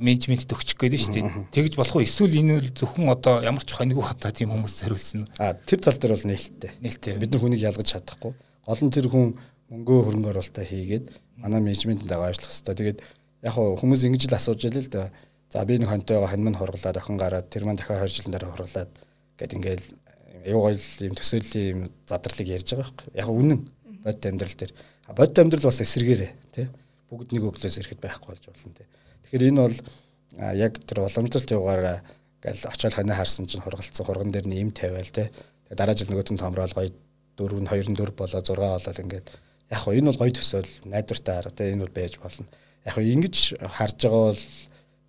менежментэд 0.00 0.52
өгчих 0.52 0.76
гээд 0.76 0.96
шүү 0.96 1.14
дээ. 1.14 1.26
Тэгж 1.52 1.74
болох 1.76 1.96
уу? 1.96 2.04
Эсвэл 2.04 2.36
энэ 2.36 2.60
үл 2.60 2.70
зөвхөн 2.72 3.08
одоо 3.12 3.40
ямар 3.40 3.64
ч 3.64 3.72
хоньгүй 3.76 4.04
одоо 4.04 4.30
тийм 4.30 4.52
хүмүүс 4.52 4.74
зориулсан. 4.84 5.26
А 5.40 5.54
тэр 5.56 5.80
тал 5.80 5.96
дээр 5.96 6.14
бол 6.16 6.28
нээлттэй. 6.30 6.70
Нээлттэй. 6.80 7.14
Бид 7.16 7.30
нар 7.32 7.42
хүнийг 7.42 7.62
ялгаж 7.64 7.88
чадахгүй. 7.96 8.32
Гол 8.66 8.82
нь 8.82 8.92
тэр 8.92 9.08
хүн 9.08 9.38
мөнгөө 9.72 9.98
хөрөнгө 10.06 10.30
оруулалтаа 10.30 10.64
хийгээд 10.66 11.06
манай 11.40 11.60
менежментэнд 11.60 12.10
дагаа 12.10 12.30
ажиллах 12.30 12.52
хэрэгтэй. 12.52 12.74
Тэгээд 12.76 12.98
яг 13.46 13.54
хүмүүс 13.56 14.02
ингэж 14.06 14.22
л 14.30 14.38
асууж 14.38 14.60
ялээ 14.66 14.84
л 14.86 14.92
да. 14.92 15.10
За 15.50 15.64
би 15.64 15.78
нэг 15.78 15.88
хонтойгоо 15.88 16.28
хонь 16.28 16.44
мань 16.44 16.58
хорглоод 16.58 16.96
охин 16.96 17.16
гараад 17.16 17.50
тэр 17.50 17.64
маань 17.64 17.78
дахиад 17.78 18.06
20 18.06 18.26
жилийн 18.26 18.34
дараа 18.34 18.50
хорглоод 18.54 18.92
гэд 19.38 19.54
ингээл 19.54 19.86
аюу 20.46 20.60
гол 20.66 20.78
юм 20.78 21.14
төсөөлийн 21.14 21.66
юм 21.70 21.80
задралыг 22.06 22.48
ярьж 22.50 22.68
байгаа 22.74 22.86
байхгүй. 22.86 23.06
Яг 23.14 23.28
үнэн 23.30 23.60
бодит 24.06 24.26
амьдрал 24.26 24.56
дээр. 24.58 24.72
Бодит 25.14 25.38
амьдрал 25.38 25.66
бас 25.66 25.80
эсэргээрээ 25.82 26.32
тий. 26.54 26.66
Бүгд 27.10 27.30
нэг 27.34 27.42
өглөөс 27.46 27.78
ирэхэд 27.82 28.02
байхгүй 28.02 28.28
болж 28.34 28.44
болно 28.46 28.74
тий. 28.74 28.86
Тэгэхээр 29.26 29.50
энэ 29.50 29.62
бол 29.66 29.76
яг 30.54 30.78
тэр 30.86 31.02
уламжлалт 31.02 31.50
явгаар 31.50 32.06
гэл 32.38 32.62
очиод 32.70 32.94
хонио 32.94 33.18
харсан 33.18 33.50
чинь 33.50 33.58
хургалцсан 33.58 34.06
хурган 34.06 34.30
дээр 34.30 34.46
нь 34.46 34.62
им 34.62 34.70
тавиал 34.70 35.10
те. 35.10 35.34
Тэгээ 35.66 35.78
дараа 35.82 35.98
жил 35.98 36.14
нөгөөт 36.14 36.30
нь 36.30 36.38
томрол 36.38 36.70
гоё 36.70 36.94
4 37.34 37.58
нь 37.58 37.66
2 37.66 37.90
нь 37.90 37.98
4 37.98 38.14
болоо 38.14 38.38
6 38.38 38.54
болоод 38.54 39.02
ингээд 39.02 39.26
яг 39.74 39.80
хөө 39.82 39.98
энэ 39.98 40.08
бол 40.14 40.20
гоё 40.22 40.30
төсөөл 40.30 40.70
найдвартай 40.86 41.34
арга 41.42 41.58
те 41.58 41.74
энэ 41.74 41.82
бол 41.82 41.98
байж 41.98 42.14
болно. 42.22 42.46
Яг 42.86 42.94
хөө 42.94 43.02
ингэж 43.02 43.36
харж 43.66 43.98
байгаа 43.98 44.22
бол 44.30 44.42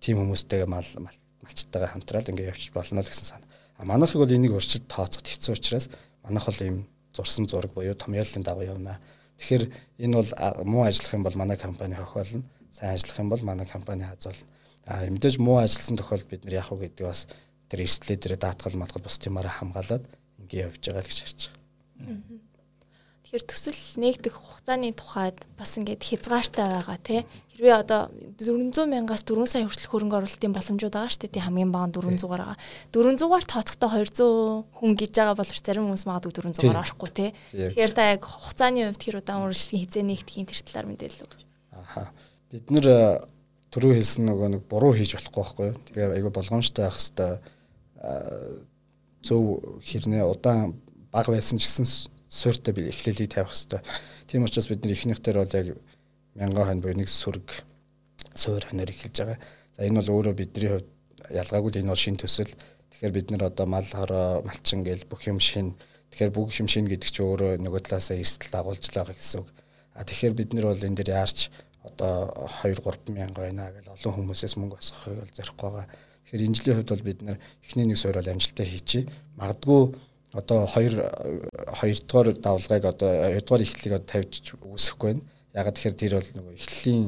тийм 0.02 0.16
хүмүүстэйгээ 0.18 0.66
мал 0.66 0.88
малчтайгаа 0.98 1.90
хамтраад 1.94 2.30
ингээд 2.34 2.50
явчих 2.58 2.74
болно 2.74 3.06
л 3.06 3.06
гэсэн 3.06 3.38
санаа. 3.38 3.48
А 3.78 3.86
манайхыг 3.86 4.18
бол 4.18 4.34
энийг 4.34 4.58
өрчилд 4.58 4.90
тооцоход 4.90 5.30
хэцүү 5.30 5.54
учраас 5.54 5.86
манайх 6.26 6.42
бол 6.42 6.58
ийм 6.66 6.76
зурсан 7.14 7.46
зураг 7.46 7.70
буюу 7.70 7.94
томьёолын 7.94 8.42
дагуу 8.42 8.66
явна. 8.66 8.98
Тэгэхээр 9.38 9.70
энэ 10.02 10.14
бол 10.18 10.30
муу 10.66 10.82
ажиллах 10.82 11.14
юм 11.14 11.22
бол 11.22 11.38
манай 11.38 11.54
компани 11.54 11.94
хохиолно 11.94 12.42
сайн 12.70 12.94
ажиллах 12.94 13.18
юм 13.18 13.28
бол 13.32 13.42
манай 13.42 13.66
компани 13.66 14.04
хазвал 14.04 14.38
а 14.88 15.04
мэдээж 15.04 15.36
муу 15.36 15.60
ажилласан 15.60 16.00
тохиолдолд 16.00 16.30
бид 16.32 16.44
нар 16.44 16.64
яах 16.64 16.72
вэ 16.72 16.88
гэдэг 16.88 17.04
бас 17.04 17.28
тэр 17.68 17.84
эрсдлээ 17.84 18.16
дээр 18.16 18.36
даатгал 18.40 18.80
матгал 18.80 19.04
бус 19.04 19.20
тиймаараа 19.20 19.52
хамгаалаад 19.60 20.04
ингэ 20.40 20.64
явж 20.64 20.80
байгаа 20.80 21.04
л 21.04 21.10
гэж 21.12 21.18
харж 21.20 21.40
байгаа. 21.52 22.46
Тэгэхээр 23.28 23.44
төсөл 23.44 23.80
нээгдэх 24.00 24.32
хугацааны 24.32 24.96
тухайд 24.96 25.36
бас 25.60 25.76
ингээд 25.76 26.00
хязгаартай 26.00 26.64
байгаа 26.64 26.96
тий. 27.04 27.20
Хэрвээ 27.52 27.76
одоо 27.76 28.08
400 28.40 28.88
мянгаас 28.88 29.20
4 29.28 29.44
сая 29.44 29.68
хүртэл 29.68 29.92
хөрөнгө 29.92 30.16
оруулалтын 30.16 30.56
боломжууд 30.56 30.96
байгаа 30.96 31.12
шүү 31.12 31.28
дээ. 31.28 31.34
Тий 31.36 31.44
хамгийн 31.44 31.68
бага 31.68 31.92
400-аар 31.92 32.56
байгаа. 32.56 32.56
400-аар 32.88 33.44
тооцохдоо 33.44 33.90
200 34.00 34.80
хүн 34.80 34.92
гэж 34.96 35.12
байгаа 35.12 35.36
боловч 35.36 35.60
зарим 35.60 35.92
хүмүүс 35.92 36.08
магадгүй 36.08 36.32
400-аар 36.40 36.80
орохгүй 36.80 37.10
тий. 37.12 37.30
Тэгэхээр 37.52 37.92
та 37.92 38.08
яг 38.16 38.24
хугацааны 38.24 38.88
хувьд 38.88 39.04
хэр 39.04 39.20
удаан 39.20 39.44
үргэлжлэхийн 39.44 39.82
хизээ 39.84 40.04
нэгдэхийн 40.08 40.48
тэр 40.48 40.60
талаар 40.64 40.88
мэдээлэл 40.88 41.24
өгч. 41.28 41.40
Аха 41.76 42.08
бид 42.48 42.70
нэр 42.72 42.86
түрүү 43.68 43.98
хэлсэн 44.00 44.24
нөгөө 44.28 44.48
нэг 44.56 44.62
буруу 44.68 44.96
хийж 44.96 45.14
болохгүй 45.16 45.36
байхгүй. 45.36 45.70
Тэгээ 45.92 46.16
айгүй 46.16 46.32
болгоомжтой 46.32 46.88
байх 46.88 46.96
хэвээр 46.96 47.40
зөв 49.20 49.42
хэрнээ 49.84 50.24
удаан 50.24 50.80
баг 51.12 51.28
байсан 51.28 51.60
ч 51.60 51.68
гэсэн 51.68 51.86
суурьтай 52.28 52.72
би 52.72 52.88
эхлэлийг 52.88 53.28
тавих 53.32 53.52
хэвээр. 53.52 53.84
Тийм 54.28 54.44
учраас 54.48 54.68
бид 54.72 54.80
нар 54.80 54.96
ихнийхтэр 54.96 55.36
бол 55.36 55.52
яг 55.52 55.68
мянган 56.32 56.66
хонь 56.68 56.80
буюу 56.80 56.96
нэг 56.96 57.08
сүрэг 57.12 57.48
суур 58.32 58.64
хоноор 58.64 58.90
эхэлж 58.92 59.16
байгаа. 59.20 59.38
За 59.76 59.84
энэ 59.84 60.00
бол 60.00 60.12
өөрөө 60.16 60.34
бидний 60.38 60.70
хувьд 60.72 60.88
ялгаагүй 61.28 61.70
л 61.72 61.80
энэ 61.84 61.92
бол 61.92 62.00
шин 62.00 62.16
төсөл. 62.16 62.52
Тэгэхээр 62.92 63.12
бид 63.12 63.28
нар 63.30 63.44
одоо 63.52 63.66
мал 63.66 63.84
хороо 63.84 64.40
малчин 64.48 64.84
гээл 64.84 65.04
бүх 65.04 65.28
юм 65.28 65.36
шин. 65.36 65.76
Тэгэхээр 66.14 66.32
бүх 66.32 66.56
юм 66.56 66.68
шин 66.68 66.88
гэдэг 66.88 67.10
чинь 67.12 67.28
өөрөө 67.28 67.60
нөгөө 67.60 67.80
талаасаа 67.84 68.16
эрсдэл 68.16 68.52
дагуулж 68.54 68.84
байгаа 68.88 69.12
гэсэн 69.12 69.44
үг. 69.44 69.48
А 69.92 70.04
тэгэхээр 70.06 70.34
бид 70.38 70.50
нар 70.54 70.72
бол 70.72 70.86
энэ 70.86 70.96
дээр 71.02 71.16
яарч 71.18 71.50
одоо 71.88 72.30
2 72.62 72.78
3 72.84 73.12
мянга 73.16 73.42
байна 73.48 73.72
гэл 73.72 73.92
олон 73.96 74.14
хүмүүсээс 74.28 74.54
мөнгө 74.60 74.78
осгохыг 74.78 75.18
бол 75.24 75.36
зорихгүй 75.36 75.68
байгаа. 75.68 75.86
Тэгэхээр 76.28 76.44
энэ 76.44 76.56
жилийн 76.60 76.76
хувьд 76.76 76.92
бол 76.92 77.08
бид 77.08 77.20
нар 77.24 77.38
эхний 77.64 77.86
нэг 77.88 77.98
суурь 77.98 78.20
бол 78.20 78.32
амжилттай 78.32 78.66
хийчихье. 78.68 79.08
Магадгүй 79.40 79.82
одоо 80.32 80.68
2 80.68 81.00
2 81.80 82.04
дугаар 82.04 82.28
давлгыг 82.36 82.84
одоо 82.84 83.10
2 83.32 83.40
дугаар 83.40 83.64
эхлэлийг 83.64 84.04
тавьж 84.04 84.54
үүсэхгүй 84.60 85.08
байна. 85.08 85.24
Ягаад 85.56 85.74
тэгэхээр 85.74 85.96
тэр 85.96 86.14
бол 86.20 86.30
нөгөө 86.36 86.54
эхлэлийн 86.60 87.04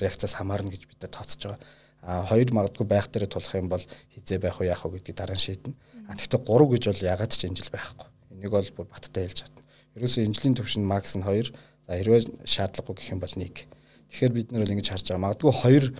реакцаас 0.00 0.34
хамаарна 0.40 0.72
гэж 0.72 0.88
бид 0.88 1.04
тооцож 1.04 1.42
байгаа. 1.44 1.60
А 2.04 2.24
хоёр 2.24 2.48
магадгүй 2.52 2.86
байх 2.88 3.08
дээр 3.12 3.28
тулах 3.28 3.54
юм 3.54 3.68
бол 3.68 3.84
хизээ 4.16 4.40
байх 4.40 4.60
уу 4.60 4.68
яах 4.68 4.84
вэ 4.84 5.00
гэдгийг 5.00 5.16
дараа 5.16 5.36
нь 5.36 5.44
шийднэ. 5.44 5.76
А 6.08 6.16
тэгвэл 6.16 6.44
3 6.44 6.72
гэж 6.72 6.82
бол 6.88 7.00
ягаад 7.12 7.32
ч 7.32 7.44
энэ 7.44 7.58
жил 7.60 7.72
байхгүй. 7.72 8.08
Энийг 8.32 8.52
бол 8.52 8.70
бүр 8.76 8.86
баттай 8.88 9.24
хэлж 9.28 9.38
чадна. 9.44 9.64
Ерөөсөө 9.96 10.24
энэ 10.24 10.36
жилийн 10.36 10.56
төвшин 10.56 10.84
макс 10.84 11.16
нь 11.16 11.24
2. 11.24 11.52
За 11.84 11.96
хэрвээ 11.96 12.44
шаардлагагүй 12.44 12.96
гэх 12.96 13.12
юм 13.12 13.20
бол 13.20 13.32
1 13.32 13.68
Тэгэхээр 14.14 14.30
бид 14.30 14.52
нар 14.54 14.62
бол 14.62 14.74
ингэж 14.78 14.88
харж 14.94 15.10
байгаа. 15.10 15.26
Магадгүй 15.26 15.50
2 15.50 15.90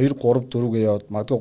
2 0.00 0.16
3 0.16 0.48
4 0.48 0.72
гээ 0.72 0.84
яваад 0.88 1.06
магадгүй 1.12 1.40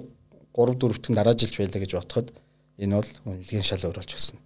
3 0.51 0.75
4-т 0.75 1.05
нь 1.07 1.15
дараа 1.15 1.31
жилч 1.31 1.55
байлаа 1.55 1.79
гэж 1.79 1.91
бодоход 1.95 2.27
энэ 2.75 2.95
бол 2.99 3.11
үнэлгийн 3.23 3.63
шал 3.63 3.87
өөрчлөж 3.87 4.35
байна. 4.35 4.43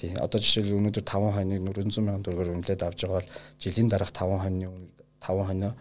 Тий. 0.00 0.16
Одоо 0.16 0.40
жишээл 0.40 0.72
өнөөдөр 0.80 1.04
5 1.04 1.36
хоног 1.36 1.60
400 1.76 1.92
сая 1.92 2.24
төгрөгөөр 2.24 2.52
үнэлээд 2.56 2.82
авж 2.88 2.98
байгаа 3.04 3.20
бол 3.20 3.28
жилийн 3.60 3.88
дараах 3.92 4.12
5 4.16 4.40
хоног 4.40 4.72
5 5.20 5.48
хоног 5.52 5.74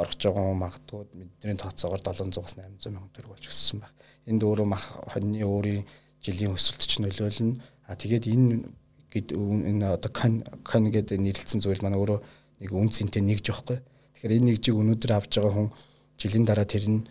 орж 0.00 0.20
байгаа 0.24 0.56
магадгүй 0.56 1.04
бидний 1.12 1.58
тооцоогоор 1.60 2.00
700-аас 2.00 2.56
800 2.56 2.80
сая 2.80 2.96
төгрөг 3.12 3.36
болж 3.36 3.44
өссөн 3.52 3.84
байх. 3.84 3.92
Энд 4.24 4.40
өөрөө 4.40 4.64
мах 4.72 4.84
хоньны 5.12 5.44
өөрийн 5.44 5.84
жилийн 6.24 6.56
өсөлт 6.56 6.80
ч 6.80 7.04
нөлөөлнө. 7.04 7.60
А 7.84 7.92
тэгээд 7.92 8.24
энэ 8.24 8.64
гэд 9.12 9.36
энэ 9.36 9.84
одоо 10.00 10.10
кан 10.16 10.40
кан 10.64 10.88
гэдэг 10.88 11.20
нэрлэлсэн 11.20 11.60
зүйл 11.60 11.84
маань 11.84 12.00
өөрөө 12.00 12.18
нэг 12.64 12.70
үн 12.72 12.88
цэнтэй 12.88 13.20
нэгж 13.20 13.52
явахгүй. 13.52 13.84
Тэгэхээр 14.16 14.36
энэ 14.40 14.46
нэгжийг 14.56 14.76
өнөөдөр 14.80 15.12
авж 15.12 15.32
байгаа 15.36 15.52
хүн 15.52 15.68
жилийн 16.16 16.48
дараа 16.48 16.64
тэр 16.64 16.88
нь 16.88 17.04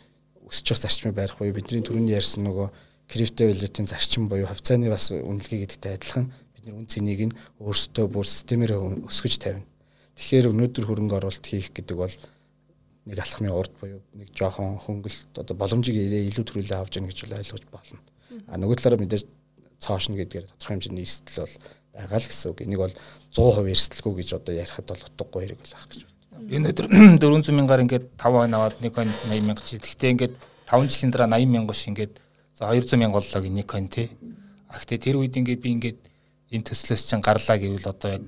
өсөж 0.50 0.66
явах 0.74 0.82
зарчмыг 0.82 1.14
барих 1.14 1.38
буюу 1.38 1.54
бидний 1.54 1.86
түрүүний 1.86 2.18
ярьсан 2.18 2.50
нөгөө 2.50 2.68
крипто 3.06 3.46
валютын 3.46 3.86
зарчим 3.86 4.26
буюу 4.26 4.50
хувьцааны 4.50 4.90
бас 4.90 5.14
үнэлгээ 5.14 5.70
гэдэгтэй 5.70 5.94
адилхан 6.02 6.34
бид 6.58 6.64
нар 6.66 6.82
үн 6.82 6.90
цэнийг 6.90 7.22
нь 7.30 7.38
өөрсдөө 7.62 8.06
бүр 8.10 8.26
системээр 8.26 8.74
өсгөж 9.06 9.38
тавина. 9.38 9.70
Тэгэхээр 10.18 10.50
өнөөдөр 10.50 10.86
хөрөнгө 10.90 11.18
оруулалт 11.22 11.46
хийх 11.46 11.70
гэдэг 11.78 11.94
бол 11.94 12.16
нэг 13.06 13.18
алхмын 13.22 13.54
урд 13.54 13.74
буюу 13.78 14.02
нэг 14.18 14.34
жоохон 14.34 14.82
хөнгөлт 14.82 15.38
одоо 15.38 15.54
боломжийг 15.54 15.98
ирээ 16.02 16.26
илүү 16.34 16.46
төрүүлээ 16.50 16.82
авч 16.82 16.98
яах 16.98 17.10
гэж 17.14 17.20
ойлгож 17.30 17.66
болно. 17.70 18.02
А 18.50 18.58
нөгөө 18.58 18.82
талаараа 18.82 19.06
мэдээж 19.06 19.30
цоошно 19.78 20.18
гэдгээр 20.18 20.50
тодорхой 20.50 20.74
хэмжээний 20.74 21.06
эрсдэл 21.06 21.46
бол 21.46 21.56
байгаа 21.94 22.18
л 22.18 22.26
гэсэн 22.26 22.50
үг. 22.50 22.60
Энийг 22.66 22.82
бол 22.82 22.96
100% 23.30 23.70
эрсдэлгүй 23.70 24.14
гэж 24.18 24.30
одоо 24.42 24.54
ярихад 24.58 24.88
бол 24.90 25.06
утгагүй 25.06 25.42
хэрэг 25.46 25.60
байх 25.62 25.86
гэж 25.86 26.02
байна. 26.02 26.15
Энэ 26.50 26.72
өдөр 26.72 26.88
400 27.22 27.56
мянгаар 27.56 27.84
ингээд 27.86 28.06
5 28.20 28.36
хоног 28.36 28.60
аваад 28.60 28.76
нэг 28.84 28.94
хоног 28.94 29.16
80 29.32 29.48
мянга 29.48 29.64
чи. 29.64 29.80
Гэхдээ 29.80 30.12
ингээд 30.14 30.34
5 30.68 30.92
жилийн 30.92 31.12
дараа 31.12 31.30
80 31.40 31.50
мянга 31.56 31.74
ш 31.74 31.88
ингээд 31.90 32.14
за 32.54 32.70
200 32.70 33.00
мянга 33.00 33.18
боллоо 33.18 33.42
гэ 33.42 33.50
нэг 33.50 33.68
хоног 33.72 33.92
тий. 33.92 34.08
А 34.70 34.78
гэхдээ 34.78 35.00
тэр 35.00 35.16
үед 35.24 35.36
ингээд 35.40 35.62
би 35.64 35.70
ингээд 35.80 36.00
энэ 36.52 36.68
төслөөс 36.68 37.04
чинь 37.08 37.24
гарлаа 37.24 37.58
гэвэл 37.58 37.88
одоо 37.88 38.10
яг 38.20 38.24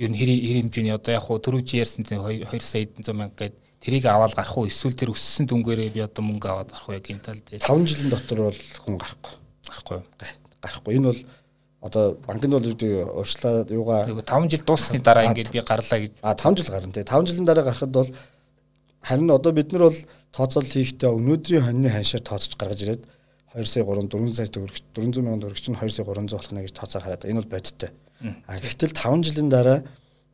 ер 0.00 0.10
нь 0.10 0.16
хэр 0.16 0.30
хэр 0.32 0.58
хэмжээний 0.64 0.94
одоо 0.96 1.12
яг 1.12 1.24
хуу 1.28 1.38
түрүүж 1.38 1.68
ярьсан 1.76 2.04
тий 2.08 2.16
2 2.16 2.48
сая 2.64 2.88
100 2.88 3.12
мянга 3.12 3.36
гээд 3.36 3.54
тэрийг 3.80 4.04
аваад 4.08 4.34
гарах 4.36 4.56
уу 4.56 4.68
эсвэл 4.68 4.96
тэр 4.96 5.12
өссөн 5.12 5.44
дүнгээрээ 5.48 5.92
би 5.92 6.00
одоо 6.00 6.24
мөнгө 6.24 6.48
аваад 6.48 6.72
гарах 6.72 6.88
уу 6.88 6.96
яг 6.96 7.06
энэ 7.08 7.24
тал 7.24 7.40
дээр 7.40 7.64
5 7.64 7.88
жилийн 7.88 8.10
дотор 8.12 8.38
бол 8.48 8.60
хүн 8.84 8.96
гарахгүй. 9.00 9.34
Гарахгүй. 9.68 10.00
Гарахгүй. 10.60 10.92
Энэ 10.96 11.06
бол 11.08 11.20
одоо 11.80 12.20
банкнд 12.26 12.52
бол 12.52 12.64
урьдчилаад 12.64 13.70
юугаа 13.72 14.04
5 14.04 14.50
жил 14.52 14.64
дууссаны 14.68 15.00
дараа 15.00 15.32
ингээд 15.32 15.52
би 15.52 15.60
гарлаа 15.64 16.00
гэж 16.00 16.12
а 16.20 16.36
5 16.36 16.60
жил 16.60 16.68
гарна 16.68 16.92
тий 16.92 17.04
5 17.04 17.28
жилийн 17.28 17.48
дараа 17.48 17.64
гарахад 17.64 17.90
бол 17.90 18.10
харин 19.00 19.30
одоо 19.30 19.52
бид 19.52 19.72
нар 19.72 19.88
бол 19.88 19.98
тооцоол 20.32 20.68
хийхдээ 20.68 21.08
өнөөдрийн 21.08 21.64
хоньны 21.64 21.88
ханшаар 21.88 22.22
тооцож 22.22 22.52
гаргаж 22.60 22.80
ирээд 22.84 23.02
2 23.56 23.64
сая 23.64 23.84
3 23.84 24.12
4 24.12 24.36
сая 24.36 24.46
төгрөг 24.46 24.76
400 24.92 25.24
мянган 25.24 25.40
төгрөг 25.40 25.60
чинь 25.60 25.74
2 25.74 25.88
сая 25.88 26.04
300 26.04 26.36
болохна 26.36 26.60
гэж 26.62 26.72
тооцоо 26.76 27.00
хараад 27.00 27.24
энэ 27.24 27.40
бол 27.40 27.52
бодиттой. 27.56 27.90
А 28.46 28.60
гэтэл 28.60 28.92
5 28.92 29.24
жилийн 29.24 29.48
дараа 29.48 29.80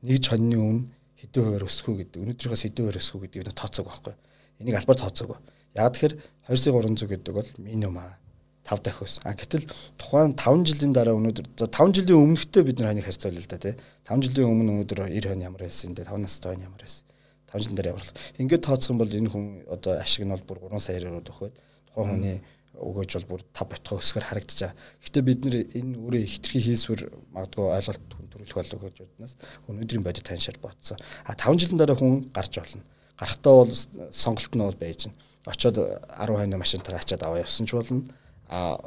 нэг 0.02 0.18
хоньны 0.26 0.58
өмнө 0.58 0.90
хэдэн 1.14 1.42
хувиар 1.46 1.64
өсөх 1.64 1.86
үү 1.88 1.96
гэдэг 2.02 2.22
өнөөдрийнхөөс 2.26 2.62
хэдэн 2.66 2.82
хувиар 2.82 3.00
өсөх 3.00 3.14
үү 3.16 3.22
гэдэг 3.24 3.40
нь 3.46 3.54
тооцоог 3.54 3.86
байхгүй. 3.86 4.14
Энийг 4.60 4.76
албаар 4.76 4.98
тооцоог. 4.98 5.38
Яг 5.78 5.94
тэгэхээр 5.94 6.14
2 6.50 6.58
сая 6.58 6.74
300 6.74 7.06
гэдэг 7.06 7.32
бол 7.32 7.50
минимум 7.56 8.02
аа 8.02 8.18
5 8.66 8.82
дахь 8.82 9.02
ус. 9.02 9.20
А 9.22 9.34
гэтэл 9.38 9.64
тухайн 9.96 10.34
5 10.34 10.66
жилийн 10.66 10.92
дараа 10.92 11.14
өнөөдөр 11.14 11.70
5 11.70 11.96
жилийн 12.02 12.18
өмнөхтэй 12.18 12.62
бид 12.66 12.78
нар 12.82 12.90
ханыг 12.90 13.06
харьцуулъя 13.06 13.40
л 13.40 13.50
да 13.50 13.58
тий. 13.62 13.74
5 14.10 14.26
жилийн 14.26 14.50
өмнө 14.50 14.70
өнөөдөр 14.82 15.06
90 15.06 15.30
хонь 15.30 15.46
ямар 15.46 15.62
байсан 15.62 15.94
те 15.94 16.02
5 16.02 16.18
настай 16.18 16.52
хонь 16.54 16.66
ямар 16.66 16.82
байсан. 16.82 17.06
5 17.54 17.62
жилийн 17.62 17.78
дараа 17.78 17.92
ямар. 17.94 18.06
Ингээд 18.42 18.66
тооцох 18.66 18.90
юм 18.90 18.98
бол 18.98 19.12
энэ 19.14 19.30
хүн 19.30 19.44
одоо 19.70 19.92
ашиг 20.02 20.26
нь 20.26 20.34
бол 20.34 20.42
бүр 20.42 20.58
3 20.66 20.82
саяар 20.82 21.06
өгөхөд 21.14 21.54
тухайн 21.94 22.10
хүний 22.10 22.36
өгөөж 22.76 23.10
бол 23.16 23.28
бүр 23.38 23.42
тав 23.54 23.68
ботхоо 23.70 23.98
өсгөр 24.02 24.24
харагдаж 24.28 24.58
байгаа. 24.60 24.76
Гэхдээ 25.00 25.24
бид 25.24 25.40
нэр 25.46 25.56
энэ 25.72 25.96
өөрөө 25.96 26.24
хитрхи 26.28 26.60
хийсвэр 26.60 27.00
магадгүй 27.32 27.64
ойлголт 27.72 28.04
хүн 28.12 28.28
төрүүлэх 28.28 28.56
болов 28.60 28.80
гэж 28.84 28.96
бодноос 29.00 29.34
өнөөдрийн 29.70 30.04
бодит 30.04 30.28
таньшаар 30.28 30.58
бодсон. 30.60 31.00
А 31.24 31.32
5 31.32 31.56
жилийн 31.56 31.80
дараа 31.80 31.96
хүн 31.96 32.28
гарч 32.36 32.52
болно. 32.60 32.84
Гарахтаа 33.16 33.54
бол 33.64 33.72
сонголт 34.12 34.52
нь 34.52 34.60
бол 34.60 34.76
байж 34.76 35.08
гэн. 35.08 35.16
Очоод 35.48 35.76
10 35.80 36.36
хойно 36.36 36.60
машинтайгаа 36.60 37.00
ачаад 37.00 37.22
аваа 37.24 37.40
явсан 37.40 37.64
ч 37.64 37.72
болно. 37.72 38.04
А 38.48 38.78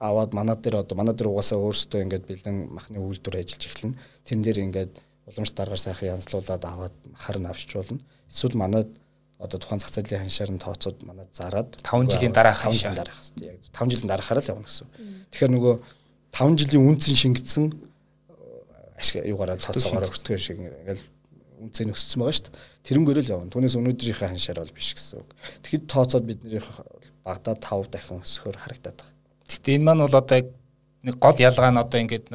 аваад 0.00 0.32
манай 0.32 0.56
дээр 0.56 0.80
одоо 0.82 0.96
манай 0.96 1.14
дээр 1.14 1.28
угаасаа 1.28 1.60
өөрсдөө 1.60 2.00
ингээд 2.04 2.24
бэлэн 2.24 2.56
махны 2.72 2.98
үйлдвэр 2.98 3.40
ажиллаж 3.44 3.62
эхэлнэ. 3.68 3.98
Тэн 4.24 4.40
дээр 4.40 4.58
ингээд 4.64 4.92
уламж 5.28 5.50
даргаар 5.52 5.78
сайхан 5.80 6.16
янзлуулаад 6.16 6.64
аваад 6.64 6.94
махаар 7.12 7.38
нь 7.38 7.50
авчиж 7.50 7.70
болно. 7.76 8.00
Эсвэл 8.32 8.56
манад 8.56 8.88
одоо 9.38 9.58
тухайн 9.60 9.80
зах 9.80 9.92
зээлийн 9.92 10.24
ханшаар 10.24 10.50
нь 10.52 10.60
тооцоод 10.64 11.04
манад 11.04 11.28
зараад 11.32 11.76
5 11.84 12.12
жилийн 12.12 12.32
дараа 12.32 12.56
5 12.56 12.72
жилийн 12.76 12.96
дараах 12.96 13.20
яг 13.40 13.60
5 13.72 13.92
жилийн 13.92 14.08
дараахаараа 14.08 14.44
л 14.44 14.52
явна 14.52 14.68
гэсэн. 14.68 14.88
Тэгэхээр 15.32 15.52
нөгөө 15.52 15.74
5 16.32 16.60
жилийн 16.60 16.84
үнцэн 16.88 17.16
шингэсэн 17.16 17.64
ашиг 19.00 19.24
юугаараа 19.24 19.56
тооцоогоор 19.56 20.08
өсдөг 20.12 20.36
шиг 20.36 20.60
ингээл 20.60 21.04
үнцэн 21.60 21.92
өссөн 21.92 22.24
байгаа 22.24 22.36
шүү 22.36 22.44
дээ. 22.48 22.60
Тэрнгөөрөө 22.88 23.24
л 23.24 23.32
явна. 23.36 23.52
Түүнээс 23.52 23.76
өнөөдрийнхээ 23.76 24.30
ханшаар 24.32 24.60
бол 24.64 24.72
биш 24.72 24.96
гэсэн 24.96 25.20
үг. 25.20 25.30
Тэгэхэд 25.60 25.84
тооцоод 25.86 26.24
бидний 26.24 26.60
багадаа 27.24 27.54
5 27.60 27.92
дахин 27.92 28.24
өсөхөр 28.24 28.56
харагдаад 28.56 28.98
байгаа. 28.98 29.14
Гэтэ 29.44 29.76
энэ 29.76 29.84
маань 29.84 30.04
бол 30.04 30.16
одоо 30.16 30.38
нэг 31.04 31.16
гол 31.20 31.38
ялгаа 31.38 31.70
нь 31.70 31.80
одоо 31.80 31.98
ингээд 32.00 32.26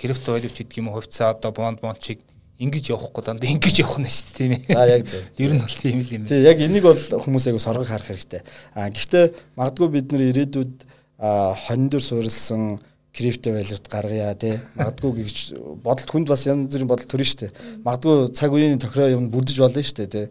крипто 0.00 0.32
валют 0.32 0.56
гэдэг 0.56 0.78
юм 0.80 0.88
уу 0.88 1.00
хувьцаа 1.00 1.36
одоо 1.36 1.52
бонд 1.52 1.80
бонд 1.80 2.00
чиг 2.00 2.24
ингэж 2.60 2.92
явахгүй 2.92 3.24
дандаа 3.24 3.48
ингэж 3.48 3.76
явах 3.80 4.00
нь 4.00 4.08
шүү 4.08 4.24
дээ 4.28 4.36
тийм 4.36 4.52
ээ. 4.52 4.76
Аа 4.76 4.88
яг 4.88 5.02
зөв. 5.08 5.24
Ер 5.40 5.52
нь 5.56 5.62
бол 5.64 5.76
тийм 5.80 5.98
л 6.04 6.12
юм. 6.12 6.24
Тий, 6.28 6.40
яг 6.44 6.58
энийг 6.60 6.84
бол 6.84 7.00
хүмүүс 7.00 7.48
айгу 7.48 7.60
соргог 7.60 7.88
харах 7.88 8.08
хэрэгтэй. 8.08 8.44
Аа 8.76 8.92
гэхдээ 8.92 9.24
магадгүй 9.56 9.88
бид 9.88 10.12
нэр 10.12 10.28
ирээдүйд 10.28 10.74
хонь 11.20 11.88
дөр 11.88 12.04
суурилсан 12.04 12.80
крипто 13.12 13.52
валют 13.52 13.88
гаргая 13.88 14.34
тий. 14.34 14.56
Магадгүй 14.76 15.12
гэж 15.24 15.36
бодолт 15.82 16.10
хүнд 16.10 16.28
бас 16.30 16.46
янз 16.46 16.72
бүрийн 16.72 16.90
бодол 16.90 17.08
төрнө 17.10 17.36
дээ. 17.42 17.50
Магадгүй 17.84 18.32
цаг 18.34 18.54
үеийн 18.54 18.80
тохироо 18.82 19.10
юм 19.16 19.30
бүрдэж 19.30 19.58
болно 19.58 19.82
дээ 19.82 20.06
тий. 20.06 20.26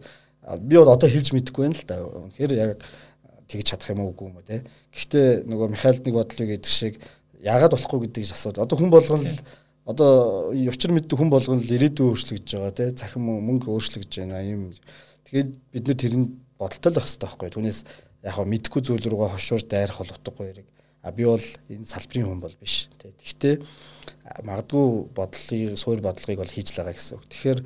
Би 0.64 0.76
бол 0.76 0.92
одоо 0.92 1.08
хэлж 1.08 1.32
мэдэхгүй 1.36 1.68
байна 1.68 1.76
л 1.76 1.86
да. 1.86 1.96
Тэгэхээр 2.36 2.52
яг 2.56 2.84
тэгж 3.48 3.66
чадах 3.68 3.92
юм 3.92 4.04
уу 4.04 4.12
үгүй 4.16 4.32
юм 4.32 4.40
тий. 4.46 4.60
Гэхдээ 4.96 5.44
нөгөө 5.44 5.68
Михаилд 5.76 6.04
нэг 6.06 6.14
бодлыг 6.16 6.48
гэдэг 6.56 6.72
шиг 6.72 7.00
яагаад 7.44 7.76
болохгүй 7.76 8.08
гэдэг 8.08 8.32
асуудал. 8.32 8.64
Одоо 8.64 8.76
хүн 8.80 8.90
болгоно 8.90 9.28
одоо 9.90 10.50
учир 10.52 10.92
мэддэг 10.92 11.18
хүн 11.18 11.30
болгоно 11.32 11.60
л 11.60 11.74
ирээдүйн 11.74 12.14
өөрчлөгдөж 12.14 12.54
байгаа 12.54 12.74
тий 12.76 12.90
цахим 12.94 13.26
мөнгө 13.26 13.72
өөрчлөгдөж 13.74 14.22
байна 14.22 14.42
юм 14.44 14.70
тэгээд 15.26 15.50
бид 15.72 15.84
нэр 15.88 15.98
тэрний 15.98 16.28
бодолтой 16.60 16.90
л 16.92 16.98
байх 17.00 17.06
хэрэгтэй 17.10 17.26
байхгүй 17.26 17.50
түүнээс 17.50 17.78
яг 18.22 18.34
хаа 18.36 18.46
мэдхгүй 18.46 18.80
зүйл 18.86 19.08
рүүгээ 19.10 19.34
хошуур 19.34 19.62
дайрах 19.66 19.98
бол 19.98 20.14
утгагүй 20.14 20.46
яриг 20.52 20.68
а 21.02 21.12
би 21.12 21.24
бол 21.24 21.42
энэ 21.68 21.88
салбарын 21.88 22.28
хүн 22.28 22.40
бол 22.40 22.56
биш. 22.60 22.88
Тэгтээ 23.00 23.60
магадгүй 24.44 24.86
бодлыг 25.16 25.78
суур 25.80 26.00
бодлогыг 26.04 26.40
бол 26.44 26.52
хийж 26.52 26.76
л 26.76 26.84
байгаа 26.84 26.96
гэсэн 26.96 27.16
үг. 27.16 27.24
Тэгэхээр 27.30 27.60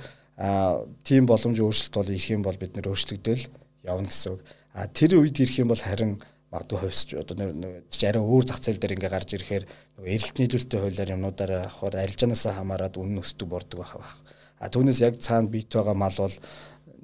тийм 1.03 1.27
боломж 1.27 1.59
өөрчлөлт 1.59 1.95
бол 1.99 2.11
ирэх 2.15 2.31
юм 2.31 2.43
бол 2.47 2.59
бид 2.59 2.79
нэр 2.79 2.91
өөрчлөгдөөл 2.91 3.45
явна 3.87 4.09
гэсэн 4.11 4.39
үг. 4.39 4.41
А 4.75 4.87
тэр 4.87 5.19
үед 5.19 5.39
ирэх 5.39 5.59
юм 5.59 5.71
бол 5.71 5.83
харин 5.83 6.23
магадгүй 6.55 6.79
хувьсч 6.79 7.09
одоо 7.19 7.35
нэг 7.35 7.91
арай 7.91 8.23
өөр 8.23 8.45
зах 8.47 8.63
зээл 8.63 8.79
дээр 8.79 8.95
ингээ 8.95 9.11
гарч 9.11 9.35
ирэхээр 9.35 9.65
нөгөө 9.99 10.11
эрэлт 10.15 10.37
нийлүүлэлтийн 10.39 10.83
хуулиар 10.87 11.15
юмнуудаараа 11.19 11.63
авахаар 11.67 11.95
арилжаанаасаа 11.99 12.55
хамаарат 12.55 12.95
үнэн 12.95 13.23
өсдөг 13.23 13.51
бордог 13.51 13.83
байх. 13.83 14.23
А 14.63 14.71
түүнээс 14.71 15.03
яг 15.03 15.19
цаана 15.19 15.51
бит 15.51 15.67
байгаа 15.75 15.99
мал 15.99 16.15
бол 16.15 16.35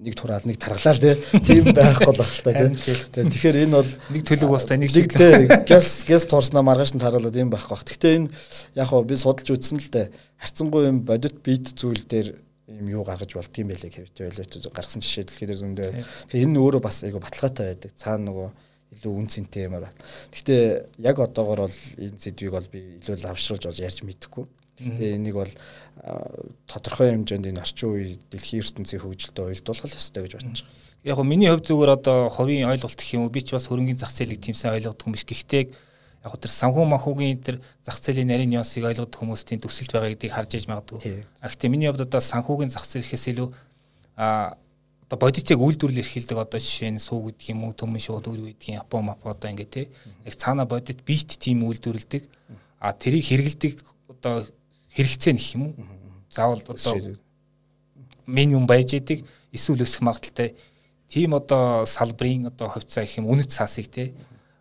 нэг 0.00 0.14
тураал 0.16 0.44
нэг 0.48 0.56
таргалаа 0.56 0.96
тийм 1.44 1.70
байхгүй 1.76 2.14
л 2.16 2.44
байна 2.44 2.72
та 2.72 3.20
тийм. 3.20 3.28
Тэгэхээр 3.28 3.62
энэ 3.68 3.76
бол 3.76 3.90
нэг 4.16 4.22
төлөв 4.24 4.50
бастай 4.56 4.80
нэг 4.80 4.90
шиг 4.90 5.12
гэс 5.12 6.08
гэс 6.08 6.24
туурснаа 6.24 6.64
маргааш 6.64 6.96
нь 6.96 7.02
тараалаад 7.04 7.36
юм 7.36 7.52
байхгүй 7.52 7.76
бах. 7.76 7.84
Гэхдээ 7.84 8.16
энэ 8.16 8.32
яг 8.80 8.88
хоо 8.88 9.04
би 9.04 9.20
судалж 9.20 9.52
үзсэн 9.52 9.76
л 9.76 9.92
дээ. 9.92 10.08
Харцсангуй 10.40 10.88
юм 10.88 11.04
бодит 11.04 11.44
бит 11.44 11.76
зүйл 11.76 12.00
дээр 12.08 12.32
юм 12.80 12.86
юу 12.88 13.04
гаргаж 13.04 13.36
болд 13.36 13.52
юм 13.60 13.68
байлээ 13.68 13.92
хэвтэй 13.92 14.24
байлээ 14.32 14.72
гаргасан 14.72 15.04
жишээ 15.04 15.28
дэлхийд 15.28 15.60
зөндөө. 15.60 15.90
Тэгэхээр 16.32 16.46
энэ 16.48 16.60
өөрөө 16.64 16.80
бас 16.80 17.04
айгу 17.04 17.20
баталгаатай 17.20 17.76
байдаг. 17.76 17.92
Цаана 18.00 18.30
нөгөө 18.30 18.48
илүү 18.96 19.12
үн 19.14 19.28
цэнтэй 19.28 19.68
юмар 19.68 19.86
байна. 19.86 19.98
Гэхдээ 20.32 20.62
яг 21.04 21.16
одоогор 21.20 21.66
бол 21.66 21.78
энэ 21.98 22.18
сэдвийг 22.18 22.54
бол 22.54 22.68
би 22.72 22.80
илүү 22.98 23.22
лавшруулж 23.22 23.64
болж 23.68 23.78
ярьж 23.78 24.02
мэдэхгүй. 24.02 24.44
Гэхдээ 24.80 25.16
энийг 25.16 25.36
бол 25.36 25.52
тодорхой 26.66 27.12
хэмжээнд 27.12 27.52
энэ 27.52 27.60
орчин 27.60 27.92
үеийн 27.92 28.18
дэлхийн 28.32 28.64
ертөнцийн 28.64 29.00
хөгжилтэй 29.04 29.44
уялдуулах 29.44 29.94
ёстой 29.94 30.22
гэж 30.24 30.32
бодож 30.40 30.60
байгаа. 30.64 30.88
Яг 31.04 31.16
го 31.16 31.24
миний 31.24 31.48
хувь 31.48 31.64
зүгээр 31.64 31.92
одоо 31.96 32.28
ховын 32.28 32.68
ойлголт 32.68 32.96
гэх 32.96 33.14
юм 33.16 33.28
уу 33.28 33.32
би 33.32 33.40
ч 33.44 33.52
бас 33.52 33.68
хөрөнгөний 33.68 34.00
зах 34.00 34.12
зээлийг 34.12 34.40
тиймсэн 34.40 34.76
ойлгодог 34.76 35.06
юм 35.08 35.12
биш. 35.16 35.24
Гэхдээ 35.24 35.64
яг 36.24 36.32
тэр 36.36 36.52
санхүү 36.52 36.84
манхуугийн 36.84 37.40
тэр 37.40 37.60
зах 37.84 37.96
зээлийн 38.00 38.28
нарийн 38.28 38.52
нюансыг 38.52 38.84
ойлгодог 38.84 39.16
хүмүүс 39.16 39.44
тийм 39.44 39.60
төсөлт 39.64 39.92
байгаа 39.96 40.12
гэдгийг 40.12 40.32
харж 40.36 40.50
иж 40.60 40.64
магадгүй. 40.68 41.24
А 41.40 41.48
гэхдээ 41.48 41.72
миний 41.72 41.88
хувьд 41.88 42.04
одоо 42.04 42.20
санхүүгийн 42.20 42.68
зах 42.68 42.84
зээл 42.84 43.04
гэхээс 43.08 43.32
илүү 43.32 43.48
а 44.20 44.56
одоо 45.10 45.18
бодитыг 45.18 45.58
үйлдвэрлэл 45.58 46.04
эрхэлдэг 46.04 46.38
одоо 46.38 46.60
жишээ 46.60 46.94
нь 46.94 47.02
суу 47.02 47.32
гэдэг 47.32 47.50
юм 47.50 47.64
уу 47.66 47.74
төмөн 47.74 47.98
шууд 47.98 48.30
өөр 48.30 48.54
гэдэг 48.54 48.78
Япон 48.78 49.10
мап 49.10 49.24
одоо 49.26 49.50
ингээ 49.50 49.66
те 49.66 49.82
яг 50.22 50.34
цаана 50.38 50.68
бодит 50.70 51.02
бит 51.02 51.34
тим 51.34 51.64
үйлдвэрлэдэг 51.66 52.28
а 52.78 52.92
тэрийг 52.94 53.26
хэрэгэлдэг 53.26 53.74
одоо 54.06 54.46
хэрэгцээ 54.94 55.32
нэх 55.34 55.54
юм 55.54 55.62
уу? 55.70 55.74
Заавал 56.30 56.62
одоо 56.62 57.16
минимум 58.26 58.66
байж 58.66 58.94
идэг 58.94 59.24
эсвэл 59.52 59.82
өсөх 59.82 60.02
магадaltaй. 60.02 60.54
Тийм 61.08 61.34
одоо 61.34 61.86
салбарын 61.86 62.46
одоо 62.50 62.68
хувьцаа 62.68 63.04
их 63.04 63.18
юм 63.18 63.26
үнэт 63.26 63.50
цаасыг 63.50 63.90
те. 63.90 64.14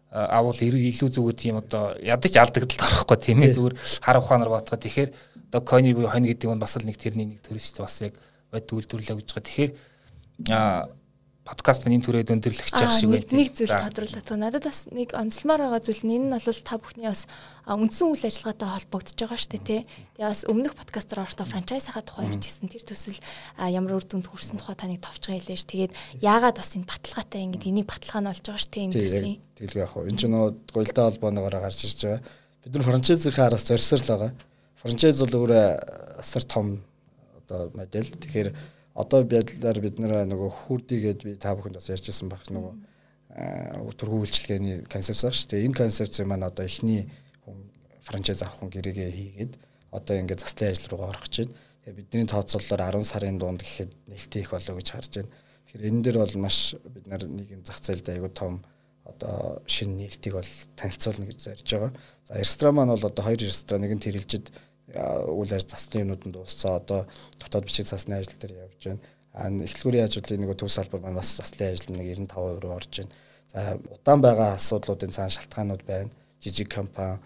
Авал 0.09 0.57
илүү 0.57 1.09
зүгээр 1.13 1.37
тийм 1.37 1.61
одоо 1.61 1.93
ядаж 2.01 2.33
алдагдaltaд 2.33 2.81
орохгүй 2.81 3.17
тийм 3.21 3.45
ээ 3.45 3.53
зүгээр 3.53 3.75
хар 4.01 4.17
ухаанаар 4.17 4.49
батгаад 4.49 4.81
тэгэхээр 4.81 5.09
одоо 5.53 5.61
кони 5.61 5.93
буюу 5.93 6.09
хонь 6.09 6.25
гэдэг 6.25 6.49
нь 6.49 6.61
бас 6.61 6.77
л 6.77 6.85
нэг 6.85 6.97
тэрний 6.97 7.29
нэг 7.29 7.45
төр 7.45 7.61
шүү 7.61 7.77
дээ 7.77 7.85
бас 7.85 7.97
яг 8.01 8.13
бод 8.49 8.65
үйлдвэрлэе 8.73 9.17
гэж 9.21 9.29
байгаа. 9.29 9.45
Тэгэхээр 9.45 9.71
подкаст 11.49 11.85
миний 11.89 11.97
түрээд 11.97 12.29
өндөрлөх 12.29 12.69
чих 12.69 12.91
шиг 12.93 13.09
байна. 13.09 13.25
Нэг 13.33 13.57
зүйл 13.57 13.73
тодруулаад 13.73 14.21
байгаа. 14.21 14.37
Надад 14.37 14.65
бас 14.69 14.85
нэг 14.93 15.17
онцлмоор 15.17 15.61
байгаа 15.65 15.81
зүйл 15.81 16.05
нь 16.05 16.13
энэ 16.21 16.27
нь 16.29 16.37
бол 16.37 16.61
та 16.61 16.77
бүхний 16.77 17.09
бас 17.09 17.25
үндсэн 17.65 18.05
үйл 18.13 18.25
ажиллагаатай 18.29 18.69
холбогдож 18.69 19.17
байгаа 19.17 19.39
шүү 19.41 19.51
дээ 19.57 19.65
тий. 19.65 19.81
Тэгээ 20.13 20.29
бас 20.29 20.41
өмнөх 20.45 20.73
подкастаар 20.77 21.25
орохдоо 21.25 21.47
франчайзийнхаа 21.49 22.05
тухай 22.05 22.29
ярьжсэн. 22.29 22.69
Тэр 22.69 22.85
төсөл 22.85 23.17
ямар 23.65 23.97
үр 23.97 24.05
дүнд 24.05 24.29
хүрсэн 24.29 24.61
тухай 24.61 24.77
таныг 24.77 25.01
товчгоо 25.01 25.33
хэлээш. 25.33 25.65
Тэгээд 25.65 25.93
яагаад 26.21 26.57
бас 26.61 26.69
энэ 26.77 26.85
баталгаатай 26.85 27.41
ингэ 27.49 27.65
энийг 27.65 27.89
баталгаа 27.89 28.21
нь 28.21 28.29
болж 28.29 28.45
байгаа 28.45 28.61
шүү 28.61 28.69
дээ 28.69 28.85
энэ 28.85 28.93
төслийн. 28.93 29.37
Тэгэлгүй 29.57 29.81
яг 29.81 29.89
хоо. 29.89 30.05
Энэ 30.05 30.19
ч 30.21 30.23
нөгөө 30.29 30.49
гоёлтой 30.69 31.03
холбооноор 31.09 31.55
гарч 31.57 31.79
ирж 31.81 31.99
байгаа. 32.05 32.21
Бид 32.61 32.73
нар 32.77 32.85
франчайзийнхаа 32.85 33.45
араас 33.49 33.65
зорьсоор 33.65 34.01
л 34.05 34.11
байгаа. 34.13 34.31
Франчайз 34.85 35.17
бол 35.25 35.35
өөрөө 35.49 35.65
асар 36.21 36.43
том 36.45 36.67
одоо 37.41 37.73
модель. 37.73 38.05
Тэгэхээр 38.05 38.49
одоо 38.93 39.23
байдлаар 39.23 39.79
бид 39.79 39.99
нөгөө 39.99 40.49
хүрдийгээд 40.49 41.21
би 41.23 41.35
та 41.35 41.55
бүхэнд 41.55 41.77
бас 41.77 41.89
ярьжсэн 41.89 42.29
баг 42.29 42.43
нөгөө 42.49 42.73
төрхөө 43.95 44.19
үйлчлэгээний 44.25 44.75
концепц 44.89 45.21
шүү 45.21 45.53
дээ. 45.53 45.65
Энэ 45.69 45.77
концепцээ 45.77 46.25
маань 46.25 46.47
одоо 46.49 46.65
эхний 46.65 47.05
франчайз 48.01 48.41
авах 48.41 48.59
хүн 48.59 48.73
гэрээгээ 48.73 49.11
хийгээд 49.13 49.53
одоо 49.93 50.15
ингээд 50.17 50.41
заслын 50.41 50.73
ажил 50.73 50.89
руугаа 50.91 51.13
орох 51.13 51.29
байна. 51.29 51.53
Тэгээ 51.85 51.97
бидний 51.97 52.25
тооцоололоор 52.25 52.99
10 52.99 53.05
сарын 53.05 53.37
дунд 53.37 53.61
гэхэд 53.61 53.91
нээлттэй 54.09 54.41
их 54.41 54.51
болоо 54.51 54.75
гэж 54.77 54.87
харж 54.89 55.11
байна. 55.21 55.31
Тэгэхээр 55.69 55.89
энэ 55.89 56.03
дээр 56.03 56.17
бол 56.17 56.35
маш 56.41 56.57
бид 56.81 57.05
нар 57.05 57.23
нэг 57.29 57.47
юм 57.53 57.61
зах 57.61 57.79
зээлд 57.79 58.09
аягүй 58.09 58.33
том 58.33 58.65
одоо 59.05 59.61
шинэ 59.65 60.09
нээлтийг 60.09 60.33
бол 60.33 60.51
танилцуулна 60.77 61.25
гэж 61.29 61.39
зорж 61.45 61.67
байгаа. 61.69 61.91
За 62.25 62.33
ресторан 62.37 62.75
маань 62.75 62.93
бол 62.93 63.05
одоо 63.05 63.23
хоёр 63.25 63.41
ресторан 63.41 63.81
нэг 63.85 63.93
нь 63.93 64.05
тэрэлжид 64.05 64.49
үйл 64.95 65.53
ажил 65.53 65.69
засны 65.69 66.01
юмнуудад 66.03 66.33
дууссан. 66.33 66.79
Одоо 66.81 67.07
дотоод 67.39 67.65
бичиг 67.65 67.87
засны 67.87 68.17
ажил 68.17 68.37
дээр 68.39 68.65
явж 68.65 68.83
байна. 68.85 68.99
А 69.33 69.49
эхлэлгүүрийн 69.49 70.05
ажлын 70.05 70.41
нэг 70.41 70.57
төв 70.57 70.71
салбар 70.71 71.01
маань 71.01 71.19
бас 71.19 71.35
заслын 71.37 71.73
ажил 71.73 71.95
нэг 71.95 72.07
95% 72.17 72.63
руу 72.63 72.73
орж 72.73 72.93
байна. 72.97 73.11
За 73.53 73.77
удаан 73.77 74.21
байгаа 74.21 74.55
асуудлуудын 74.55 75.13
цаана 75.13 75.29
шалтгаанууд 75.29 75.83
байна. 75.85 76.09
Жижиг 76.41 76.69
компани 76.73 77.19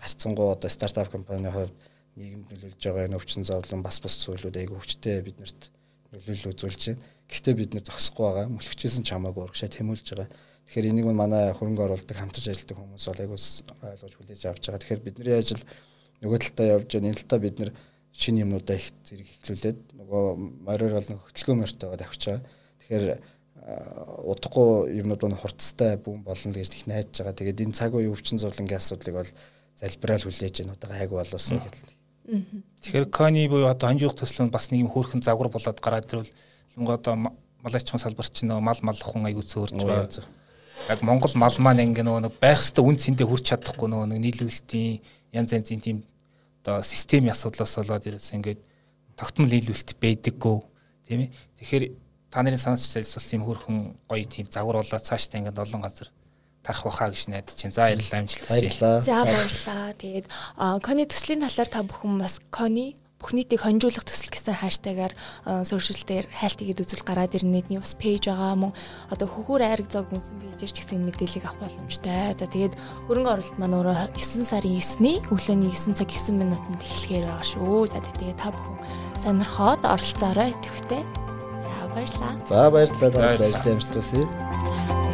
харьцангуй 0.00 0.52
одоо 0.52 0.70
стартап 0.70 1.10
компанийн 1.10 1.52
хувьд 1.52 1.74
нийгэмд 2.16 2.50
нөлөөлж 2.50 2.82
байгаа 2.82 3.06
энэ 3.06 3.18
өвчин 3.18 3.44
зовлон 3.44 3.82
бас 3.82 4.00
бас 4.00 4.18
зүйлүүд 4.22 4.56
айгүй 4.56 4.78
хүчтэй 4.78 5.22
биднэрт 5.26 5.70
нөлөөлөл 6.12 6.52
үзүүлж 6.54 6.82
байна. 6.88 7.02
Гэхдээ 7.28 7.54
бид 7.54 7.74
нэр 7.74 7.84
зогсохгүй 7.84 8.24
байгаа. 8.24 8.46
Мөлөгчөөсөн 8.54 9.04
ч 9.04 9.12
хамаагүй 9.12 9.42
урагшаа 9.44 9.68
тэмүүлж 9.68 10.06
байгаа. 10.14 10.28
Тэгэхээр 10.68 10.90
энийг 10.90 11.06
манай 11.12 11.52
хөрөнгө 11.52 11.84
оруулалт 11.84 12.12
хамтарч 12.12 12.46
ажилладаг 12.48 12.78
хүмүүс 12.78 13.06
бол 13.08 13.22
айгүй 13.22 13.38
ойлгож 13.38 14.14
хүлээж 14.16 14.42
авч 14.48 14.62
байгаа. 14.64 14.80
Тэгэхээр 14.80 15.04
бидний 15.04 15.36
ажил 15.36 15.62
нөгөө 16.22 16.38
талдаа 16.42 16.66
явж 16.78 16.88
байгаа. 16.92 17.08
Энэ 17.08 17.20
талдаа 17.22 17.40
бид 17.42 17.56
нэр 17.58 17.70
шинэ 18.12 18.42
юмнуудаа 18.42 18.76
их 18.76 18.90
зэрэг 19.06 19.28
эхлүүлээд 19.38 19.78
нөгөө 19.98 20.22
мороор 20.66 20.94
бол 20.98 21.22
хөтөлгөө 21.28 21.56
мөртөөгөө 21.58 21.98
давхиж 21.98 22.22
байгаа. 22.26 22.42
Тэгэхээр 22.82 23.04
удахгүй 23.68 24.96
юмнууд 25.02 25.22
нь 25.28 25.38
хурцтай 25.38 26.00
бүүн 26.00 26.24
болно 26.24 26.52
гэж 26.56 26.72
их 26.74 26.86
найдаж 26.88 27.14
байгаа. 27.20 27.36
Тэгээд 27.36 27.62
энэ 27.68 27.76
цаг 27.76 27.92
үеийн 27.94 28.14
өвчин 28.14 28.40
зовлонгийн 28.40 28.80
асуудлыг 28.80 29.14
бол 29.14 29.30
залбираал 29.76 30.24
хүлээж 30.24 30.54
байна. 30.64 30.74
Одоо 30.74 30.90
хайг 30.90 31.10
болоосоо 31.12 31.58
гэдэг. 31.60 31.88
Тэгэхээр 32.82 33.06
кони 33.12 33.48
буюу 33.48 33.68
одоо 33.68 33.88
хонжуух 33.92 34.16
төсөл 34.16 34.48
нь 34.48 34.54
бас 34.54 34.72
нэг 34.72 34.88
юм 34.88 34.90
хөөрхөн 34.92 35.22
загвар 35.22 35.52
болоод 35.52 35.78
гараад 35.80 36.08
ирвэл 36.08 36.32
хинго 36.72 36.92
одоо 36.96 37.14
малайчхан 37.62 38.00
салбарт 38.00 38.32
чинь 38.32 38.52
мал 38.52 38.80
маллахын 38.82 39.28
аягүй 39.28 39.44
цөөрж 39.44 39.80
байгаа. 39.80 40.24
Яг 40.88 41.02
Монгол 41.02 41.34
мал 41.36 41.56
маань 41.58 41.84
ингээ 41.88 42.04
нөгөө 42.06 42.40
байх 42.40 42.60
хэвээр 42.62 42.88
үн 42.88 42.96
цэндээ 43.00 43.26
хүрч 43.26 43.44
чадахгүй 43.50 43.88
нөгөө 43.90 44.08
нийлүүлэлтийн 44.16 45.00
янз 45.32 45.52
янзын 45.52 45.80
тийм 45.80 45.98
одоо 46.62 46.82
системийн 46.82 47.32
асуудлаас 47.32 47.76
болоод 47.76 48.06
ерөөс 48.06 48.32
ингээд 48.36 48.60
тогтмол 49.16 49.50
нийлүүлэлт 49.50 49.96
байдаггүй 49.98 50.56
тийм 51.08 51.20
ээ. 51.26 51.30
Тэгэхээр 51.58 51.84
та 52.30 52.42
нарын 52.42 52.60
санаач 52.60 52.84
залс 52.84 53.16
бас 53.16 53.32
юм 53.32 53.44
хөрхөн 53.48 53.78
гоё 54.08 54.24
тийм 54.28 54.46
загвар 54.52 54.82
болоод 54.84 55.04
цаашдаа 55.04 55.40
ингээд 55.40 55.62
олон 55.64 55.82
газар 55.82 56.08
тарах 56.62 56.84
баха 56.84 57.08
гэж 57.10 57.32
найдаж 57.32 57.56
чинь. 57.56 57.72
За 57.72 57.88
баярлалаа 57.88 58.20
амжилт 58.20 58.44
хүсье. 58.44 58.72
За 59.02 59.24
баярлалаа. 59.24 59.96
Тэгээд 59.96 60.26
кони 60.84 61.04
төслийн 61.08 61.42
талаар 61.42 61.70
та 61.72 61.82
бүхэн 61.82 62.20
бас 62.20 62.40
кони 62.52 62.94
бүх 63.18 63.34
нийтийг 63.34 63.66
хонжуулах 63.66 64.06
төсөл 64.06 64.30
гэсэн 64.30 64.54
хаштагаар 64.62 65.12
сошиал 65.66 66.02
дээр 66.06 66.26
хайлтгээд 66.30 66.82
үзэл 66.86 67.02
гараад 67.02 67.34
ирнэдний 67.34 67.82
бас 67.82 67.98
пэйж 67.98 68.30
байгаа 68.30 68.54
мөн 68.54 68.72
одоо 69.10 69.26
хөхөр 69.26 69.66
айраг 69.66 69.90
зог 69.90 70.06
үнсэн 70.14 70.38
пэйжээр 70.38 70.70
ч 70.70 70.78
гэсэн 70.86 71.02
мэдээллийг 71.02 71.50
авах 71.50 71.66
боломжтой. 71.66 72.38
За 72.38 72.46
тэгээд 72.46 72.78
хөрөнгө 73.10 73.32
оруулалт 73.34 73.58
маань 73.58 73.74
өөрөө 73.74 74.14
9 74.14 74.46
сарын 74.46 74.78
9-ний 74.78 75.18
өглөөний 75.34 75.74
9 75.74 75.98
цаг 75.98 76.08
9 76.14 76.30
минутанд 76.30 76.78
эхлэхээр 76.78 77.26
байгаа 77.26 77.46
шүү. 77.50 77.90
За 77.90 77.98
тэгээд 77.98 78.38
та 78.38 78.54
бүхэн 78.54 78.78
сонирхоод 79.18 79.82
оролцоорой 79.82 80.54
идэвхтэй. 80.54 81.02
За 81.58 81.74
баярлалаа. 81.90 82.32
За 82.46 82.70
баярлалаа. 82.70 83.34
Бүхэнд 83.34 83.66
амжилт 83.66 83.98
хүсье. 83.98 85.07